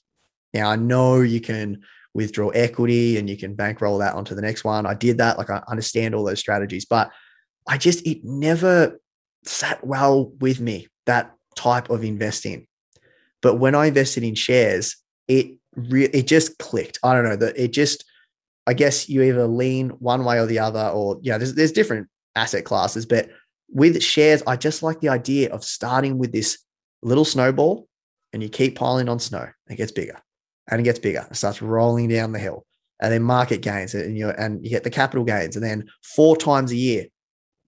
Now 0.54 0.70
I 0.70 0.76
know 0.76 1.20
you 1.20 1.40
can 1.40 1.82
withdraw 2.14 2.48
equity 2.50 3.18
and 3.18 3.28
you 3.28 3.36
can 3.36 3.54
bankroll 3.54 3.98
that 3.98 4.14
onto 4.14 4.34
the 4.34 4.40
next 4.40 4.64
one. 4.64 4.86
I 4.86 4.94
did 4.94 5.18
that. 5.18 5.36
Like 5.36 5.50
I 5.50 5.62
understand 5.68 6.14
all 6.14 6.24
those 6.24 6.40
strategies, 6.40 6.86
but 6.86 7.10
I 7.66 7.78
just, 7.78 8.06
it 8.06 8.24
never 8.24 9.00
sat 9.44 9.84
well 9.86 10.26
with 10.40 10.60
me, 10.60 10.88
that 11.06 11.34
type 11.56 11.90
of 11.90 12.04
investing. 12.04 12.66
But 13.42 13.56
when 13.56 13.74
I 13.74 13.86
invested 13.86 14.22
in 14.22 14.34
shares, 14.34 14.96
it 15.28 15.56
re- 15.74 16.10
it 16.12 16.26
just 16.26 16.58
clicked. 16.58 16.98
I 17.02 17.14
don't 17.14 17.24
know 17.24 17.36
that 17.36 17.58
it 17.58 17.72
just, 17.72 18.04
I 18.66 18.74
guess 18.74 19.08
you 19.08 19.22
either 19.22 19.46
lean 19.46 19.90
one 19.90 20.24
way 20.24 20.38
or 20.38 20.46
the 20.46 20.58
other, 20.58 20.88
or 20.88 21.18
yeah, 21.22 21.38
there's 21.38 21.54
there's 21.54 21.72
different 21.72 22.08
asset 22.34 22.64
classes, 22.64 23.06
but 23.06 23.28
with 23.68 24.02
shares, 24.02 24.42
I 24.46 24.56
just 24.56 24.82
like 24.82 25.00
the 25.00 25.08
idea 25.08 25.52
of 25.52 25.64
starting 25.64 26.18
with 26.18 26.32
this 26.32 26.58
little 27.02 27.24
snowball 27.24 27.88
and 28.32 28.42
you 28.42 28.48
keep 28.48 28.76
piling 28.76 29.08
on 29.08 29.18
snow, 29.18 29.48
it 29.68 29.76
gets 29.76 29.92
bigger 29.92 30.20
and 30.68 30.80
it 30.80 30.84
gets 30.84 30.98
bigger. 30.98 31.26
It 31.30 31.36
starts 31.36 31.62
rolling 31.62 32.08
down 32.08 32.32
the 32.32 32.38
hill. 32.38 32.64
And 33.00 33.12
then 33.12 33.22
market 33.22 33.60
gains 33.60 33.94
and 33.94 34.16
you 34.16 34.30
and 34.30 34.64
you 34.64 34.70
get 34.70 34.82
the 34.82 34.90
capital 34.90 35.24
gains. 35.24 35.56
And 35.56 35.64
then 35.64 35.88
four 36.02 36.36
times 36.36 36.72
a 36.72 36.76
year, 36.76 37.06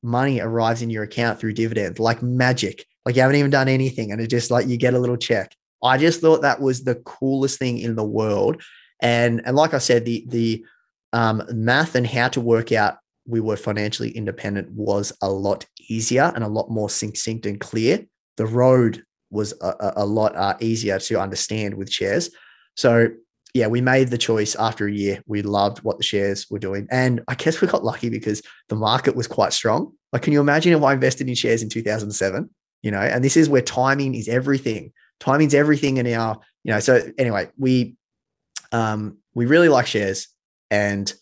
money 0.02 0.40
arrives 0.40 0.82
in 0.82 0.90
your 0.90 1.02
account 1.02 1.40
through 1.40 1.54
dividends 1.54 1.98
like 1.98 2.22
magic. 2.22 2.84
Like 3.04 3.16
you 3.16 3.22
haven't 3.22 3.36
even 3.36 3.50
done 3.50 3.68
anything. 3.68 4.12
And 4.12 4.20
it 4.20 4.28
just 4.28 4.50
like 4.50 4.66
you 4.66 4.76
get 4.76 4.94
a 4.94 4.98
little 4.98 5.16
check. 5.16 5.54
I 5.82 5.96
just 5.98 6.20
thought 6.20 6.42
that 6.42 6.60
was 6.60 6.84
the 6.84 6.96
coolest 6.96 7.58
thing 7.58 7.78
in 7.78 7.96
the 7.96 8.04
world. 8.04 8.62
And 9.00 9.42
and 9.44 9.56
like 9.56 9.74
I 9.74 9.78
said, 9.78 10.04
the 10.04 10.24
the 10.28 10.64
um, 11.12 11.42
math 11.52 11.94
and 11.94 12.06
how 12.06 12.28
to 12.28 12.40
work 12.40 12.72
out 12.72 12.98
we 13.28 13.40
were 13.40 13.56
financially 13.56 14.10
independent 14.10 14.70
was 14.72 15.12
a 15.22 15.30
lot 15.30 15.66
easier 15.88 16.32
and 16.34 16.42
a 16.42 16.48
lot 16.48 16.70
more 16.70 16.88
succinct 16.88 17.44
and 17.46 17.60
clear. 17.60 18.04
The 18.38 18.46
road 18.46 19.04
was 19.30 19.52
a, 19.60 19.92
a 19.96 20.06
lot 20.06 20.34
uh, 20.34 20.56
easier 20.60 20.98
to 20.98 21.20
understand 21.20 21.74
with 21.74 21.92
shares. 21.92 22.30
So 22.74 23.08
yeah, 23.54 23.66
we 23.66 23.80
made 23.80 24.08
the 24.08 24.18
choice 24.18 24.54
after 24.56 24.86
a 24.86 24.92
year. 24.92 25.22
We 25.26 25.42
loved 25.42 25.78
what 25.78 25.96
the 25.96 26.04
shares 26.04 26.46
were 26.50 26.58
doing. 26.58 26.86
And 26.90 27.22
I 27.28 27.34
guess 27.34 27.60
we 27.60 27.68
got 27.68 27.84
lucky 27.84 28.08
because 28.08 28.42
the 28.68 28.76
market 28.76 29.16
was 29.16 29.26
quite 29.26 29.52
strong. 29.52 29.92
Like, 30.12 30.22
can 30.22 30.32
you 30.32 30.40
imagine 30.40 30.72
if 30.72 30.82
I 30.82 30.92
invested 30.92 31.28
in 31.28 31.34
shares 31.34 31.62
in 31.62 31.68
2007? 31.68 32.48
You 32.82 32.90
know, 32.90 33.00
and 33.00 33.24
this 33.24 33.36
is 33.36 33.48
where 33.48 33.62
timing 33.62 34.14
is 34.14 34.28
everything. 34.28 34.92
Timing's 35.18 35.54
everything 35.54 35.96
in 35.96 36.06
our, 36.12 36.38
you 36.62 36.72
know, 36.72 36.80
so 36.80 37.02
anyway, 37.18 37.48
we 37.58 37.96
um 38.70 39.16
we 39.34 39.46
really 39.46 39.68
like 39.68 39.86
shares 39.86 40.28
and 40.70 41.12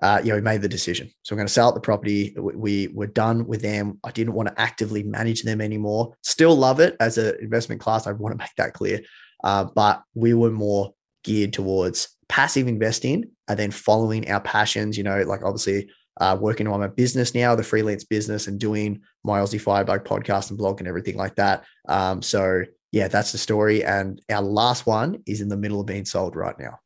uh, 0.00 0.20
you 0.22 0.30
know, 0.30 0.36
we 0.36 0.42
made 0.42 0.62
the 0.62 0.68
decision. 0.68 1.10
So 1.22 1.34
we're 1.34 1.38
going 1.38 1.48
to 1.48 1.52
sell 1.52 1.68
out 1.68 1.74
the 1.74 1.80
property. 1.80 2.32
We, 2.38 2.54
we 2.54 2.88
were 2.88 3.08
done 3.08 3.46
with 3.46 3.62
them. 3.62 3.98
I 4.04 4.12
didn't 4.12 4.34
want 4.34 4.48
to 4.48 4.60
actively 4.60 5.02
manage 5.02 5.42
them 5.42 5.60
anymore. 5.60 6.14
Still 6.22 6.54
love 6.54 6.78
it 6.78 6.96
as 7.00 7.18
an 7.18 7.36
investment 7.40 7.80
class. 7.80 8.06
I 8.06 8.12
want 8.12 8.32
to 8.32 8.38
make 8.38 8.54
that 8.58 8.74
clear. 8.74 9.00
Uh, 9.42 9.64
but 9.64 10.02
we 10.14 10.34
were 10.34 10.50
more 10.50 10.94
geared 11.28 11.52
towards 11.52 12.08
passive 12.30 12.66
investing 12.66 13.30
and 13.48 13.58
then 13.58 13.70
following 13.70 14.30
our 14.30 14.40
passions, 14.40 14.96
you 14.96 15.04
know, 15.04 15.22
like 15.24 15.42
obviously 15.44 15.90
uh, 16.20 16.36
working 16.40 16.66
on 16.66 16.80
my 16.80 16.86
business 16.86 17.34
now, 17.34 17.54
the 17.54 17.62
freelance 17.62 18.04
business 18.04 18.46
and 18.46 18.58
doing 18.58 19.00
my 19.24 19.40
Aussie 19.40 19.60
Firebug 19.60 20.04
podcast 20.04 20.48
and 20.48 20.58
blog 20.58 20.80
and 20.80 20.88
everything 20.88 21.16
like 21.16 21.34
that. 21.36 21.64
Um, 21.86 22.22
so 22.22 22.62
yeah, 22.92 23.08
that's 23.08 23.32
the 23.32 23.38
story. 23.38 23.84
And 23.84 24.20
our 24.30 24.40
last 24.42 24.86
one 24.86 25.22
is 25.26 25.42
in 25.42 25.48
the 25.48 25.56
middle 25.56 25.80
of 25.80 25.86
being 25.86 26.06
sold 26.06 26.34
right 26.34 26.58
now. 26.58 26.78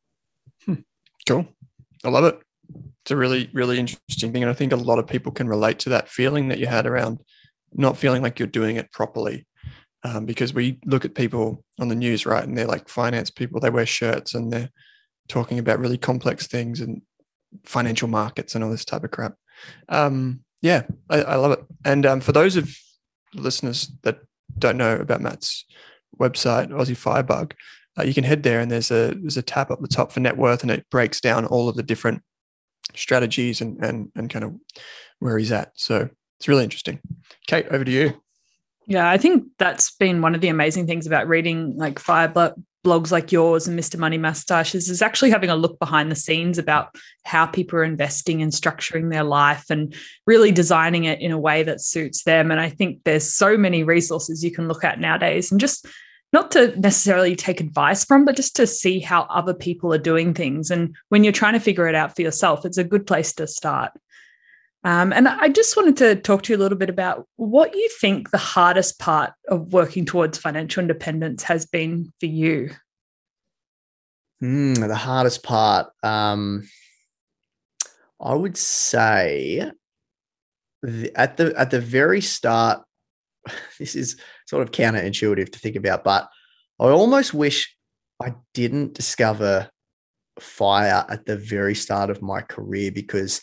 Hmm. 0.65 0.81
Cool. 1.25 1.47
I 2.03 2.09
love 2.09 2.25
it. 2.25 2.39
It's 3.01 3.11
a 3.11 3.17
really, 3.17 3.49
really 3.53 3.79
interesting 3.79 4.33
thing. 4.33 4.43
And 4.43 4.49
I 4.49 4.53
think 4.53 4.73
a 4.73 4.77
lot 4.77 4.99
of 4.99 5.07
people 5.07 5.31
can 5.31 5.47
relate 5.47 5.79
to 5.79 5.89
that 5.89 6.09
feeling 6.09 6.49
that 6.49 6.59
you 6.59 6.67
had 6.67 6.85
around 6.85 7.19
not 7.73 7.97
feeling 7.97 8.21
like 8.21 8.39
you're 8.39 8.47
doing 8.47 8.75
it 8.75 8.91
properly. 8.91 9.47
Um, 10.05 10.25
because 10.25 10.53
we 10.53 10.79
look 10.85 11.05
at 11.05 11.15
people 11.15 11.63
on 11.79 11.87
the 11.87 11.95
news, 11.95 12.25
right? 12.25 12.43
And 12.43 12.57
they're 12.57 12.67
like 12.67 12.89
finance 12.89 13.29
people, 13.29 13.61
they 13.61 13.69
wear 13.69 13.85
shirts 13.85 14.33
and 14.33 14.51
they're 14.51 14.69
talking 15.29 15.59
about 15.59 15.79
really 15.79 15.97
complex 15.97 16.45
things 16.45 16.81
and 16.81 17.01
financial 17.63 18.07
markets 18.07 18.55
and 18.55 18.63
all 18.63 18.69
this 18.69 18.85
type 18.85 19.03
of 19.03 19.11
crap. 19.11 19.35
Um, 19.89 20.41
yeah, 20.61 20.83
I, 21.09 21.21
I, 21.21 21.35
love 21.35 21.51
it. 21.53 21.63
And 21.85 22.05
um, 22.05 22.21
for 22.21 22.31
those 22.31 22.55
of 22.55 22.75
listeners 23.33 23.91
that 24.03 24.19
don't 24.57 24.77
know 24.77 24.95
about 24.95 25.21
Matt's 25.21 25.65
website, 26.19 26.69
Aussie 26.69 26.97
Firebug, 26.97 27.53
uh, 27.97 28.03
you 28.03 28.13
can 28.13 28.23
head 28.23 28.43
there 28.43 28.59
and 28.59 28.71
there's 28.71 28.91
a 28.91 29.13
there's 29.21 29.37
a 29.37 29.43
tab 29.43 29.71
up 29.71 29.79
the 29.81 29.87
top 29.87 30.11
for 30.11 30.19
net 30.19 30.37
worth 30.37 30.63
and 30.63 30.71
it 30.71 30.89
breaks 30.89 31.21
down 31.21 31.45
all 31.45 31.69
of 31.69 31.75
the 31.75 31.83
different 31.83 32.23
strategies 32.95 33.61
and 33.61 33.83
and 33.83 34.11
and 34.15 34.29
kind 34.29 34.43
of 34.45 34.53
where 35.19 35.37
he's 35.37 35.51
at. 35.51 35.71
So 35.75 36.09
it's 36.39 36.47
really 36.47 36.63
interesting. 36.63 36.99
Kate, 37.47 37.67
over 37.69 37.83
to 37.83 37.91
you. 37.91 38.22
Yeah, 38.85 39.09
I 39.09 39.17
think 39.17 39.45
that's 39.57 39.91
been 39.91 40.21
one 40.21 40.35
of 40.35 40.41
the 40.41 40.49
amazing 40.49 40.87
things 40.87 41.07
about 41.07 41.27
reading 41.27 41.77
like 41.77 41.99
fire 41.99 42.27
blogs 42.83 43.11
like 43.11 43.31
yours 43.31 43.67
and 43.67 43.79
Mr. 43.79 43.97
Money 43.97 44.17
Mustaches 44.17 44.89
is 44.89 45.01
actually 45.01 45.29
having 45.31 45.49
a 45.49 45.55
look 45.55 45.79
behind 45.79 46.11
the 46.11 46.15
scenes 46.15 46.57
about 46.57 46.95
how 47.23 47.45
people 47.45 47.79
are 47.79 47.83
investing 47.83 48.41
and 48.41 48.51
structuring 48.51 49.09
their 49.09 49.23
life 49.23 49.69
and 49.69 49.95
really 50.27 50.51
designing 50.51 51.05
it 51.05 51.21
in 51.21 51.31
a 51.31 51.39
way 51.39 51.63
that 51.63 51.79
suits 51.79 52.23
them. 52.23 52.51
And 52.51 52.59
I 52.59 52.69
think 52.69 52.99
there's 53.05 53.31
so 53.31 53.57
many 53.57 53.83
resources 53.83 54.43
you 54.43 54.51
can 54.51 54.67
look 54.67 54.83
at 54.83 54.99
nowadays 54.99 55.49
and 55.49 55.61
just 55.61 55.87
not 56.33 56.51
to 56.51 56.77
necessarily 56.79 57.35
take 57.35 57.61
advice 57.61 58.03
from, 58.03 58.25
but 58.25 58.35
just 58.35 58.55
to 58.57 58.67
see 58.67 58.99
how 58.99 59.21
other 59.29 59.53
people 59.53 59.93
are 59.93 59.99
doing 59.99 60.33
things. 60.33 60.71
And 60.71 60.95
when 61.09 61.23
you're 61.23 61.31
trying 61.31 61.53
to 61.53 61.59
figure 61.59 61.87
it 61.87 61.95
out 61.95 62.15
for 62.15 62.23
yourself, 62.23 62.65
it's 62.65 62.79
a 62.79 62.83
good 62.83 63.07
place 63.07 63.33
to 63.33 63.47
start. 63.47 63.91
Um, 64.85 65.13
and 65.13 65.29
I 65.29 65.47
just 65.47 65.77
wanted 65.77 65.95
to 65.97 66.15
talk 66.15 66.43
to 66.43 66.53
you 66.53 66.57
a 66.57 66.59
little 66.59 66.77
bit 66.77 66.89
about 66.89 67.25
what 67.37 67.73
you 67.73 67.89
think 68.01 68.31
the 68.31 68.37
hardest 68.37 68.99
part 68.99 69.31
of 69.47 69.71
working 69.71 70.05
towards 70.05 70.37
financial 70.37 70.81
independence 70.81 71.43
has 71.43 71.65
been 71.65 72.11
for 72.19 72.25
you. 72.25 72.69
Mm, 74.43 74.85
the 74.85 74.95
hardest 74.95 75.41
part, 75.41 75.87
um, 76.03 76.67
I 78.21 78.35
would 78.35 78.57
say, 78.57 79.71
the, 80.81 81.11
at 81.15 81.37
the 81.37 81.53
at 81.57 81.71
the 81.71 81.79
very 81.79 82.19
start, 82.19 82.83
this 83.79 83.95
is 83.95 84.17
sort 84.47 84.63
of 84.63 84.71
counterintuitive 84.71 85.49
to 85.53 85.59
think 85.59 85.77
about, 85.77 86.03
but 86.03 86.27
I 86.77 86.87
almost 86.87 87.33
wish 87.33 87.73
I 88.21 88.33
didn't 88.53 88.95
discover 88.95 89.69
fire 90.41 91.05
at 91.07 91.25
the 91.25 91.37
very 91.37 91.75
start 91.75 92.09
of 92.09 92.21
my 92.21 92.41
career 92.41 92.91
because 92.91 93.41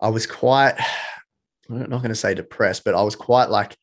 I 0.00 0.08
was 0.08 0.26
quite, 0.26 0.74
I'm 1.70 1.90
not 1.90 2.02
going 2.02 2.08
to 2.08 2.14
say 2.14 2.34
depressed, 2.34 2.84
but 2.84 2.94
I 2.94 3.02
was 3.02 3.16
quite 3.16 3.50
like 3.50 3.76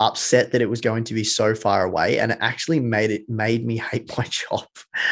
upset 0.00 0.52
that 0.52 0.62
it 0.62 0.68
was 0.68 0.80
going 0.80 1.04
to 1.04 1.14
be 1.14 1.24
so 1.24 1.54
far 1.54 1.84
away. 1.84 2.18
And 2.18 2.32
it 2.32 2.38
actually 2.40 2.80
made 2.80 3.10
it 3.10 3.28
made 3.28 3.64
me 3.64 3.76
hate 3.90 4.16
my 4.16 4.24
job 4.24 4.66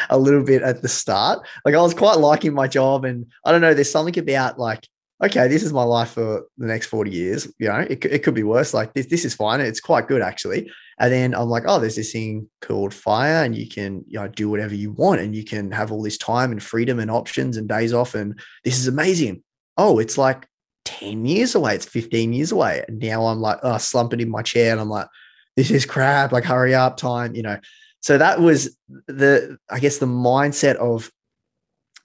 a 0.09 0.17
little 0.17 0.43
bit 0.43 0.61
at 0.61 0.81
the 0.81 0.89
start. 0.89 1.45
Like 1.65 1.75
I 1.75 1.81
was 1.81 1.93
quite 1.93 2.17
liking 2.17 2.53
my 2.53 2.67
job. 2.67 3.05
And 3.05 3.25
I 3.45 3.51
don't 3.51 3.61
know, 3.61 3.73
there's 3.73 3.91
something 3.91 4.17
about 4.19 4.59
like 4.59 4.87
okay, 5.23 5.47
this 5.47 5.63
is 5.63 5.71
my 5.71 5.83
life 5.83 6.11
for 6.11 6.43
the 6.57 6.67
next 6.67 6.87
40 6.87 7.09
years. 7.09 7.47
You 7.57 7.69
know, 7.69 7.85
it, 7.89 8.03
it 8.03 8.23
could 8.23 8.33
be 8.33 8.43
worse. 8.43 8.73
Like 8.73 8.93
this, 8.93 9.05
this 9.05 9.23
is 9.23 9.33
fine. 9.33 9.61
It's 9.61 9.79
quite 9.79 10.07
good 10.07 10.21
actually. 10.21 10.69
And 10.99 11.13
then 11.13 11.33
I'm 11.33 11.49
like, 11.49 11.63
oh, 11.65 11.79
there's 11.79 11.95
this 11.95 12.11
thing 12.11 12.49
called 12.61 12.93
fire, 12.93 13.43
and 13.43 13.55
you 13.55 13.67
can, 13.67 14.03
you 14.07 14.19
know, 14.19 14.27
do 14.27 14.49
whatever 14.49 14.75
you 14.75 14.91
want, 14.91 15.21
and 15.21 15.35
you 15.35 15.43
can 15.43 15.71
have 15.71 15.91
all 15.91 16.03
this 16.03 16.19
time 16.19 16.51
and 16.51 16.61
freedom 16.61 16.99
and 16.99 17.09
options 17.09 17.57
and 17.57 17.67
days 17.67 17.93
off. 17.93 18.13
And 18.13 18.39
this 18.63 18.77
is 18.77 18.87
amazing. 18.87 19.43
Oh, 19.77 19.99
it's 19.99 20.17
like 20.17 20.47
10 20.85 21.25
years 21.25 21.55
away. 21.55 21.75
It's 21.75 21.85
15 21.85 22.33
years 22.33 22.51
away. 22.51 22.83
And 22.87 22.99
now 22.99 23.25
I'm 23.25 23.39
like, 23.39 23.59
oh, 23.63 23.77
slumping 23.77 24.19
in 24.19 24.29
my 24.29 24.41
chair, 24.41 24.71
and 24.71 24.81
I'm 24.81 24.89
like, 24.89 25.07
this 25.55 25.71
is 25.71 25.85
crap. 25.85 26.31
Like, 26.31 26.43
hurry 26.43 26.73
up, 26.73 26.97
time, 26.97 27.35
you 27.35 27.43
know. 27.43 27.59
So 28.01 28.17
that 28.17 28.41
was 28.41 28.77
the, 29.07 29.57
I 29.69 29.79
guess, 29.79 29.97
the 29.97 30.05
mindset 30.05 30.75
of 30.75 31.09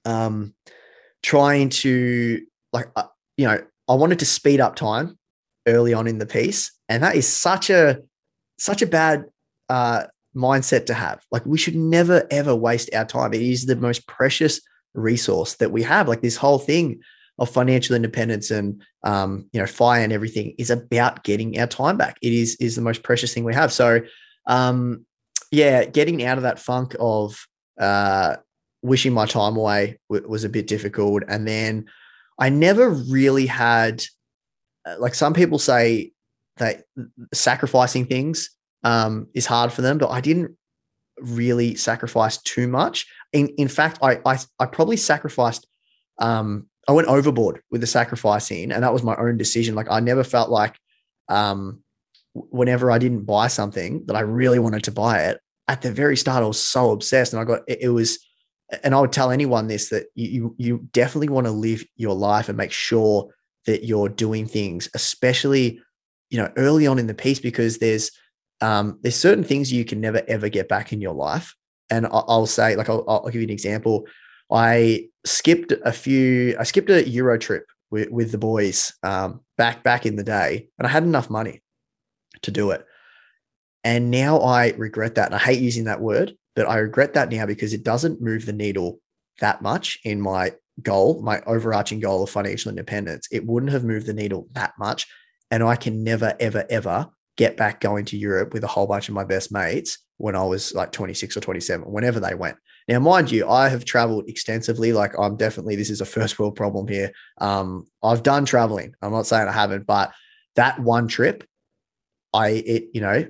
um 0.05 0.55
trying 1.23 1.69
to 1.69 2.41
like 2.73 2.87
uh, 2.97 3.05
you 3.37 3.47
know 3.47 3.61
I 3.89 3.95
wanted 3.95 4.19
to 4.21 4.27
speed 4.27 4.61
up 4.61 4.77
time 4.77 5.19
early 5.67 5.95
on 5.95 6.07
in 6.07 6.19
the 6.19 6.27
piece, 6.27 6.73
and 6.89 7.03
that 7.03 7.17
is 7.17 7.27
such 7.27 7.71
a 7.71 8.01
such 8.59 8.83
a 8.83 8.87
bad 8.87 9.25
uh, 9.69 10.05
mindset 10.37 10.87
to 10.87 10.95
have. 10.95 11.23
Like 11.31 11.45
we 11.47 11.59
should 11.59 11.77
never 11.77 12.27
ever 12.31 12.55
waste 12.55 12.91
our 12.95 13.05
time. 13.05 13.35
It 13.35 13.43
is 13.43 13.67
the 13.67 13.77
most 13.77 14.07
precious 14.07 14.61
resource 14.95 15.55
that 15.57 15.73
we 15.73 15.83
have. 15.83 16.09
Like 16.09 16.23
this 16.23 16.37
whole 16.37 16.59
thing 16.59 17.01
of 17.39 17.51
financial 17.51 17.95
independence 17.95 18.51
and 18.51 18.83
um, 19.05 19.49
you 19.53 19.61
know 19.61 19.67
fire 19.67 20.03
and 20.03 20.13
everything 20.13 20.55
is 20.59 20.71
about 20.71 21.25
getting 21.25 21.59
our 21.59 21.67
time 21.67 21.97
back. 21.97 22.17
It 22.23 22.33
is 22.33 22.57
is 22.57 22.77
the 22.77 22.83
most 22.83 23.03
precious 23.03 23.33
thing 23.33 23.45
we 23.45 23.55
have. 23.55 23.73
So 23.73 24.01
um, 24.47 25.07
yeah, 25.51 25.85
getting 25.85 26.25
out 26.25 26.39
of 26.39 26.43
that 26.43 26.59
funk 26.59 26.95
of 26.99 27.47
uh, 27.81 28.37
wishing 28.83 29.13
my 29.13 29.27
time 29.27 29.57
away 29.57 29.99
w- 30.11 30.29
was 30.29 30.45
a 30.45 30.49
bit 30.49 30.67
difficult, 30.67 31.23
and 31.29 31.47
then 31.47 31.87
I 32.39 32.49
never 32.49 32.91
really 32.91 33.47
had, 33.47 34.05
uh, 34.87 34.97
like 34.99 35.15
some 35.15 35.35
people 35.35 35.59
say 35.59 36.13
that 36.57 36.85
sacrificing 37.33 38.07
things 38.07 38.51
um, 38.85 39.29
is 39.35 39.47
hard 39.47 39.73
for 39.73 39.83
them, 39.83 39.99
but 39.99 40.11
I 40.11 40.21
didn't 40.21 40.57
really 41.21 41.75
sacrifice 41.75 42.41
too 42.43 42.69
much. 42.69 43.07
In 43.33 43.49
in 43.59 43.69
fact, 43.69 43.99
I 44.03 44.19
I, 44.25 44.39
I 44.59 44.67
probably 44.67 44.97
sacrificed. 44.97 45.67
Um, 46.21 46.68
I 46.89 46.93
went 46.93 47.09
overboard 47.09 47.61
with 47.71 47.83
the 47.83 47.87
sacrificing, 47.87 48.73
and 48.73 48.83
that 48.83 48.93
was 48.93 49.03
my 49.03 49.15
own 49.17 49.37
decision. 49.37 49.75
Like 49.75 49.91
I 49.91 50.01
never 50.01 50.25
felt 50.25 50.51
like, 50.51 50.79
um, 51.29 51.83
whenever 52.33 52.91
I 52.91 52.99
didn't 52.99 53.25
buy 53.25 53.49
something 53.49 54.05
that 54.07 54.17
I 54.17 54.21
really 54.21 54.59
wanted 54.59 54.85
to 54.85 54.93
buy 54.93 55.25
it, 55.25 55.39
at 55.69 55.83
the 55.83 55.93
very 55.93 56.17
start, 56.17 56.43
I 56.43 56.47
was 56.47 56.61
so 56.61 56.91
obsessed, 56.93 57.35
and 57.35 57.41
I 57.41 57.45
got 57.45 57.61
it, 57.69 57.79
it 57.83 57.89
was 57.91 58.19
and 58.83 58.95
I 58.95 59.01
would 59.01 59.13
tell 59.13 59.31
anyone 59.31 59.67
this 59.67 59.91
that 59.91 60.07
you 60.15 60.55
you 60.59 60.89
definitely 60.93 61.29
want 61.29 61.47
to 61.47 61.53
live 61.53 61.85
your 61.97 62.15
life 62.15 62.49
and 62.49 62.57
make 62.57 62.73
sure 62.73 63.35
that 63.67 63.85
you're 63.85 64.09
doing 64.09 64.47
things, 64.47 64.89
especially 64.95 65.81
you 66.31 66.39
know 66.39 66.51
early 66.57 66.87
on 66.87 66.99
in 66.99 67.07
the 67.07 67.15
piece, 67.15 67.39
because 67.39 67.79
there's 67.79 68.11
um, 68.61 68.99
there's 69.03 69.15
certain 69.15 69.45
things 69.45 69.73
you 69.73 69.85
can 69.85 70.01
never 70.01 70.23
ever 70.27 70.49
get 70.49 70.69
back 70.69 70.93
in 70.93 71.01
your 71.01 71.15
life. 71.15 71.55
And 71.91 72.07
I'll, 72.07 72.45
say, 72.45 72.77
like, 72.77 72.91
I'll, 72.91 73.03
I'll, 73.09 73.25
give 73.25 73.37
you 73.37 73.45
an 73.45 73.51
example. 73.51 74.07
I 74.51 75.09
skipped 75.25 75.73
a 75.73 75.93
few. 75.93 76.57
I 76.59 76.65
skipped 76.65 76.91
a 76.91 77.09
Euro 77.09 77.39
trip 77.39 77.67
with, 77.91 78.11
with 78.11 78.33
the 78.33 78.39
boys 78.39 78.95
um, 79.03 79.41
back 79.57 79.83
back 79.83 80.07
in 80.07 80.17
the 80.17 80.25
day, 80.25 80.69
and 80.79 80.87
I 80.87 80.91
had 80.91 81.03
enough 81.03 81.31
money 81.31 81.63
to 82.43 82.51
do 82.51 82.71
it. 82.71 82.85
And 83.85 84.11
now 84.11 84.39
I 84.41 84.71
regret 84.71 85.15
that, 85.17 85.27
and 85.27 85.35
I 85.35 85.39
hate 85.39 85.61
using 85.61 85.85
that 85.85 86.01
word 86.01 86.35
but 86.59 86.69
I 86.69 86.79
regret 86.79 87.15
that 87.15 87.31
now 87.31 87.47
because 87.47 87.73
it 87.73 87.85
doesn't 87.85 88.21
move 88.21 88.45
the 88.45 88.53
needle 88.53 88.99
that 89.39 89.63
much 89.63 89.97
in 90.03 90.21
my 90.21 90.55
goal, 90.83 91.23
my 91.23 91.41
overarching 91.43 92.01
goal 92.01 92.25
of 92.25 92.31
financial 92.31 92.69
independence. 92.69 93.29
It 93.31 93.47
wouldn't 93.47 93.71
have 93.71 93.85
moved 93.85 94.07
the 94.07 94.13
needle 94.13 94.49
that 94.55 94.73
much. 94.77 95.07
And 95.53 95.63
I 95.63 95.77
can 95.77 96.03
never, 96.03 96.35
ever, 96.41 96.67
ever 96.69 97.11
get 97.37 97.57
back 97.57 97.81
going 97.81 98.07
to 98.07 98.19
Europe 98.19 98.53
with 98.53 98.65
a 98.65 98.67
whole 98.67 98.89
bunch 98.89 99.09
of 99.09 99.15
my 99.15 99.23
best 99.23 99.53
mates 99.53 99.99
when 100.17 100.35
I 100.35 100.43
was 100.43 100.75
like 100.75 100.91
26 100.91 101.37
or 101.37 101.41
27, 101.41 101.87
whenever 101.93 102.19
they 102.19 102.35
went. 102.35 102.57
Now, 102.89 103.01
mind 103.01 103.31
you, 103.31 103.47
I 103.47 103.69
have 103.69 103.85
traveled 103.85 104.29
extensively. 104.29 104.95
Like 104.95 105.13
I'm 105.19 105.37
definitely, 105.37 105.77
this 105.77 105.91
is 105.91 106.01
a 106.01 106.07
first 106.07 106.39
world 106.39 106.57
problem 106.57 106.89
here. 106.89 107.13
Um, 107.39 107.87
I've 108.03 108.23
done 108.23 108.47
traveling. 108.47 108.95
I'm 109.03 109.13
not 109.13 109.27
saying 109.27 109.47
I 109.47 109.53
haven't, 109.53 109.87
but 109.87 110.13
that 110.57 110.81
one 110.81 111.07
trip, 111.07 111.45
I, 112.33 112.49
it, 112.49 112.85
you 112.95 113.03
know, 113.03 113.27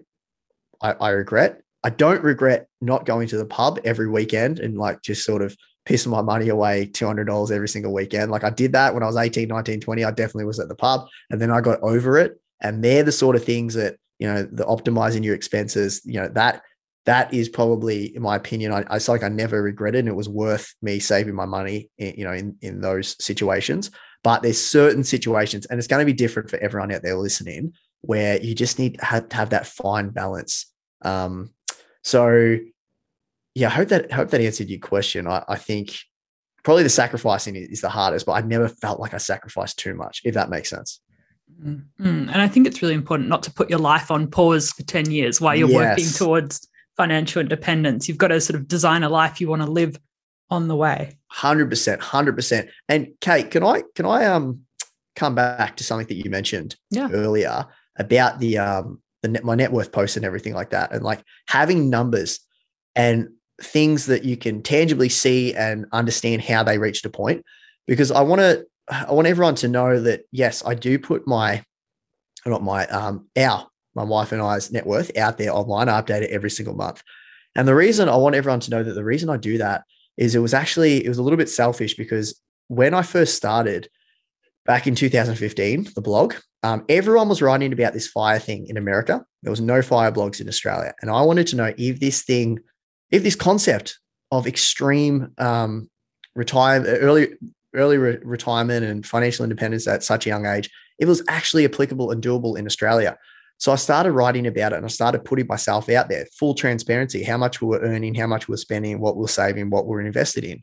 I, 0.80 0.92
I 0.92 1.11
regret. 1.11 1.61
I 1.82 1.90
don't 1.90 2.22
regret 2.22 2.68
not 2.80 3.04
going 3.04 3.28
to 3.28 3.36
the 3.36 3.44
pub 3.44 3.80
every 3.84 4.09
weekend 4.09 4.61
and 4.61 4.78
like 4.78 5.02
just 5.02 5.24
sort 5.24 5.42
of 5.42 5.56
pissing 5.86 6.09
my 6.09 6.22
money 6.22 6.48
away 6.50 6.86
$200 6.92 7.50
every 7.50 7.68
single 7.68 7.92
weekend. 7.92 8.30
Like 8.30 8.44
I 8.44 8.50
did 8.50 8.72
that 8.72 8.94
when 8.94 9.02
I 9.02 9.06
was 9.06 9.16
18, 9.16 9.48
19, 9.48 9.80
20. 9.80 10.04
I 10.04 10.11
definitely 10.11 10.44
was 10.44 10.61
at 10.61 10.68
the 10.68 10.74
pub 10.74 11.09
and 11.30 11.40
then 11.40 11.50
I 11.50 11.61
got 11.61 11.80
over 11.82 12.18
it. 12.18 12.40
And 12.61 12.82
they're 12.82 13.04
the 13.04 13.12
sort 13.12 13.36
of 13.36 13.44
things 13.44 13.74
that, 13.74 13.96
you 14.18 14.26
know, 14.26 14.42
the 14.42 14.64
optimizing 14.64 15.24
your 15.24 15.34
expenses, 15.34 16.02
you 16.04 16.20
know, 16.20 16.28
that 16.28 16.62
that 17.09 17.32
is 17.32 17.48
probably, 17.48 18.14
in 18.14 18.20
my 18.20 18.36
opinion, 18.36 18.70
I, 18.70 18.84
I 18.90 18.98
like 19.09 19.22
I 19.22 19.30
never 19.30 19.62
regretted, 19.62 20.00
and 20.00 20.09
it 20.09 20.14
was 20.14 20.28
worth 20.28 20.74
me 20.82 20.98
saving 20.98 21.34
my 21.34 21.46
money, 21.46 21.88
in, 21.96 22.14
you 22.18 22.24
know, 22.24 22.34
in 22.34 22.54
in 22.61 22.82
those 22.82 23.16
situations. 23.24 23.90
But 24.22 24.42
there's 24.42 24.62
certain 24.62 25.02
situations, 25.04 25.64
and 25.64 25.78
it's 25.78 25.86
going 25.86 26.00
to 26.00 26.12
be 26.12 26.12
different 26.12 26.50
for 26.50 26.59
everyone 26.59 26.92
out 26.92 27.00
there 27.02 27.16
listening, 27.16 27.72
where 28.02 28.38
you 28.42 28.54
just 28.54 28.78
need 28.78 28.98
to 28.98 29.04
have, 29.06 29.30
to 29.30 29.36
have 29.36 29.50
that 29.50 29.66
fine 29.66 30.11
balance. 30.11 30.70
Um, 31.00 31.54
so, 32.04 32.59
yeah, 33.54 33.68
I 33.68 33.70
hope 33.70 33.88
that 33.88 34.12
hope 34.12 34.28
that 34.28 34.42
answered 34.42 34.68
your 34.68 34.78
question. 34.78 35.26
I, 35.26 35.42
I 35.48 35.56
think 35.56 35.96
probably 36.62 36.82
the 36.82 36.90
sacrificing 36.90 37.56
is 37.56 37.80
the 37.80 37.88
hardest, 37.88 38.26
but 38.26 38.32
I 38.32 38.42
never 38.42 38.68
felt 38.68 39.00
like 39.00 39.14
I 39.14 39.18
sacrificed 39.18 39.78
too 39.78 39.94
much, 39.94 40.20
if 40.26 40.34
that 40.34 40.50
makes 40.50 40.68
sense. 40.68 41.00
Mm-hmm. 41.64 42.28
And 42.28 42.42
I 42.42 42.48
think 42.48 42.66
it's 42.66 42.82
really 42.82 42.92
important 42.92 43.30
not 43.30 43.44
to 43.44 43.50
put 43.50 43.70
your 43.70 43.78
life 43.78 44.11
on 44.11 44.30
pause 44.30 44.72
for 44.72 44.82
10 44.82 45.11
years 45.11 45.40
while 45.40 45.56
you're 45.56 45.70
yes. 45.70 45.96
working 45.96 46.12
towards 46.12 46.68
financial 46.99 47.40
independence. 47.40 48.09
You've 48.09 48.18
got 48.18 48.28
to 48.28 48.40
sort 48.42 48.61
of 48.61 48.68
design 48.68 49.03
a 49.03 49.09
life 49.09 49.40
you 49.40 49.49
want 49.49 49.62
to 49.62 49.70
live 49.70 49.99
on 50.51 50.68
the 50.68 50.76
way. 50.76 51.16
Hundred 51.28 51.70
percent, 51.70 52.03
hundred 52.03 52.36
percent. 52.36 52.68
And 52.88 53.09
Kate, 53.22 53.51
can 53.51 53.62
I 53.62 53.82
can 53.94 54.05
I 54.05 54.26
um 54.26 54.62
come 55.16 55.34
back 55.34 55.76
to 55.76 55.84
something 55.84 56.07
that 56.09 56.22
you 56.22 56.30
mentioned 56.30 56.76
yeah. 56.90 57.09
earlier 57.11 57.66
about 57.96 58.40
the 58.40 58.59
um 58.59 59.01
the 59.22 59.28
net, 59.28 59.44
my 59.44 59.55
net 59.55 59.72
worth 59.72 59.92
post 59.92 60.16
and 60.16 60.26
everything 60.26 60.53
like 60.53 60.70
that, 60.70 60.92
and 60.92 61.03
like 61.03 61.22
having 61.46 61.88
numbers 61.88 62.40
and 62.94 63.28
things 63.62 64.07
that 64.07 64.24
you 64.24 64.36
can 64.36 64.62
tangibly 64.62 65.09
see 65.09 65.55
and 65.55 65.86
understand 65.92 66.42
how 66.42 66.62
they 66.62 66.78
reached 66.78 67.07
a 67.07 67.11
point. 67.11 67.44
Because 67.86 68.11
I 68.11 68.20
want 68.20 68.40
to 68.40 68.66
I 68.90 69.12
want 69.12 69.28
everyone 69.28 69.55
to 69.57 69.68
know 69.68 70.01
that 70.01 70.22
yes, 70.32 70.62
I 70.64 70.74
do 70.74 70.99
put 70.99 71.26
my 71.26 71.62
not 72.46 72.62
my 72.62 72.86
um 72.86 73.28
our 73.36 73.68
my 73.99 74.05
wife 74.05 74.30
and 74.30 74.40
I's 74.40 74.70
net 74.70 74.86
worth 74.86 75.16
out 75.18 75.38
there 75.38 75.53
online. 75.53 75.88
I 75.88 76.01
update 76.01 76.22
it 76.22 76.30
every 76.30 76.51
single 76.51 76.76
month. 76.76 77.03
And 77.57 77.66
the 77.66 77.74
reason 77.74 78.09
I 78.09 78.16
want 78.16 78.36
everyone 78.36 78.61
to 78.61 78.70
know 78.70 78.82
that 78.84 78.92
the 78.92 79.05
reason 79.05 79.28
I 79.28 79.36
do 79.36 79.59
that 79.59 79.82
is 80.16 80.34
it 80.34 80.38
was 80.38 80.55
actually 80.55 81.05
it 81.05 81.09
was 81.09 81.18
a 81.18 81.22
little 81.22 81.36
bit 81.36 81.49
selfish 81.49 81.94
because 81.94 82.40
when 82.68 82.94
I 82.94 83.03
first 83.03 83.34
started 83.34 83.88
back 84.64 84.86
in 84.86 84.94
2015, 84.94 85.88
the 85.94 86.01
blog, 86.01 86.34
um, 86.62 86.84
everyone 86.88 87.28
was 87.28 87.42
writing 87.42 87.72
about 87.72 87.92
this 87.92 88.07
fire 88.07 88.38
thing 88.38 88.66
in 88.68 88.76
America. 88.76 89.24
There 89.42 89.51
was 89.51 89.61
no 89.61 89.82
fire 89.82 90.12
blogs 90.12 90.40
in 90.40 90.49
Australia, 90.49 90.94
and 91.01 91.11
I 91.11 91.22
wanted 91.22 91.49
to 91.49 91.57
know 91.57 91.74
if 91.76 91.99
this 91.99 92.22
thing, 92.22 92.61
if 93.11 93.22
this 93.24 93.36
concept 93.36 93.99
of 94.30 94.46
extreme 94.46 95.32
um, 95.38 95.90
retirement, 96.36 96.99
early 97.01 97.28
early 97.74 97.99
re- 97.99 98.18
retirement 98.22 98.84
and 98.84 99.05
financial 99.05 99.44
independence 99.44 99.88
at 99.88 100.05
such 100.05 100.26
a 100.26 100.28
young 100.28 100.46
age, 100.46 100.70
it 100.99 101.07
was 101.07 101.22
actually 101.28 101.64
applicable 101.64 102.11
and 102.11 102.22
doable 102.22 102.57
in 102.57 102.66
Australia. 102.66 103.16
So 103.59 103.72
I 103.72 103.76
started 103.76 104.12
writing 104.12 104.46
about 104.46 104.72
it 104.72 104.76
and 104.76 104.84
I 104.84 104.88
started 104.88 105.24
putting 105.24 105.48
myself 105.48 105.88
out 105.88 106.09
there, 106.09 106.26
full 106.32 106.54
transparency, 106.54 107.24
how 107.24 107.36
much 107.36 107.61
we 107.61 107.66
were 107.66 107.80
earning, 107.80 108.14
how 108.14 108.28
much 108.28 108.46
we 108.46 108.52
were 108.52 108.59
spending, 108.59 109.00
what 109.00 109.16
we 109.16 109.22
we're 109.22 109.28
saving, 109.28 109.70
what 109.70 109.84
we 109.84 109.90
we're 109.90 110.00
invested 110.02 110.44
in. 110.44 110.62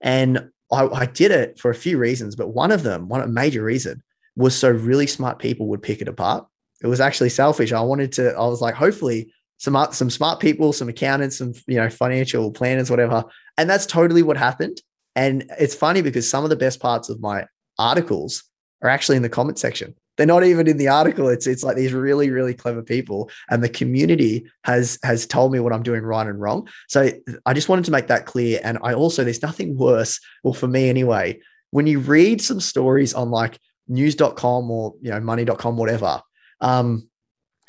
And 0.00 0.48
I, 0.70 0.86
I, 0.86 1.06
did 1.06 1.32
it 1.32 1.58
for 1.58 1.70
a 1.70 1.74
few 1.74 1.98
reasons, 1.98 2.36
but 2.36 2.50
one 2.50 2.70
of 2.70 2.84
them, 2.84 3.08
one 3.08 3.34
major 3.34 3.64
reason 3.64 4.02
was 4.36 4.56
so 4.56 4.70
really 4.70 5.08
smart 5.08 5.40
people 5.40 5.66
would 5.66 5.82
pick 5.82 6.00
it 6.00 6.06
apart. 6.06 6.46
It 6.80 6.86
was 6.86 7.00
actually 7.00 7.30
selfish. 7.30 7.72
I 7.72 7.80
wanted 7.80 8.12
to, 8.12 8.34
I 8.34 8.46
was 8.46 8.60
like, 8.60 8.76
hopefully 8.76 9.32
some, 9.56 9.76
some 9.90 10.08
smart 10.08 10.38
people, 10.38 10.72
some 10.72 10.88
accountants, 10.88 11.38
some, 11.38 11.54
you 11.66 11.76
know, 11.76 11.90
financial 11.90 12.52
planners, 12.52 12.88
whatever. 12.88 13.24
And 13.56 13.68
that's 13.68 13.86
totally 13.86 14.22
what 14.22 14.36
happened. 14.36 14.80
And 15.16 15.50
it's 15.58 15.74
funny 15.74 16.02
because 16.02 16.30
some 16.30 16.44
of 16.44 16.50
the 16.50 16.56
best 16.56 16.78
parts 16.78 17.08
of 17.08 17.20
my 17.20 17.46
articles 17.78 18.44
are 18.82 18.88
actually 18.88 19.16
in 19.16 19.24
the 19.24 19.28
comment 19.28 19.58
section. 19.58 19.96
They're 20.18 20.26
not 20.26 20.44
even 20.44 20.66
in 20.66 20.76
the 20.76 20.88
article. 20.88 21.28
It's 21.28 21.46
it's 21.46 21.62
like 21.64 21.76
these 21.76 21.94
really 21.94 22.28
really 22.28 22.52
clever 22.52 22.82
people, 22.82 23.30
and 23.48 23.64
the 23.64 23.68
community 23.68 24.44
has 24.64 24.98
has 25.02 25.26
told 25.26 25.52
me 25.52 25.60
what 25.60 25.72
I'm 25.72 25.82
doing 25.82 26.02
right 26.02 26.26
and 26.26 26.38
wrong. 26.38 26.68
So 26.88 27.10
I 27.46 27.54
just 27.54 27.68
wanted 27.68 27.86
to 27.86 27.92
make 27.92 28.08
that 28.08 28.26
clear. 28.26 28.60
And 28.62 28.78
I 28.82 28.92
also 28.92 29.24
there's 29.24 29.42
nothing 29.42 29.78
worse, 29.78 30.20
well 30.42 30.52
for 30.52 30.68
me 30.68 30.90
anyway, 30.90 31.40
when 31.70 31.86
you 31.86 32.00
read 32.00 32.42
some 32.42 32.60
stories 32.60 33.14
on 33.14 33.30
like 33.30 33.58
news.com 33.86 34.70
or 34.70 34.94
you 35.00 35.10
know 35.10 35.20
money.com 35.20 35.76
whatever. 35.76 36.20
Um, 36.60 37.08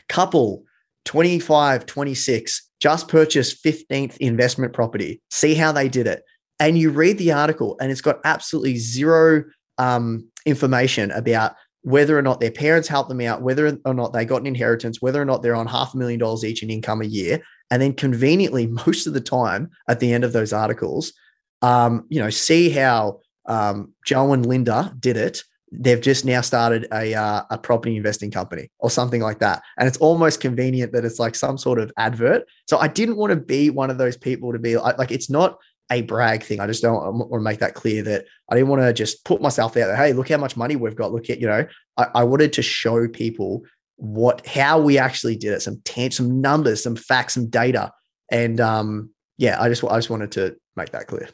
couple 0.09 0.63
25, 1.05 1.85
26 1.85 2.69
just 2.79 3.07
purchased 3.07 3.63
15th 3.63 4.17
investment 4.17 4.73
property. 4.73 5.21
See 5.29 5.53
how 5.53 5.71
they 5.71 5.89
did 5.89 6.07
it. 6.07 6.23
And 6.59 6.77
you 6.77 6.89
read 6.89 7.17
the 7.17 7.31
article 7.31 7.77
and 7.79 7.91
it's 7.91 8.01
got 8.01 8.19
absolutely 8.23 8.77
zero 8.77 9.43
um, 9.77 10.27
information 10.45 11.11
about 11.11 11.55
whether 11.83 12.17
or 12.17 12.21
not 12.21 12.39
their 12.39 12.51
parents 12.51 12.87
helped 12.87 13.09
them 13.09 13.21
out, 13.21 13.41
whether 13.41 13.77
or 13.85 13.93
not 13.93 14.13
they 14.13 14.25
got 14.25 14.41
an 14.41 14.47
inheritance, 14.47 15.01
whether 15.01 15.21
or 15.21 15.25
not 15.25 15.41
they're 15.41 15.55
on 15.55 15.67
half 15.67 15.93
a 15.93 15.97
million 15.97 16.19
dollars 16.19 16.43
each 16.43 16.61
in 16.61 16.69
income 16.69 17.01
a 17.01 17.05
year. 17.05 17.41
And 17.71 17.81
then 17.81 17.93
conveniently, 17.93 18.67
most 18.85 19.07
of 19.07 19.13
the 19.13 19.21
time 19.21 19.69
at 19.87 19.99
the 19.99 20.13
end 20.13 20.23
of 20.23 20.33
those 20.33 20.53
articles, 20.53 21.13
um, 21.61 22.05
you 22.09 22.19
know, 22.19 22.29
see 22.29 22.69
how 22.69 23.19
um, 23.45 23.93
Joe 24.05 24.33
and 24.33 24.45
Linda 24.45 24.93
did 24.99 25.17
it. 25.17 25.43
They've 25.71 26.01
just 26.01 26.25
now 26.25 26.41
started 26.41 26.87
a, 26.91 27.13
uh, 27.13 27.43
a 27.51 27.57
property 27.57 27.95
investing 27.95 28.31
company 28.31 28.71
or 28.79 28.89
something 28.89 29.21
like 29.21 29.39
that. 29.39 29.61
And 29.77 29.87
it's 29.87 29.97
almost 29.97 30.41
convenient 30.41 30.93
that 30.93 31.05
it's 31.05 31.19
like 31.19 31.35
some 31.35 31.59
sort 31.59 31.79
of 31.79 31.91
advert. 31.95 32.43
So 32.67 32.79
I 32.79 32.87
didn't 32.87 33.17
want 33.17 33.31
to 33.31 33.35
be 33.35 33.69
one 33.69 33.91
of 33.91 33.99
those 33.99 34.17
people 34.17 34.51
to 34.51 34.59
be 34.59 34.77
like, 34.77 34.97
like 34.97 35.11
it's 35.11 35.29
not 35.29 35.59
a 35.91 36.01
brag 36.03 36.43
thing. 36.43 36.59
I 36.59 36.67
just 36.67 36.81
don't 36.81 37.17
want 37.17 37.31
to 37.31 37.39
make 37.39 37.59
that 37.59 37.73
clear 37.73 38.03
that 38.03 38.25
I 38.49 38.55
didn't 38.55 38.69
want 38.69 38.81
to 38.81 38.93
just 38.93 39.25
put 39.25 39.41
myself 39.41 39.75
out 39.77 39.87
there. 39.87 39.95
Hey, 39.95 40.13
look 40.13 40.29
how 40.29 40.37
much 40.37 40.55
money 40.55 40.75
we've 40.75 40.95
got. 40.95 41.11
Look 41.11 41.29
at, 41.29 41.39
you 41.39 41.47
know, 41.47 41.65
I, 41.97 42.07
I 42.15 42.23
wanted 42.23 42.53
to 42.53 42.61
show 42.61 43.07
people 43.07 43.63
what, 43.95 44.45
how 44.45 44.79
we 44.79 44.97
actually 44.97 45.35
did 45.35 45.53
it, 45.53 45.61
some 45.61 45.81
tan- 45.83 46.11
some 46.11 46.41
numbers, 46.41 46.83
some 46.83 46.95
facts, 46.95 47.33
some 47.33 47.49
data. 47.49 47.91
And 48.31 48.59
um, 48.61 49.09
yeah, 49.37 49.61
I 49.61 49.69
just, 49.69 49.83
I 49.83 49.97
just 49.97 50.09
wanted 50.09 50.31
to 50.33 50.55
make 50.75 50.91
that 50.91 51.07
clear. 51.07 51.29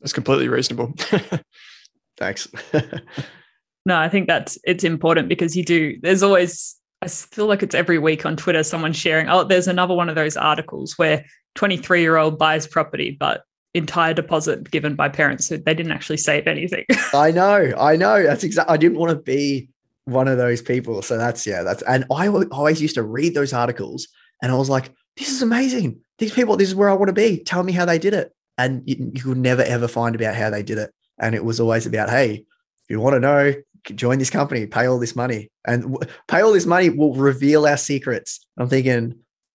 That's 0.00 0.12
completely 0.12 0.48
reasonable. 0.48 0.94
Thanks. 2.16 2.48
no, 3.84 3.98
I 3.98 4.08
think 4.08 4.28
that's, 4.28 4.58
it's 4.64 4.84
important 4.84 5.28
because 5.28 5.56
you 5.56 5.64
do, 5.64 5.98
there's 6.00 6.22
always, 6.22 6.76
I 7.02 7.08
feel 7.08 7.46
like 7.46 7.62
it's 7.62 7.74
every 7.74 7.98
week 7.98 8.24
on 8.24 8.36
Twitter, 8.36 8.62
someone 8.62 8.92
sharing, 8.92 9.28
oh, 9.28 9.44
there's 9.44 9.68
another 9.68 9.94
one 9.94 10.08
of 10.08 10.14
those 10.14 10.36
articles 10.36 10.96
where 10.96 11.24
23 11.54 12.00
year 12.00 12.16
old 12.16 12.38
buys 12.38 12.66
property, 12.66 13.10
but 13.18 13.42
entire 13.74 14.14
deposit 14.14 14.70
given 14.70 14.94
by 14.94 15.08
parents 15.08 15.46
so 15.46 15.56
they 15.56 15.74
didn't 15.74 15.92
actually 15.92 16.16
save 16.16 16.46
anything. 16.46 16.84
I 17.14 17.30
know, 17.30 17.74
I 17.78 17.96
know. 17.96 18.22
That's 18.22 18.44
exactly. 18.44 18.72
I 18.72 18.76
didn't 18.76 18.98
want 18.98 19.10
to 19.10 19.16
be 19.16 19.68
one 20.06 20.28
of 20.28 20.38
those 20.38 20.62
people. 20.62 21.02
So 21.02 21.18
that's 21.18 21.46
yeah, 21.46 21.62
that's 21.62 21.82
and 21.82 22.04
I 22.10 22.28
always 22.28 22.80
used 22.80 22.94
to 22.94 23.02
read 23.02 23.34
those 23.34 23.52
articles 23.52 24.08
and 24.42 24.50
I 24.50 24.54
was 24.54 24.70
like, 24.70 24.90
this 25.16 25.30
is 25.30 25.42
amazing. 25.42 26.00
These 26.18 26.32
people, 26.32 26.56
this 26.56 26.68
is 26.68 26.74
where 26.74 26.88
I 26.88 26.94
want 26.94 27.08
to 27.08 27.12
be. 27.12 27.42
Tell 27.42 27.62
me 27.62 27.72
how 27.72 27.84
they 27.84 27.98
did 27.98 28.14
it. 28.14 28.32
And 28.58 28.82
you, 28.86 29.12
you 29.14 29.22
could 29.22 29.38
never 29.38 29.62
ever 29.62 29.88
find 29.88 30.14
about 30.14 30.34
how 30.34 30.48
they 30.48 30.62
did 30.62 30.78
it. 30.78 30.92
And 31.18 31.34
it 31.34 31.44
was 31.44 31.60
always 31.60 31.86
about, 31.86 32.08
hey, 32.08 32.32
if 32.34 32.90
you 32.90 33.00
want 33.00 33.14
to 33.14 33.20
know, 33.20 33.54
join 33.94 34.18
this 34.18 34.30
company, 34.30 34.66
pay 34.66 34.86
all 34.86 34.98
this 34.98 35.16
money, 35.16 35.50
and 35.66 35.82
w- 35.82 36.12
pay 36.28 36.40
all 36.40 36.52
this 36.52 36.66
money 36.66 36.90
will 36.90 37.14
reveal 37.14 37.66
our 37.66 37.76
secrets. 37.76 38.46
I'm 38.58 38.68
thinking, 38.68 39.14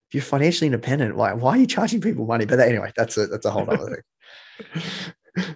if 0.09 0.13
you're 0.13 0.23
financially 0.23 0.67
independent, 0.67 1.15
why 1.15 1.33
why 1.33 1.51
are 1.51 1.57
you 1.57 1.67
charging 1.67 2.01
people 2.01 2.25
money? 2.25 2.45
But 2.45 2.59
anyway, 2.59 2.91
that's 2.95 3.17
a 3.17 3.27
that's 3.27 3.45
a 3.45 3.51
whole 3.51 3.69
other 3.69 4.03
thing. 5.35 5.55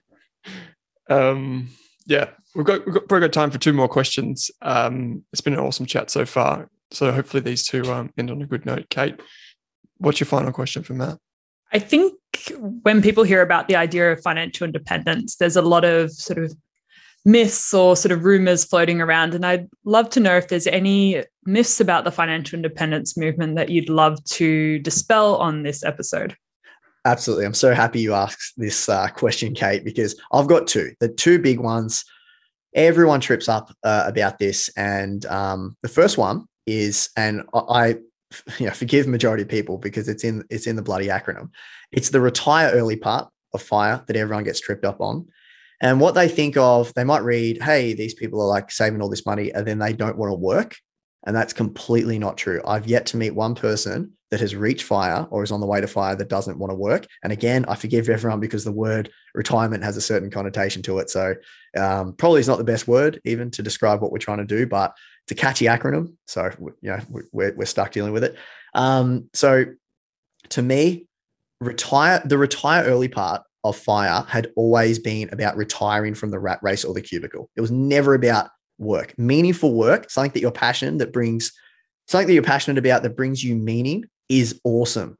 um, 1.09 1.69
yeah, 2.05 2.29
we've 2.55 2.65
got 2.65 2.85
we've 2.85 2.93
got 2.93 3.07
probably 3.07 3.27
got 3.27 3.33
time 3.33 3.51
for 3.51 3.57
two 3.57 3.73
more 3.73 3.87
questions. 3.87 4.49
Um, 4.61 5.23
it's 5.31 5.41
been 5.41 5.53
an 5.53 5.59
awesome 5.59 5.85
chat 5.85 6.09
so 6.09 6.25
far. 6.25 6.69
So 6.91 7.11
hopefully 7.11 7.41
these 7.41 7.65
two 7.65 7.91
um, 7.91 8.11
end 8.17 8.31
on 8.31 8.41
a 8.41 8.45
good 8.45 8.65
note. 8.65 8.89
Kate, 8.89 9.19
what's 9.97 10.19
your 10.19 10.27
final 10.27 10.51
question 10.51 10.83
for 10.83 10.93
Matt? 10.93 11.17
I 11.73 11.79
think 11.79 12.13
when 12.83 13.01
people 13.01 13.23
hear 13.23 13.41
about 13.41 13.67
the 13.67 13.75
idea 13.75 14.11
of 14.11 14.21
financial 14.21 14.65
independence, 14.65 15.35
there's 15.35 15.55
a 15.55 15.61
lot 15.61 15.83
of 15.83 16.11
sort 16.11 16.39
of 16.39 16.55
myths 17.25 17.73
or 17.73 17.95
sort 17.95 18.11
of 18.11 18.23
rumors 18.23 18.63
floating 18.63 19.01
around. 19.01 19.33
And 19.33 19.45
I'd 19.45 19.67
love 19.83 20.09
to 20.11 20.19
know 20.19 20.37
if 20.37 20.47
there's 20.47 20.67
any 20.67 21.23
myths 21.45 21.79
about 21.79 22.03
the 22.03 22.11
financial 22.11 22.55
independence 22.55 23.17
movement 23.17 23.55
that 23.55 23.69
you'd 23.69 23.89
love 23.89 24.23
to 24.25 24.79
dispel 24.79 25.35
on 25.37 25.63
this 25.63 25.83
episode? 25.83 26.37
Absolutely. 27.03 27.45
I'm 27.45 27.53
so 27.53 27.73
happy 27.73 27.99
you 27.99 28.13
asked 28.13 28.53
this 28.57 28.89
uh, 28.89 29.07
question, 29.09 29.53
Kate, 29.53 29.83
because 29.83 30.19
I've 30.31 30.47
got 30.47 30.67
two. 30.67 30.93
The 30.99 31.09
two 31.09 31.39
big 31.39 31.59
ones, 31.59 32.03
everyone 32.73 33.19
trips 33.19 33.49
up 33.49 33.71
uh, 33.83 34.05
about 34.07 34.39
this. 34.39 34.69
And 34.75 35.25
um, 35.27 35.75
the 35.81 35.87
first 35.87 36.17
one 36.17 36.45
is, 36.65 37.09
and 37.15 37.43
I, 37.53 37.97
you 38.59 38.67
know, 38.67 38.71
forgive 38.71 39.07
majority 39.07 39.43
of 39.43 39.49
people 39.49 39.77
because 39.77 40.07
it's 40.07 40.23
in 40.23 40.43
it's 40.49 40.65
in 40.65 40.75
the 40.75 40.81
bloody 40.81 41.07
acronym. 41.07 41.49
It's 41.91 42.09
the 42.09 42.21
retire 42.21 42.71
early 42.73 42.95
part 42.95 43.29
of 43.53 43.61
fire 43.61 44.03
that 44.07 44.15
everyone 44.15 44.43
gets 44.43 44.59
tripped 44.59 44.83
up 44.83 44.99
on. 44.99 45.27
And 45.81 45.99
what 45.99 46.15
they 46.15 46.27
think 46.27 46.57
of, 46.57 46.93
they 46.93 47.03
might 47.03 47.23
read, 47.23 47.61
hey, 47.61 47.93
these 47.93 48.13
people 48.13 48.41
are 48.41 48.47
like 48.47 48.71
saving 48.71 49.01
all 49.01 49.09
this 49.09 49.25
money 49.25 49.53
and 49.53 49.67
then 49.67 49.79
they 49.79 49.93
don't 49.93 50.17
want 50.17 50.31
to 50.31 50.35
work. 50.35 50.75
And 51.25 51.35
that's 51.35 51.53
completely 51.53 52.19
not 52.19 52.37
true. 52.37 52.61
I've 52.65 52.87
yet 52.87 53.07
to 53.07 53.17
meet 53.17 53.31
one 53.31 53.55
person 53.55 54.13
that 54.31 54.39
has 54.39 54.55
reached 54.55 54.83
fire 54.83 55.27
or 55.29 55.43
is 55.43 55.51
on 55.51 55.59
the 55.59 55.65
way 55.65 55.81
to 55.81 55.87
fire 55.87 56.15
that 56.15 56.29
doesn't 56.29 56.57
want 56.57 56.71
to 56.71 56.75
work. 56.75 57.07
And 57.23 57.31
again, 57.31 57.65
I 57.67 57.75
forgive 57.75 58.09
everyone 58.09 58.39
because 58.39 58.63
the 58.63 58.71
word 58.71 59.09
retirement 59.33 59.83
has 59.83 59.97
a 59.97 60.01
certain 60.01 60.29
connotation 60.29 60.81
to 60.83 60.99
it. 60.99 61.09
So 61.09 61.35
um, 61.77 62.13
probably 62.13 62.41
is 62.41 62.47
not 62.47 62.57
the 62.57 62.63
best 62.63 62.87
word 62.87 63.21
even 63.25 63.51
to 63.51 63.63
describe 63.63 64.01
what 64.01 64.11
we're 64.11 64.17
trying 64.17 64.39
to 64.39 64.45
do, 64.45 64.65
but 64.65 64.93
it's 65.23 65.31
a 65.31 65.35
catchy 65.35 65.65
acronym. 65.65 66.13
So, 66.27 66.49
you 66.81 66.91
know, 66.91 66.99
we're, 67.31 67.53
we're 67.55 67.65
stuck 67.65 67.91
dealing 67.91 68.13
with 68.13 68.23
it. 68.23 68.35
Um, 68.73 69.29
so 69.33 69.65
to 70.49 70.61
me, 70.61 71.07
retire, 71.61 72.21
the 72.25 72.37
retire 72.37 72.83
early 72.83 73.07
part 73.07 73.43
of 73.65 73.75
fire 73.75 74.23
had 74.27 74.51
always 74.55 74.99
been 74.99 75.29
about 75.31 75.57
retiring 75.57 76.13
from 76.13 76.31
the 76.31 76.39
rat 76.39 76.59
race 76.61 76.85
or 76.85 76.93
the 76.93 77.01
cubicle. 77.01 77.49
It 77.55 77.61
was 77.61 77.71
never 77.71 78.13
about 78.13 78.49
work, 78.77 79.17
meaningful 79.17 79.73
work, 79.73 80.09
something 80.09 80.31
that 80.31 80.41
you're 80.41 80.51
passionate 80.51 80.99
that 80.99 81.13
brings 81.13 81.51
something 82.07 82.27
that 82.27 82.33
you're 82.33 82.43
passionate 82.43 82.77
about 82.77 83.03
that 83.03 83.15
brings 83.15 83.43
you 83.43 83.55
meaning 83.55 84.05
is 84.29 84.59
awesome. 84.63 85.17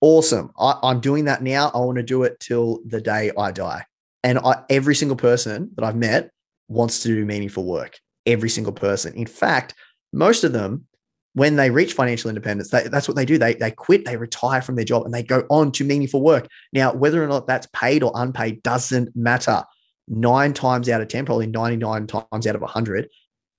Awesome. 0.00 0.52
I, 0.58 0.78
am 0.82 1.00
doing 1.00 1.24
that 1.24 1.42
now. 1.42 1.70
I 1.74 1.78
want 1.78 1.96
to 1.96 2.02
do 2.02 2.22
it 2.22 2.38
till 2.38 2.80
the 2.86 3.00
day 3.00 3.32
I 3.36 3.50
die. 3.50 3.84
And 4.22 4.38
I, 4.38 4.62
every 4.70 4.94
single 4.94 5.16
person 5.16 5.70
that 5.74 5.84
I've 5.84 5.96
met 5.96 6.30
wants 6.68 7.00
to 7.00 7.08
do 7.08 7.24
meaningful 7.24 7.64
work. 7.64 7.98
Every 8.26 8.48
single 8.48 8.72
person. 8.72 9.14
In 9.14 9.26
fact, 9.26 9.74
most 10.12 10.44
of 10.44 10.52
them, 10.52 10.86
when 11.34 11.56
they 11.56 11.70
reach 11.70 11.92
financial 11.92 12.28
independence, 12.28 12.70
they, 12.70 12.88
that's 12.88 13.06
what 13.06 13.16
they 13.16 13.24
do. 13.24 13.38
They, 13.38 13.54
they 13.54 13.70
quit, 13.70 14.04
they 14.04 14.16
retire 14.16 14.62
from 14.62 14.76
their 14.76 14.84
job, 14.84 15.04
and 15.04 15.14
they 15.14 15.22
go 15.22 15.44
on 15.50 15.72
to 15.72 15.84
meaningful 15.84 16.22
work. 16.22 16.48
Now, 16.72 16.92
whether 16.92 17.22
or 17.22 17.28
not 17.28 17.46
that's 17.46 17.68
paid 17.72 18.02
or 18.02 18.12
unpaid 18.14 18.62
doesn't 18.62 19.14
matter 19.14 19.64
nine 20.08 20.54
times 20.54 20.88
out 20.88 21.00
of 21.00 21.08
10, 21.08 21.26
probably 21.26 21.46
99 21.46 22.06
times 22.06 22.46
out 22.46 22.54
of 22.54 22.62
100, 22.62 23.08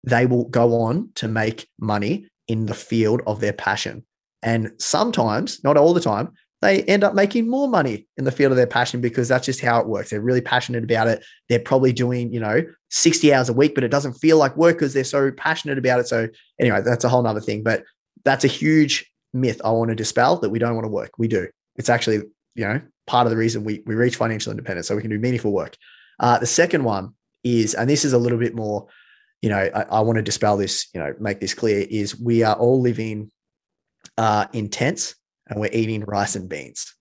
they 0.03 0.25
will 0.25 0.45
go 0.45 0.81
on 0.81 1.09
to 1.15 1.27
make 1.27 1.67
money 1.79 2.27
in 2.47 2.65
the 2.65 2.73
field 2.73 3.21
of 3.27 3.39
their 3.39 3.53
passion. 3.53 4.05
And 4.41 4.71
sometimes, 4.77 5.63
not 5.63 5.77
all 5.77 5.93
the 5.93 6.01
time, 6.01 6.33
they 6.61 6.83
end 6.83 7.03
up 7.03 7.13
making 7.13 7.49
more 7.49 7.69
money 7.69 8.07
in 8.17 8.25
the 8.25 8.31
field 8.31 8.51
of 8.51 8.57
their 8.57 8.67
passion 8.67 8.99
because 8.99 9.29
that's 9.29 9.45
just 9.45 9.61
how 9.61 9.79
it 9.79 9.87
works. 9.87 10.09
They're 10.09 10.21
really 10.21 10.41
passionate 10.41 10.83
about 10.83 11.07
it. 11.07 11.23
They're 11.47 11.59
probably 11.59 11.93
doing, 11.93 12.33
you 12.33 12.39
know, 12.39 12.63
60 12.89 13.33
hours 13.33 13.47
a 13.47 13.53
week, 13.53 13.75
but 13.75 13.83
it 13.83 13.91
doesn't 13.91 14.13
feel 14.13 14.37
like 14.37 14.57
work 14.57 14.75
because 14.75 14.93
they're 14.93 15.05
so 15.05 15.31
passionate 15.31 15.77
about 15.77 16.01
it. 16.01 16.07
So, 16.07 16.27
anyway, 16.59 16.81
that's 16.83 17.05
a 17.05 17.09
whole 17.09 17.23
nother 17.23 17.39
thing. 17.39 17.63
But 17.63 17.83
that's 18.25 18.43
a 18.43 18.49
huge 18.49 19.09
myth 19.33 19.61
I 19.63 19.71
want 19.71 19.89
to 19.89 19.95
dispel 19.95 20.37
that 20.39 20.49
we 20.49 20.59
don't 20.59 20.75
want 20.75 20.85
to 20.85 20.89
work. 20.89 21.11
We 21.17 21.29
do. 21.29 21.47
It's 21.77 21.89
actually, 21.89 22.23
you 22.55 22.67
know, 22.67 22.81
part 23.07 23.25
of 23.25 23.31
the 23.31 23.37
reason 23.37 23.63
we, 23.63 23.81
we 23.85 23.95
reach 23.95 24.17
financial 24.17 24.51
independence 24.51 24.87
so 24.87 24.95
we 24.95 25.01
can 25.01 25.11
do 25.11 25.19
meaningful 25.19 25.53
work. 25.53 25.77
Uh, 26.19 26.39
the 26.39 26.45
second 26.45 26.83
one 26.83 27.13
is, 27.45 27.73
and 27.73 27.89
this 27.89 28.03
is 28.03 28.11
a 28.11 28.17
little 28.17 28.37
bit 28.37 28.53
more, 28.53 28.87
you 29.41 29.49
know, 29.49 29.57
I, 29.57 29.83
I 29.83 29.99
want 30.01 30.17
to 30.17 30.21
dispel 30.21 30.57
this, 30.57 30.89
you 30.93 30.99
know, 30.99 31.13
make 31.21 31.39
this 31.39 31.53
clear 31.53 31.85
is 31.89 32.19
we 32.19 32.43
are 32.43 32.55
all 32.55 32.81
living 32.81 33.31
uh, 34.17 34.47
in 34.51 34.69
tents 34.69 35.15
and 35.49 35.59
we're 35.59 35.71
eating 35.73 36.03
rice 36.05 36.35
and 36.35 36.47
beans. 36.47 36.95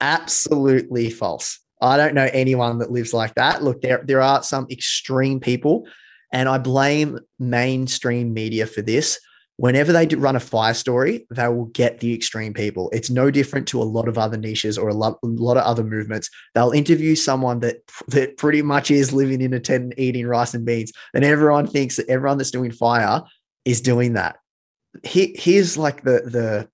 Absolutely 0.00 1.10
false. 1.10 1.60
I 1.80 1.96
don't 1.96 2.14
know 2.14 2.28
anyone 2.32 2.78
that 2.78 2.90
lives 2.90 3.14
like 3.14 3.34
that. 3.34 3.62
Look, 3.62 3.82
there, 3.82 4.02
there 4.04 4.20
are 4.20 4.42
some 4.42 4.66
extreme 4.70 5.38
people, 5.38 5.86
and 6.32 6.48
I 6.48 6.58
blame 6.58 7.18
mainstream 7.38 8.34
media 8.34 8.66
for 8.66 8.82
this 8.82 9.18
whenever 9.58 9.92
they 9.92 10.06
run 10.06 10.36
a 10.36 10.40
fire 10.40 10.72
story, 10.72 11.26
they 11.30 11.48
will 11.48 11.66
get 11.66 11.98
the 11.98 12.14
extreme 12.14 12.54
people. 12.54 12.88
It's 12.92 13.10
no 13.10 13.30
different 13.30 13.66
to 13.68 13.82
a 13.82 13.84
lot 13.84 14.08
of 14.08 14.16
other 14.16 14.36
niches 14.36 14.78
or 14.78 14.88
a 14.88 14.94
lot, 14.94 15.18
a 15.22 15.26
lot 15.26 15.56
of 15.56 15.64
other 15.64 15.84
movements. 15.84 16.30
They'll 16.54 16.70
interview 16.70 17.14
someone 17.14 17.60
that 17.60 17.78
that 18.08 18.38
pretty 18.38 18.62
much 18.62 18.90
is 18.90 19.12
living 19.12 19.42
in 19.42 19.52
a 19.52 19.60
tent 19.60 19.82
and 19.82 19.94
eating 19.98 20.26
rice 20.26 20.54
and 20.54 20.64
beans, 20.64 20.92
and 21.12 21.24
everyone 21.24 21.66
thinks 21.66 21.96
that 21.96 22.08
everyone 22.08 22.38
that's 22.38 22.50
doing 22.50 22.70
fire 22.70 23.22
is 23.64 23.80
doing 23.80 24.14
that. 24.14 24.36
He, 25.02 25.34
here's 25.38 25.76
like 25.76 26.02
the 26.02 26.22
the 26.24 26.68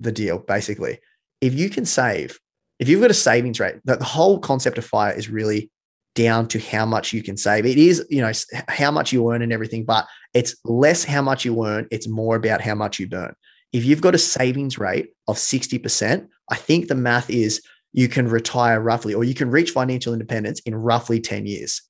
the 0.00 0.12
deal 0.12 0.38
basically. 0.38 0.98
If 1.40 1.54
you 1.54 1.70
can 1.70 1.84
save, 1.84 2.38
if 2.78 2.88
you've 2.88 3.00
got 3.00 3.10
a 3.10 3.14
savings 3.14 3.60
rate, 3.60 3.76
the, 3.84 3.96
the 3.96 4.04
whole 4.04 4.38
concept 4.38 4.78
of 4.78 4.84
fire 4.84 5.12
is 5.12 5.28
really 5.28 5.70
down 6.14 6.46
to 6.48 6.60
how 6.60 6.86
much 6.86 7.12
you 7.12 7.22
can 7.22 7.36
save. 7.36 7.66
It 7.66 7.76
is, 7.76 8.04
you 8.08 8.20
know, 8.20 8.32
how 8.68 8.90
much 8.90 9.12
you 9.12 9.30
earn 9.32 9.42
and 9.42 9.52
everything, 9.52 9.84
but 9.84 10.06
it's 10.32 10.56
less 10.64 11.04
how 11.04 11.22
much 11.22 11.44
you 11.44 11.64
earn, 11.64 11.88
it's 11.90 12.08
more 12.08 12.36
about 12.36 12.60
how 12.60 12.74
much 12.74 12.98
you 12.98 13.08
burn. 13.08 13.34
If 13.72 13.84
you've 13.84 14.00
got 14.00 14.14
a 14.14 14.18
savings 14.18 14.78
rate 14.78 15.10
of 15.26 15.36
60%, 15.36 16.28
I 16.50 16.56
think 16.56 16.86
the 16.86 16.94
math 16.94 17.30
is 17.30 17.62
you 17.92 18.08
can 18.08 18.28
retire 18.28 18.80
roughly 18.80 19.14
or 19.14 19.24
you 19.24 19.34
can 19.34 19.50
reach 19.50 19.70
financial 19.70 20.12
independence 20.12 20.60
in 20.60 20.74
roughly 20.74 21.20
10 21.20 21.46
years. 21.46 21.82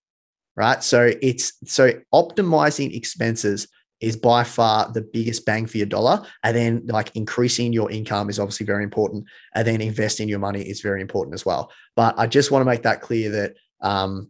Right? 0.57 0.83
So 0.83 1.13
it's 1.21 1.53
so 1.67 1.93
optimizing 2.13 2.95
expenses 2.95 3.67
is 4.05 4.17
by 4.17 4.45
far 4.45 4.93
the 4.93 5.01
biggest 5.01 5.47
bang 5.47 5.67
for 5.67 5.79
your 5.79 5.87
dollar. 5.87 6.25
And 6.43 6.57
then 6.57 6.83
like 6.87 7.11
increasing 7.15 7.73
your 7.73 7.91
income 7.91 8.29
is 8.29 8.39
obviously 8.39 8.67
very 8.67 8.85
important. 8.85 9.25
And 9.55 9.67
then 9.67 9.81
investing 9.81 10.29
your 10.29 10.39
money 10.39 10.63
is 10.63 10.81
very 10.81 11.01
important 11.01 11.35
as 11.35 11.47
well. 11.47 11.73
But 11.97 12.15
I 12.19 12.27
just 12.27 12.51
want 12.51 12.61
to 12.61 12.71
make 12.71 12.83
that 12.83 13.01
clear 13.01 13.31
that 13.31 13.55
um, 13.81 14.29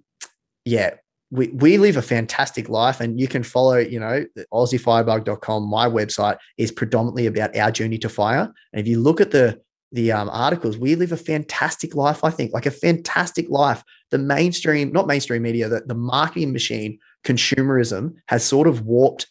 yeah, 0.65 0.95
we, 1.31 1.49
we 1.49 1.79
live 1.79 1.97
a 1.97 2.03
fantastic 2.03 2.69
life 2.69 3.01
and 3.01 3.19
you 3.19 3.27
can 3.27 3.43
follow, 3.43 3.77
you 3.77 3.99
know, 3.99 4.25
aussiefirebug.com. 4.53 5.69
My 5.69 5.89
website 5.89 6.37
is 6.57 6.71
predominantly 6.71 7.27
about 7.27 7.57
our 7.57 7.73
journey 7.73 7.99
to 7.99 8.09
fire. 8.09 8.53
And 8.73 8.81
if 8.81 8.87
you 8.87 9.01
look 9.01 9.21
at 9.21 9.33
the, 9.33 9.61
the 9.91 10.13
um, 10.13 10.29
articles, 10.31 10.79
we 10.79 10.95
live 10.95 11.11
a 11.11 11.17
fantastic 11.17 11.97
life, 11.97 12.23
I 12.23 12.31
think, 12.31 12.53
like 12.53 12.67
a 12.67 12.71
fantastic 12.71 13.51
life. 13.51 13.83
The 14.11 14.19
mainstream, 14.19 14.93
not 14.93 15.09
mainstream 15.09 15.43
media, 15.43 15.69
the, 15.69 15.83
the 15.87 15.95
marketing 15.95 16.53
machine, 16.53 16.99
consumerism 17.25 18.15
has 18.29 18.45
sort 18.45 18.69
of 18.69 18.83
warped 18.83 19.27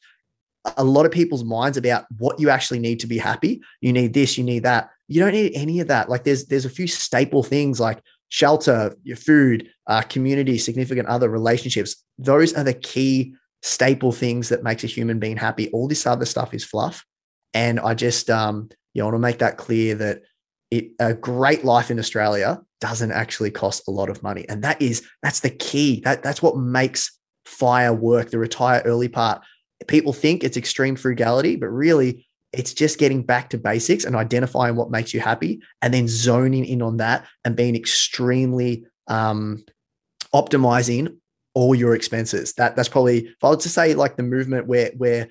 a 0.78 0.84
lot 0.84 1.05
of 1.05 1.11
people's 1.11 1.43
minds 1.43 1.78
about 1.78 2.05
what 2.18 2.39
you 2.39 2.49
actually 2.49 2.80
need 2.80 2.99
to 3.01 3.07
be 3.07 3.18
happy. 3.18 3.61
You 3.82 3.93
need 3.93 4.14
this, 4.14 4.38
you 4.38 4.43
need 4.43 4.64
that. 4.64 4.89
You 5.07 5.20
don't 5.22 5.34
need 5.34 5.51
any 5.55 5.80
of 5.80 5.88
that. 5.89 6.09
Like 6.09 6.24
there's 6.24 6.45
there's 6.45 6.66
a 6.66 6.70
few 6.70 6.88
staple 6.88 7.43
things 7.43 7.80
like 7.80 8.01
shelter, 8.30 8.95
your 9.03 9.18
food, 9.18 9.70
uh, 9.88 10.01
community, 10.01 10.57
significant 10.57 11.07
other 11.07 11.30
relationships. 11.30 12.03
Those 12.18 12.53
are 12.53 12.64
the 12.64 12.74
key 12.74 13.36
staple 13.61 14.11
things 14.11 14.49
that 14.49 14.64
makes 14.64 14.84
a 14.84 14.88
human 14.88 15.20
being 15.20 15.38
happy. 15.38 15.70
All 15.72 15.88
this 15.88 16.07
other 16.07 16.26
stuff 16.26 16.53
is 16.53 16.66
fluff. 16.66 17.05
And 17.53 17.80
I 17.80 17.93
just, 17.93 18.30
um, 18.30 18.70
you 18.93 19.01
know, 19.01 19.05
want 19.05 19.16
to 19.16 19.20
make 19.20 19.39
that 19.39 19.57
clear 19.57 19.95
that 19.95 20.22
it, 20.72 20.91
a 20.99 21.14
great 21.14 21.64
life 21.64 21.91
in 21.91 21.99
Australia 21.99 22.59
doesn't 22.82 23.11
actually 23.11 23.51
cost 23.51 23.84
a 23.88 23.91
lot 23.91 24.09
of 24.09 24.24
money. 24.24 24.45
And 24.49 24.64
that 24.64 24.82
is, 24.82 25.07
that's 25.22 25.41
the 25.41 25.51
key. 25.51 26.01
That, 26.03 26.24
that's 26.24 26.41
what 26.41 26.57
makes 26.57 27.18
fire 27.45 27.93
work, 27.93 28.32
the 28.32 28.39
retire 28.39 28.82
early 28.84 29.07
part. 29.07 29.43
People 29.88 30.14
think 30.14 30.44
it's 30.44 30.58
extreme 30.58 30.96
frugality, 30.96 31.56
but 31.56 31.68
really 31.68 32.28
it's 32.52 32.74
just 32.74 33.00
getting 33.00 33.24
back 33.24 33.50
to 33.50 33.58
basics 33.58 34.06
and 34.06 34.16
identifying 34.16 34.76
what 34.76 34.92
makes 34.92 35.14
you 35.14 35.20
happy 35.20 35.62
and 35.82 35.94
then 35.94 36.08
zoning 36.08 36.66
in 36.66 36.82
on 36.82 36.98
that 36.98 37.26
and 37.44 37.56
being 37.56 37.76
extremely 37.76 38.86
um, 39.08 39.66
optimizing 40.34 41.18
all 41.56 41.74
your 41.74 41.96
expenses. 41.96 42.54
That 42.54 42.76
that's 42.76 42.90
probably 42.90 43.26
if 43.28 43.44
I 43.44 43.50
was 43.50 43.64
to 43.64 43.70
say 43.70 43.96
like 43.96 44.18
the 44.18 44.24
movement 44.24 44.68
where 44.68 44.92
we're 44.96 45.30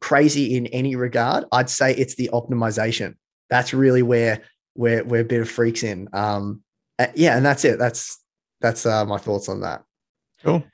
crazy 0.00 0.56
in 0.56 0.66
any 0.68 0.96
regard, 0.96 1.44
I'd 1.52 1.70
say 1.70 1.94
it's 1.94 2.14
the 2.14 2.30
optimization. 2.32 3.16
That's 3.50 3.74
really 3.74 4.02
where 4.02 4.42
we're 4.74 5.04
we're 5.04 5.20
a 5.20 5.24
bit 5.24 5.42
of 5.42 5.50
freaks 5.50 5.82
in. 5.82 6.08
Um, 6.12 6.62
yeah, 7.14 7.36
and 7.36 7.44
that's 7.44 7.64
it. 7.64 7.78
That's 7.78 8.18
that's 8.60 8.86
uh, 8.86 9.04
my 9.04 9.18
thoughts 9.18 9.48
on 9.48 9.60
that. 9.60 9.82
Cool. 10.42 10.64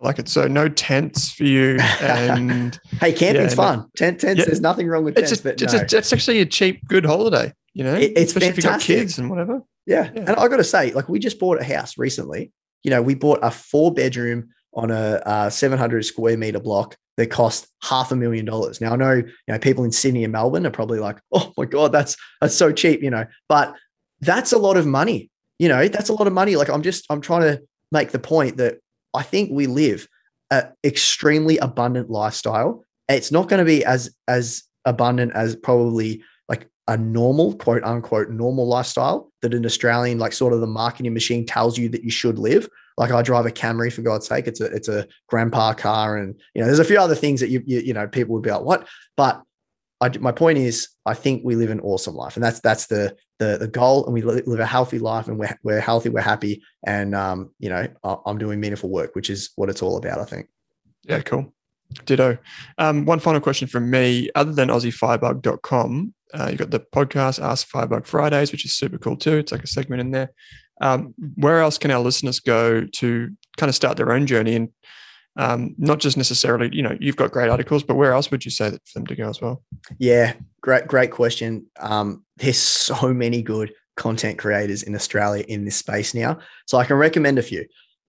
Like 0.00 0.18
it. 0.18 0.28
So 0.28 0.46
no 0.46 0.68
tents 0.68 1.30
for 1.32 1.44
you. 1.44 1.78
And 2.00 2.78
hey, 3.00 3.12
camping's 3.12 3.52
yeah, 3.52 3.56
fun. 3.56 3.90
Tent 3.96 4.20
tents. 4.20 4.38
Yeah. 4.38 4.44
There's 4.44 4.60
nothing 4.60 4.88
wrong 4.88 5.04
with 5.04 5.18
it's 5.18 5.30
tents. 5.30 5.44
A, 5.44 5.64
it's, 5.64 5.72
no. 5.72 5.80
a, 5.80 5.98
it's 5.98 6.12
actually 6.12 6.40
a 6.40 6.46
cheap, 6.46 6.86
good 6.86 7.04
holiday. 7.04 7.52
You 7.74 7.84
know, 7.84 7.94
it, 7.94 8.12
it's 8.16 8.34
especially 8.34 8.62
fantastic. 8.62 8.82
if 8.82 8.88
you 8.88 8.96
got 8.96 9.00
kids 9.02 9.18
and 9.18 9.30
whatever. 9.30 9.62
Yeah. 9.86 10.10
yeah. 10.14 10.24
and 10.26 10.30
I 10.30 10.48
got 10.48 10.56
to 10.56 10.64
say, 10.64 10.92
like 10.92 11.08
we 11.08 11.18
just 11.18 11.38
bought 11.38 11.60
a 11.60 11.64
house 11.64 11.98
recently. 11.98 12.52
You 12.82 12.90
know, 12.90 13.02
we 13.02 13.14
bought 13.14 13.40
a 13.42 13.50
four 13.50 13.92
bedroom 13.92 14.50
on 14.74 14.90
a 14.90 15.22
uh, 15.26 15.50
700 15.50 16.04
square 16.04 16.36
meter 16.36 16.60
block 16.60 16.96
that 17.16 17.28
cost 17.28 17.66
half 17.82 18.12
a 18.12 18.16
million 18.16 18.44
dollars. 18.44 18.80
Now 18.80 18.92
I 18.92 18.96
know, 18.96 19.14
you 19.14 19.32
know, 19.48 19.58
people 19.58 19.84
in 19.84 19.92
Sydney 19.92 20.24
and 20.24 20.32
Melbourne 20.32 20.66
are 20.66 20.70
probably 20.70 20.98
like, 20.98 21.18
"Oh 21.32 21.52
my 21.56 21.64
god, 21.64 21.92
that's 21.92 22.16
that's 22.40 22.54
so 22.54 22.72
cheap," 22.72 23.02
you 23.02 23.10
know, 23.10 23.26
but 23.48 23.74
that's 24.20 24.52
a 24.52 24.58
lot 24.58 24.76
of 24.76 24.86
money. 24.86 25.30
You 25.58 25.68
know, 25.68 25.88
that's 25.88 26.10
a 26.10 26.12
lot 26.12 26.26
of 26.26 26.32
money. 26.32 26.56
Like 26.56 26.68
I'm 26.68 26.82
just 26.82 27.06
I'm 27.10 27.20
trying 27.20 27.42
to 27.42 27.62
make 27.90 28.10
the 28.10 28.18
point 28.18 28.58
that 28.58 28.78
I 29.16 29.22
think 29.22 29.50
we 29.50 29.66
live 29.66 30.06
an 30.50 30.72
extremely 30.84 31.58
abundant 31.58 32.10
lifestyle. 32.10 32.84
It's 33.08 33.32
not 33.32 33.48
going 33.48 33.58
to 33.58 33.64
be 33.64 33.84
as 33.84 34.14
as 34.28 34.62
abundant 34.84 35.32
as 35.34 35.56
probably 35.56 36.22
like 36.48 36.68
a 36.86 36.96
normal 36.96 37.54
quote 37.56 37.82
unquote 37.82 38.30
normal 38.30 38.66
lifestyle 38.68 39.32
that 39.42 39.54
an 39.54 39.66
Australian 39.66 40.18
like 40.18 40.32
sort 40.32 40.52
of 40.52 40.60
the 40.60 40.66
marketing 40.66 41.14
machine 41.14 41.44
tells 41.44 41.76
you 41.78 41.88
that 41.88 42.04
you 42.04 42.10
should 42.10 42.38
live. 42.38 42.68
Like 42.96 43.10
I 43.10 43.22
drive 43.22 43.46
a 43.46 43.50
Camry 43.50 43.92
for 43.92 44.02
God's 44.02 44.26
sake, 44.26 44.46
it's 44.46 44.60
a 44.60 44.66
it's 44.66 44.88
a 44.88 45.06
grandpa 45.28 45.74
car, 45.74 46.16
and 46.16 46.34
you 46.54 46.60
know 46.60 46.66
there's 46.66 46.78
a 46.78 46.84
few 46.84 46.98
other 46.98 47.14
things 47.14 47.40
that 47.40 47.50
you 47.50 47.62
you, 47.66 47.80
you 47.80 47.92
know 47.92 48.06
people 48.06 48.34
would 48.34 48.42
be 48.42 48.50
like 48.50 48.62
what, 48.62 48.86
but 49.16 49.42
I, 50.00 50.10
my 50.18 50.32
point 50.32 50.58
is, 50.58 50.88
I 51.06 51.14
think 51.14 51.42
we 51.44 51.56
live 51.56 51.70
an 51.70 51.80
awesome 51.80 52.14
life, 52.14 52.36
and 52.36 52.44
that's 52.44 52.60
that's 52.60 52.86
the 52.86 53.16
the, 53.38 53.56
the 53.58 53.68
goal. 53.68 54.04
And 54.04 54.12
we 54.12 54.22
live 54.22 54.60
a 54.60 54.66
healthy 54.66 54.98
life, 54.98 55.28
and 55.28 55.38
we're 55.38 55.56
we're 55.62 55.80
healthy, 55.80 56.10
we're 56.10 56.20
happy, 56.20 56.62
and 56.86 57.14
um, 57.14 57.50
you 57.58 57.70
know, 57.70 57.86
I'm 58.04 58.38
doing 58.38 58.60
meaningful 58.60 58.90
work, 58.90 59.14
which 59.14 59.30
is 59.30 59.50
what 59.56 59.70
it's 59.70 59.82
all 59.82 59.96
about. 59.96 60.18
I 60.18 60.24
think. 60.24 60.48
Yeah, 61.04 61.20
cool. 61.20 61.52
Ditto. 62.04 62.36
Um, 62.78 63.04
one 63.04 63.20
final 63.20 63.40
question 63.40 63.68
from 63.68 63.90
me. 63.90 64.28
Other 64.34 64.52
than 64.52 64.68
AussieFirebug.com, 64.68 66.14
uh, 66.34 66.48
you've 66.50 66.58
got 66.58 66.70
the 66.70 66.80
podcast 66.80 67.42
Ask 67.42 67.68
Firebug 67.68 68.06
Fridays, 68.06 68.52
which 68.52 68.64
is 68.64 68.74
super 68.74 68.98
cool 68.98 69.16
too. 69.16 69.36
It's 69.36 69.52
like 69.52 69.62
a 69.62 69.68
segment 69.68 70.00
in 70.00 70.10
there. 70.10 70.32
Um, 70.80 71.14
where 71.36 71.60
else 71.60 71.78
can 71.78 71.90
our 71.90 72.00
listeners 72.00 72.40
go 72.40 72.84
to 72.84 73.30
kind 73.56 73.68
of 73.68 73.74
start 73.74 73.96
their 73.96 74.12
own 74.12 74.26
journey 74.26 74.56
and 74.56 74.68
um, 75.36 75.74
not 75.78 75.98
just 75.98 76.16
necessarily, 76.16 76.70
you 76.72 76.82
know, 76.82 76.96
you've 77.00 77.16
got 77.16 77.30
great 77.30 77.50
articles, 77.50 77.82
but 77.82 77.96
where 77.96 78.12
else 78.12 78.30
would 78.30 78.44
you 78.44 78.50
say 78.50 78.70
that 78.70 78.86
for 78.86 78.98
them 78.98 79.06
to 79.06 79.14
go 79.14 79.28
as 79.28 79.40
well? 79.40 79.62
Yeah, 79.98 80.34
great, 80.60 80.86
great 80.86 81.10
question. 81.10 81.66
Um, 81.78 82.24
there's 82.36 82.58
so 82.58 83.12
many 83.12 83.42
good 83.42 83.72
content 83.96 84.38
creators 84.38 84.82
in 84.82 84.94
Australia 84.94 85.44
in 85.48 85.64
this 85.64 85.76
space 85.76 86.14
now. 86.14 86.38
So 86.66 86.78
I 86.78 86.84
can 86.84 86.96
recommend 86.96 87.38
a 87.38 87.42
few. 87.42 87.64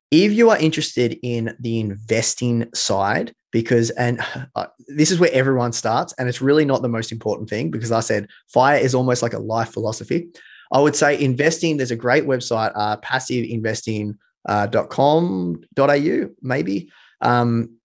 If 0.10 0.32
you 0.32 0.50
are 0.50 0.58
interested 0.58 1.20
in 1.22 1.56
the 1.60 1.80
investing 1.80 2.70
side, 2.74 3.34
because, 3.52 3.90
and 3.92 4.22
uh, 4.56 4.68
this 4.88 5.12
is 5.12 5.20
where 5.20 5.32
everyone 5.34 5.74
starts, 5.74 6.14
and 6.18 6.30
it's 6.30 6.42
really 6.42 6.66
not 6.66 6.82
the 6.82 6.90
most 6.90 7.12
important 7.12 7.50
thing 7.50 7.72
because 7.72 7.92
I 7.92 8.02
said 8.02 8.28
fire 8.48 8.78
is 8.78 8.96
almost 8.96 9.22
like 9.22 9.34
a 9.34 9.40
life 9.40 9.74
philosophy. 9.74 10.30
I 10.72 10.80
would 10.80 10.96
say 10.96 11.20
investing, 11.20 11.78
there's 11.78 11.92
a 11.92 11.96
great 11.96 12.26
website, 12.26 12.72
uh, 12.76 12.98
passiveinvesting.com.au, 12.98 15.86
uh, 15.86 16.28
maybe. 16.42 16.90
Um, 17.22 17.78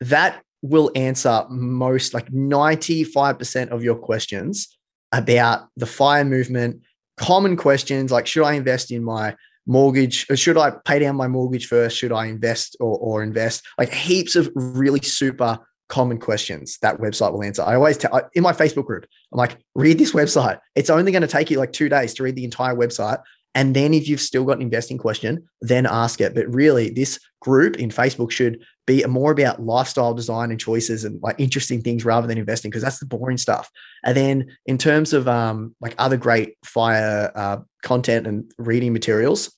that 0.00 0.42
will 0.62 0.90
answer 0.94 1.44
most 1.48 2.14
like 2.14 2.30
95% 2.30 3.68
of 3.68 3.82
your 3.82 3.96
questions 3.96 4.76
about 5.12 5.68
the 5.76 5.86
fire 5.86 6.24
movement, 6.24 6.82
common 7.16 7.56
questions 7.56 8.12
like 8.12 8.26
should 8.26 8.44
I 8.44 8.54
invest 8.54 8.90
in 8.90 9.02
my 9.04 9.34
mortgage 9.66 10.26
or 10.30 10.36
should 10.36 10.56
I 10.56 10.72
pay 10.84 10.98
down 10.98 11.16
my 11.16 11.28
mortgage 11.28 11.66
first? 11.66 11.96
Should 11.96 12.12
I 12.12 12.26
invest 12.26 12.76
or, 12.80 12.98
or 12.98 13.22
invest? 13.22 13.62
Like 13.78 13.92
heaps 13.92 14.36
of 14.36 14.50
really 14.54 15.00
super 15.00 15.58
common 15.88 16.18
questions 16.18 16.78
that 16.82 16.98
website 16.98 17.32
will 17.32 17.42
answer. 17.42 17.62
I 17.62 17.74
always 17.74 17.98
tell 17.98 18.20
in 18.34 18.42
my 18.42 18.52
Facebook 18.52 18.86
group, 18.86 19.06
I'm 19.32 19.38
like, 19.38 19.58
read 19.74 19.98
this 19.98 20.12
website. 20.12 20.58
It's 20.74 20.90
only 20.90 21.12
going 21.12 21.22
to 21.22 21.28
take 21.28 21.50
you 21.50 21.58
like 21.58 21.72
two 21.72 21.88
days 21.88 22.14
to 22.14 22.22
read 22.22 22.36
the 22.36 22.44
entire 22.44 22.74
website. 22.74 23.20
And 23.54 23.74
then 23.74 23.92
if 23.92 24.08
you've 24.08 24.20
still 24.20 24.44
got 24.44 24.56
an 24.56 24.62
investing 24.62 24.98
question, 24.98 25.48
then 25.60 25.86
ask 25.86 26.20
it. 26.20 26.34
But 26.34 26.52
really, 26.52 26.90
this 26.90 27.18
group 27.40 27.78
in 27.78 27.90
Facebook 27.90 28.30
should 28.30 28.62
be 28.86 29.04
more 29.06 29.32
about 29.32 29.62
lifestyle 29.62 30.14
design 30.14 30.50
and 30.50 30.60
choices 30.60 31.04
and 31.04 31.20
like 31.22 31.36
interesting 31.38 31.82
things 31.82 32.04
rather 32.04 32.26
than 32.26 32.38
investing 32.38 32.70
because 32.70 32.82
that's 32.82 33.00
the 33.00 33.06
boring 33.06 33.38
stuff. 33.38 33.70
And 34.04 34.16
then 34.16 34.56
in 34.66 34.78
terms 34.78 35.12
of 35.12 35.26
um, 35.26 35.74
like 35.80 35.94
other 35.98 36.16
great 36.16 36.56
fire 36.64 37.32
uh, 37.34 37.58
content 37.82 38.26
and 38.26 38.50
reading 38.58 38.92
materials, 38.92 39.54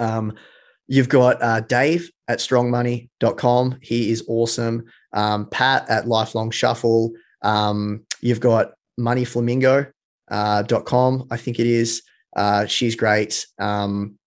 um, 0.00 0.34
you've 0.86 1.08
got 1.08 1.42
uh, 1.42 1.60
Dave 1.60 2.10
at 2.28 2.38
strongmoney.com. 2.38 3.78
He 3.82 4.10
is 4.10 4.24
awesome. 4.26 4.84
Um, 5.12 5.48
Pat 5.50 5.88
at 5.88 6.08
Lifelong 6.08 6.50
Shuffle. 6.50 7.12
Um, 7.42 8.04
you've 8.20 8.40
got 8.40 8.72
moneyflamingo.com, 8.98 11.20
uh, 11.20 11.24
I 11.30 11.36
think 11.36 11.58
it 11.58 11.66
is. 11.66 12.02
Uh, 12.36 12.66
she's 12.66 12.96
great. 12.96 13.46
Um, 13.58 14.18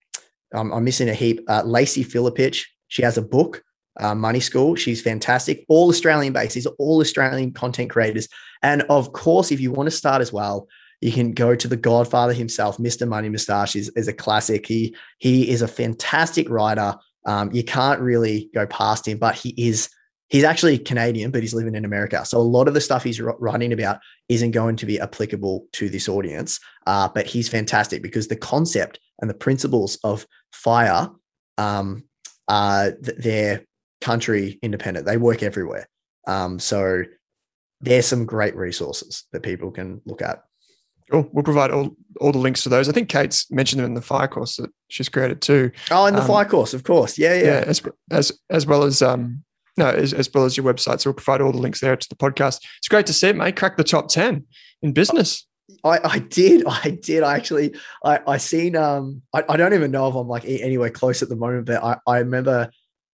I'm, 0.54 0.72
I'm, 0.72 0.84
missing 0.84 1.10
a 1.10 1.14
heap. 1.14 1.42
Uh, 1.48 1.64
Lacey 1.64 2.04
Filipich, 2.04 2.66
she 2.88 3.04
has 3.04 3.18
a 3.18 3.22
book, 3.22 3.64
uh, 4.00 4.16
Money 4.16 4.40
School. 4.40 4.76
She's 4.76 5.02
fantastic. 5.02 5.66
All 5.70 5.90
Australian 5.90 6.34
based. 6.34 6.56
These 6.56 6.68
are 6.68 6.76
all 6.78 7.00
Australian 7.00 7.54
content 7.54 7.90
creators. 7.90 8.28
And 8.62 8.84
of 8.84 9.14
course, 9.14 9.52
if 9.52 9.60
you 9.60 9.72
want 9.72 9.88
to 9.88 9.96
start 9.96 10.22
as 10.22 10.34
well, 10.34 10.68
you 11.02 11.12
can 11.12 11.32
go 11.32 11.56
to 11.56 11.68
the 11.68 11.78
Godfather 11.78 12.34
himself, 12.34 12.78
Mr. 12.78 13.08
Money 13.08 13.28
Mustache 13.28 13.76
is, 13.76 13.90
is 13.96 14.08
a 14.08 14.14
classic. 14.14 14.68
He 14.68 14.96
he 15.18 15.50
is 15.50 15.64
a 15.64 15.68
fantastic 15.68 16.48
writer. 16.48 16.96
Um, 17.26 17.52
you 17.52 17.64
can't 17.64 18.00
really 18.00 18.50
go 18.54 18.68
past 18.68 19.08
him, 19.08 19.18
but 19.18 19.36
he 19.36 19.50
is 19.58 19.90
he's 20.32 20.46
actually 20.46 20.80
Canadian, 20.80 21.30
but 21.30 21.42
he's 21.42 21.54
living 21.54 21.76
in 21.76 21.86
America. 21.86 22.26
So 22.26 22.38
a 22.38 22.40
lot 22.40 22.70
of 22.70 22.74
the 22.74 22.82
stuff 22.82 23.04
he's 23.04 23.20
writing 23.20 23.74
about 23.74 24.00
isn't 24.30 24.52
going 24.52 24.78
to 24.78 24.86
be 24.86 25.00
applicable 25.00 25.68
to 25.74 25.90
this 25.90 26.08
audience. 26.08 26.60
Uh, 26.88 27.10
but 27.14 27.28
he's 27.28 27.50
fantastic 27.50 28.02
because 28.02 28.30
the 28.30 28.38
concept 28.38 29.00
and 29.20 29.30
the 29.30 29.36
principles 29.36 30.00
of 30.06 30.26
fire, 30.54 31.10
um, 31.58 32.06
uh, 32.48 32.92
they're 33.02 33.62
country 34.00 34.58
independent. 34.64 35.06
They 35.06 35.18
work 35.18 35.44
everywhere. 35.44 35.88
Um, 36.26 36.60
so 36.60 37.04
there's 37.82 38.08
some 38.08 38.26
great 38.26 38.56
resources 38.56 39.26
that 39.34 39.44
people 39.44 39.70
can 39.70 40.02
look 40.06 40.22
at. 40.22 40.44
Cool. 41.12 41.30
We'll 41.34 41.44
provide 41.44 41.72
all, 41.72 41.94
all 42.22 42.32
the 42.32 42.38
links 42.38 42.64
to 42.64 42.70
those. 42.70 42.88
I 42.88 42.94
think 42.94 43.10
Kate's 43.10 43.52
mentioned 43.52 43.82
them 43.82 43.88
in 43.88 43.96
the 43.96 44.02
fire 44.02 44.30
course 44.30 44.56
that 44.56 44.72
she's 44.88 45.10
created 45.10 45.42
too. 45.42 45.72
Oh, 45.92 46.06
in 46.06 46.16
the 46.16 46.22
um, 46.22 46.28
fire 46.28 46.46
course, 46.46 46.74
of 46.74 46.86
course. 46.86 47.20
Yeah, 47.20 47.34
yeah. 47.34 47.44
yeah 47.44 47.64
as, 47.68 47.82
as 48.10 48.32
as 48.50 48.66
well 48.66 48.84
as 48.84 49.02
um 49.02 49.44
no, 49.78 49.88
as, 49.88 50.14
as 50.14 50.30
well 50.34 50.46
as 50.46 50.58
your 50.58 50.66
website. 50.66 51.02
So 51.02 51.10
we'll 51.10 51.16
provide 51.16 51.42
all 51.42 51.52
the 51.52 51.58
links 51.58 51.80
there 51.80 51.96
to 51.96 52.10
the 52.10 52.16
podcast. 52.16 52.60
It's 52.78 52.88
great 52.90 53.06
to 53.08 53.14
see 53.14 53.30
it, 53.30 53.36
mate. 53.36 53.56
Crack 53.56 53.78
the 53.78 53.84
top 53.84 54.10
10 54.10 54.46
in 54.82 54.94
business. 54.94 55.48
I, 55.84 56.00
I 56.04 56.20
did. 56.20 56.64
I 56.68 56.98
did. 57.02 57.24
I 57.24 57.36
actually, 57.36 57.76
I, 58.04 58.20
I 58.28 58.38
seen, 58.38 58.76
um, 58.76 59.22
I, 59.34 59.44
I 59.48 59.58
don't 59.58 59.74
even 59.74 59.92
know 59.92 60.08
if 60.08 60.16
I'm 60.16 60.28
like 60.28 60.46
anywhere 60.46 60.90
close 60.90 61.22
at 61.22 61.30
the 61.30 61.36
moment, 61.36 61.66
but 61.66 61.84
I, 61.84 61.98
I 62.06 62.20
remember 62.20 62.70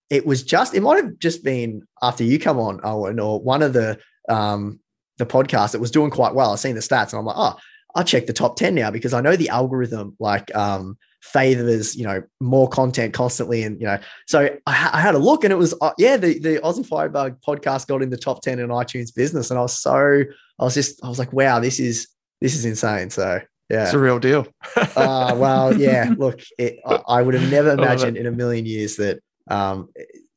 it 0.10 0.26
was 0.26 0.44
just, 0.44 0.74
it 0.74 0.82
might 0.82 1.04
have 1.04 1.20
just 1.20 1.44
been 1.44 1.84
after 2.02 2.24
you 2.24 2.40
come 2.40 2.60
on, 2.60 2.80
Owen, 2.84 3.20
or 3.20 3.40
one 3.42 3.62
of 3.62 3.74
the, 3.74 4.00
um, 4.30 4.80
the 5.18 5.26
podcast 5.26 5.72
that 5.72 5.82
was 5.82 5.92
doing 5.92 6.12
quite 6.12 6.34
well. 6.34 6.52
I 6.52 6.56
seen 6.56 6.76
the 6.76 6.82
stats 6.82 7.12
and 7.12 7.20
I'm 7.20 7.26
like, 7.26 7.36
oh, 7.38 7.56
I'll 7.96 8.04
check 8.04 8.28
the 8.28 8.34
top 8.34 8.58
10 8.58 8.76
now 8.76 8.92
because 8.92 9.14
I 9.14 9.22
know 9.22 9.36
the 9.36 9.50
algorithm 9.50 10.16
like 10.20 10.56
um, 10.56 10.98
favors 11.22 11.96
you 11.96 12.06
know 12.06 12.22
more 12.40 12.70
content 12.70 13.14
constantly 13.14 13.64
and 13.64 13.80
you 13.82 13.88
know 13.88 13.98
so 14.28 14.44
I, 14.66 14.90
I 14.94 15.02
had 15.02 15.16
a 15.16 15.18
look 15.18 15.44
and 15.44 15.52
it 15.52 15.58
was 15.58 15.74
uh, 15.82 15.92
yeah 15.98 16.16
the 16.16 16.40
the 16.40 16.60
Aussie 16.60 16.86
Firebug 16.86 17.38
podcast 17.42 17.88
got 17.88 18.02
in 18.02 18.10
the 18.10 18.18
top 18.18 18.42
10 18.42 18.60
in 18.60 18.70
iTunes 18.70 19.14
business 19.14 19.50
and 19.50 19.58
I 19.58 19.64
was 19.64 19.78
so 19.78 20.24
I 20.60 20.64
was 20.64 20.74
just 20.74 21.04
I 21.04 21.10
was 21.10 21.20
like 21.20 21.34
wow 21.34 21.60
this 21.60 21.80
is 21.80 22.08
this 22.40 22.56
is 22.56 22.66
insane 22.66 23.10
so 23.10 23.42
yeah 23.70 23.84
it's 23.84 23.94
a 23.94 24.00
real 24.00 24.20
deal 24.20 24.48
uh 24.76 25.36
well 25.36 25.76
yeah 25.76 26.14
look 26.18 26.40
it, 26.58 26.80
I, 26.86 27.02
I, 27.08 27.22
would 27.22 27.34
have 27.34 27.52
never 27.52 27.72
imagined 27.82 28.16
in 28.16 28.28
a 28.28 28.32
million 28.32 28.66
years 28.66 28.96
that 28.98 29.20
um 29.50 29.90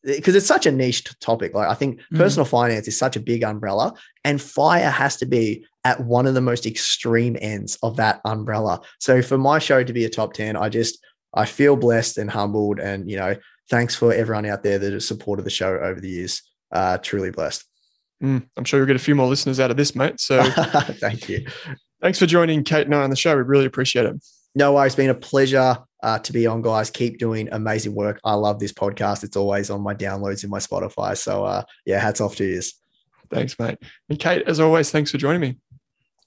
because 0.03 0.35
it's 0.35 0.47
such 0.47 0.67
a 0.67 0.73
niche 0.73 1.05
topic. 1.21 1.55
Like 1.55 1.69
I 1.69 1.75
think 1.75 2.01
mm. 2.13 2.17
personal 2.17 2.47
finance 2.47 2.89
is 2.89 2.99
such 2.99 3.17
a 3.17 3.21
big 3.21 3.43
umbrella, 3.43 3.95
and 4.25 4.41
fire 4.41 4.91
has 4.91 5.17
to 5.19 5.27
be 5.27 5.67
at 5.85 6.01
one 6.01 6.27
of 6.27 6.35
the 6.35 6.41
most 6.41 6.67
extreme 6.67 7.37
ends 7.41 7.79
of 7.83 7.97
that 7.97 8.21
umbrella. 8.25 8.81
So 8.99 9.23
for 9.23 9.39
my 9.39 9.59
show 9.59 9.83
to 9.83 9.93
be 9.93 10.05
a 10.05 10.11
top 10.11 10.35
10, 10.35 10.57
I 10.57 10.69
just 10.69 10.99
I 11.35 11.47
feel 11.47 11.77
blessed 11.77 12.19
and 12.19 12.31
humbled. 12.31 12.81
And 12.81 13.11
you 13.11 13.17
know, 13.17 13.37
thanks 13.69 13.95
for 13.95 14.13
everyone 14.13 14.47
out 14.47 14.63
there 14.63 14.79
that 14.79 14.93
has 14.93 15.07
supported 15.07 15.45
the 15.45 15.51
show 15.51 15.79
over 15.79 16.01
the 16.01 16.09
years. 16.09 16.43
Uh, 16.73 16.99
truly 16.99 17.31
blessed. 17.31 17.65
Mm, 18.23 18.47
I'm 18.57 18.65
sure 18.65 18.79
you'll 18.79 18.87
get 18.87 18.97
a 18.97 19.01
few 19.01 19.15
more 19.15 19.27
listeners 19.27 19.59
out 19.59 19.71
of 19.71 19.77
this, 19.77 19.95
mate. 19.95 20.21
So 20.21 20.43
thank 20.53 21.29
you. 21.29 21.47
Thanks 22.01 22.19
for 22.19 22.27
joining 22.27 22.65
Kate 22.65 22.87
and 22.87 22.95
I 22.95 23.03
on 23.03 23.11
the 23.11 23.17
show. 23.17 23.35
We 23.35 23.43
really 23.43 23.67
appreciate 23.67 24.07
it. 24.07 24.17
No 24.55 24.75
worries. 24.75 24.91
It's 24.91 24.97
been 24.97 25.11
a 25.11 25.15
pleasure 25.15 25.79
uh, 26.03 26.19
to 26.19 26.33
be 26.33 26.47
on, 26.47 26.63
guys. 26.63 26.91
Keep 26.91 27.19
doing 27.19 27.49
amazing 27.53 27.95
work. 27.95 28.21
I 28.25 28.35
love 28.35 28.59
this 28.59 28.73
podcast. 28.73 29.23
It's 29.23 29.37
always 29.37 29.71
on 29.71 29.81
my 29.81 29.95
downloads 29.95 30.45
in 30.45 30.51
my 30.51 30.59
Spotify. 30.59 31.17
So, 31.17 31.45
uh, 31.45 31.63
yeah, 31.87 32.01
hats 32.01 32.21
off 32.21 32.37
to 32.37 32.45
you. 32.45 32.61
Thanks, 33.31 33.59
mate. 33.59 33.79
And 34.09 34.19
Kate, 34.19 34.43
as 34.47 34.61
always, 34.61 34.91
thanks 34.91 35.11
for 35.11 35.19
joining 35.19 35.41
me. 35.41 35.57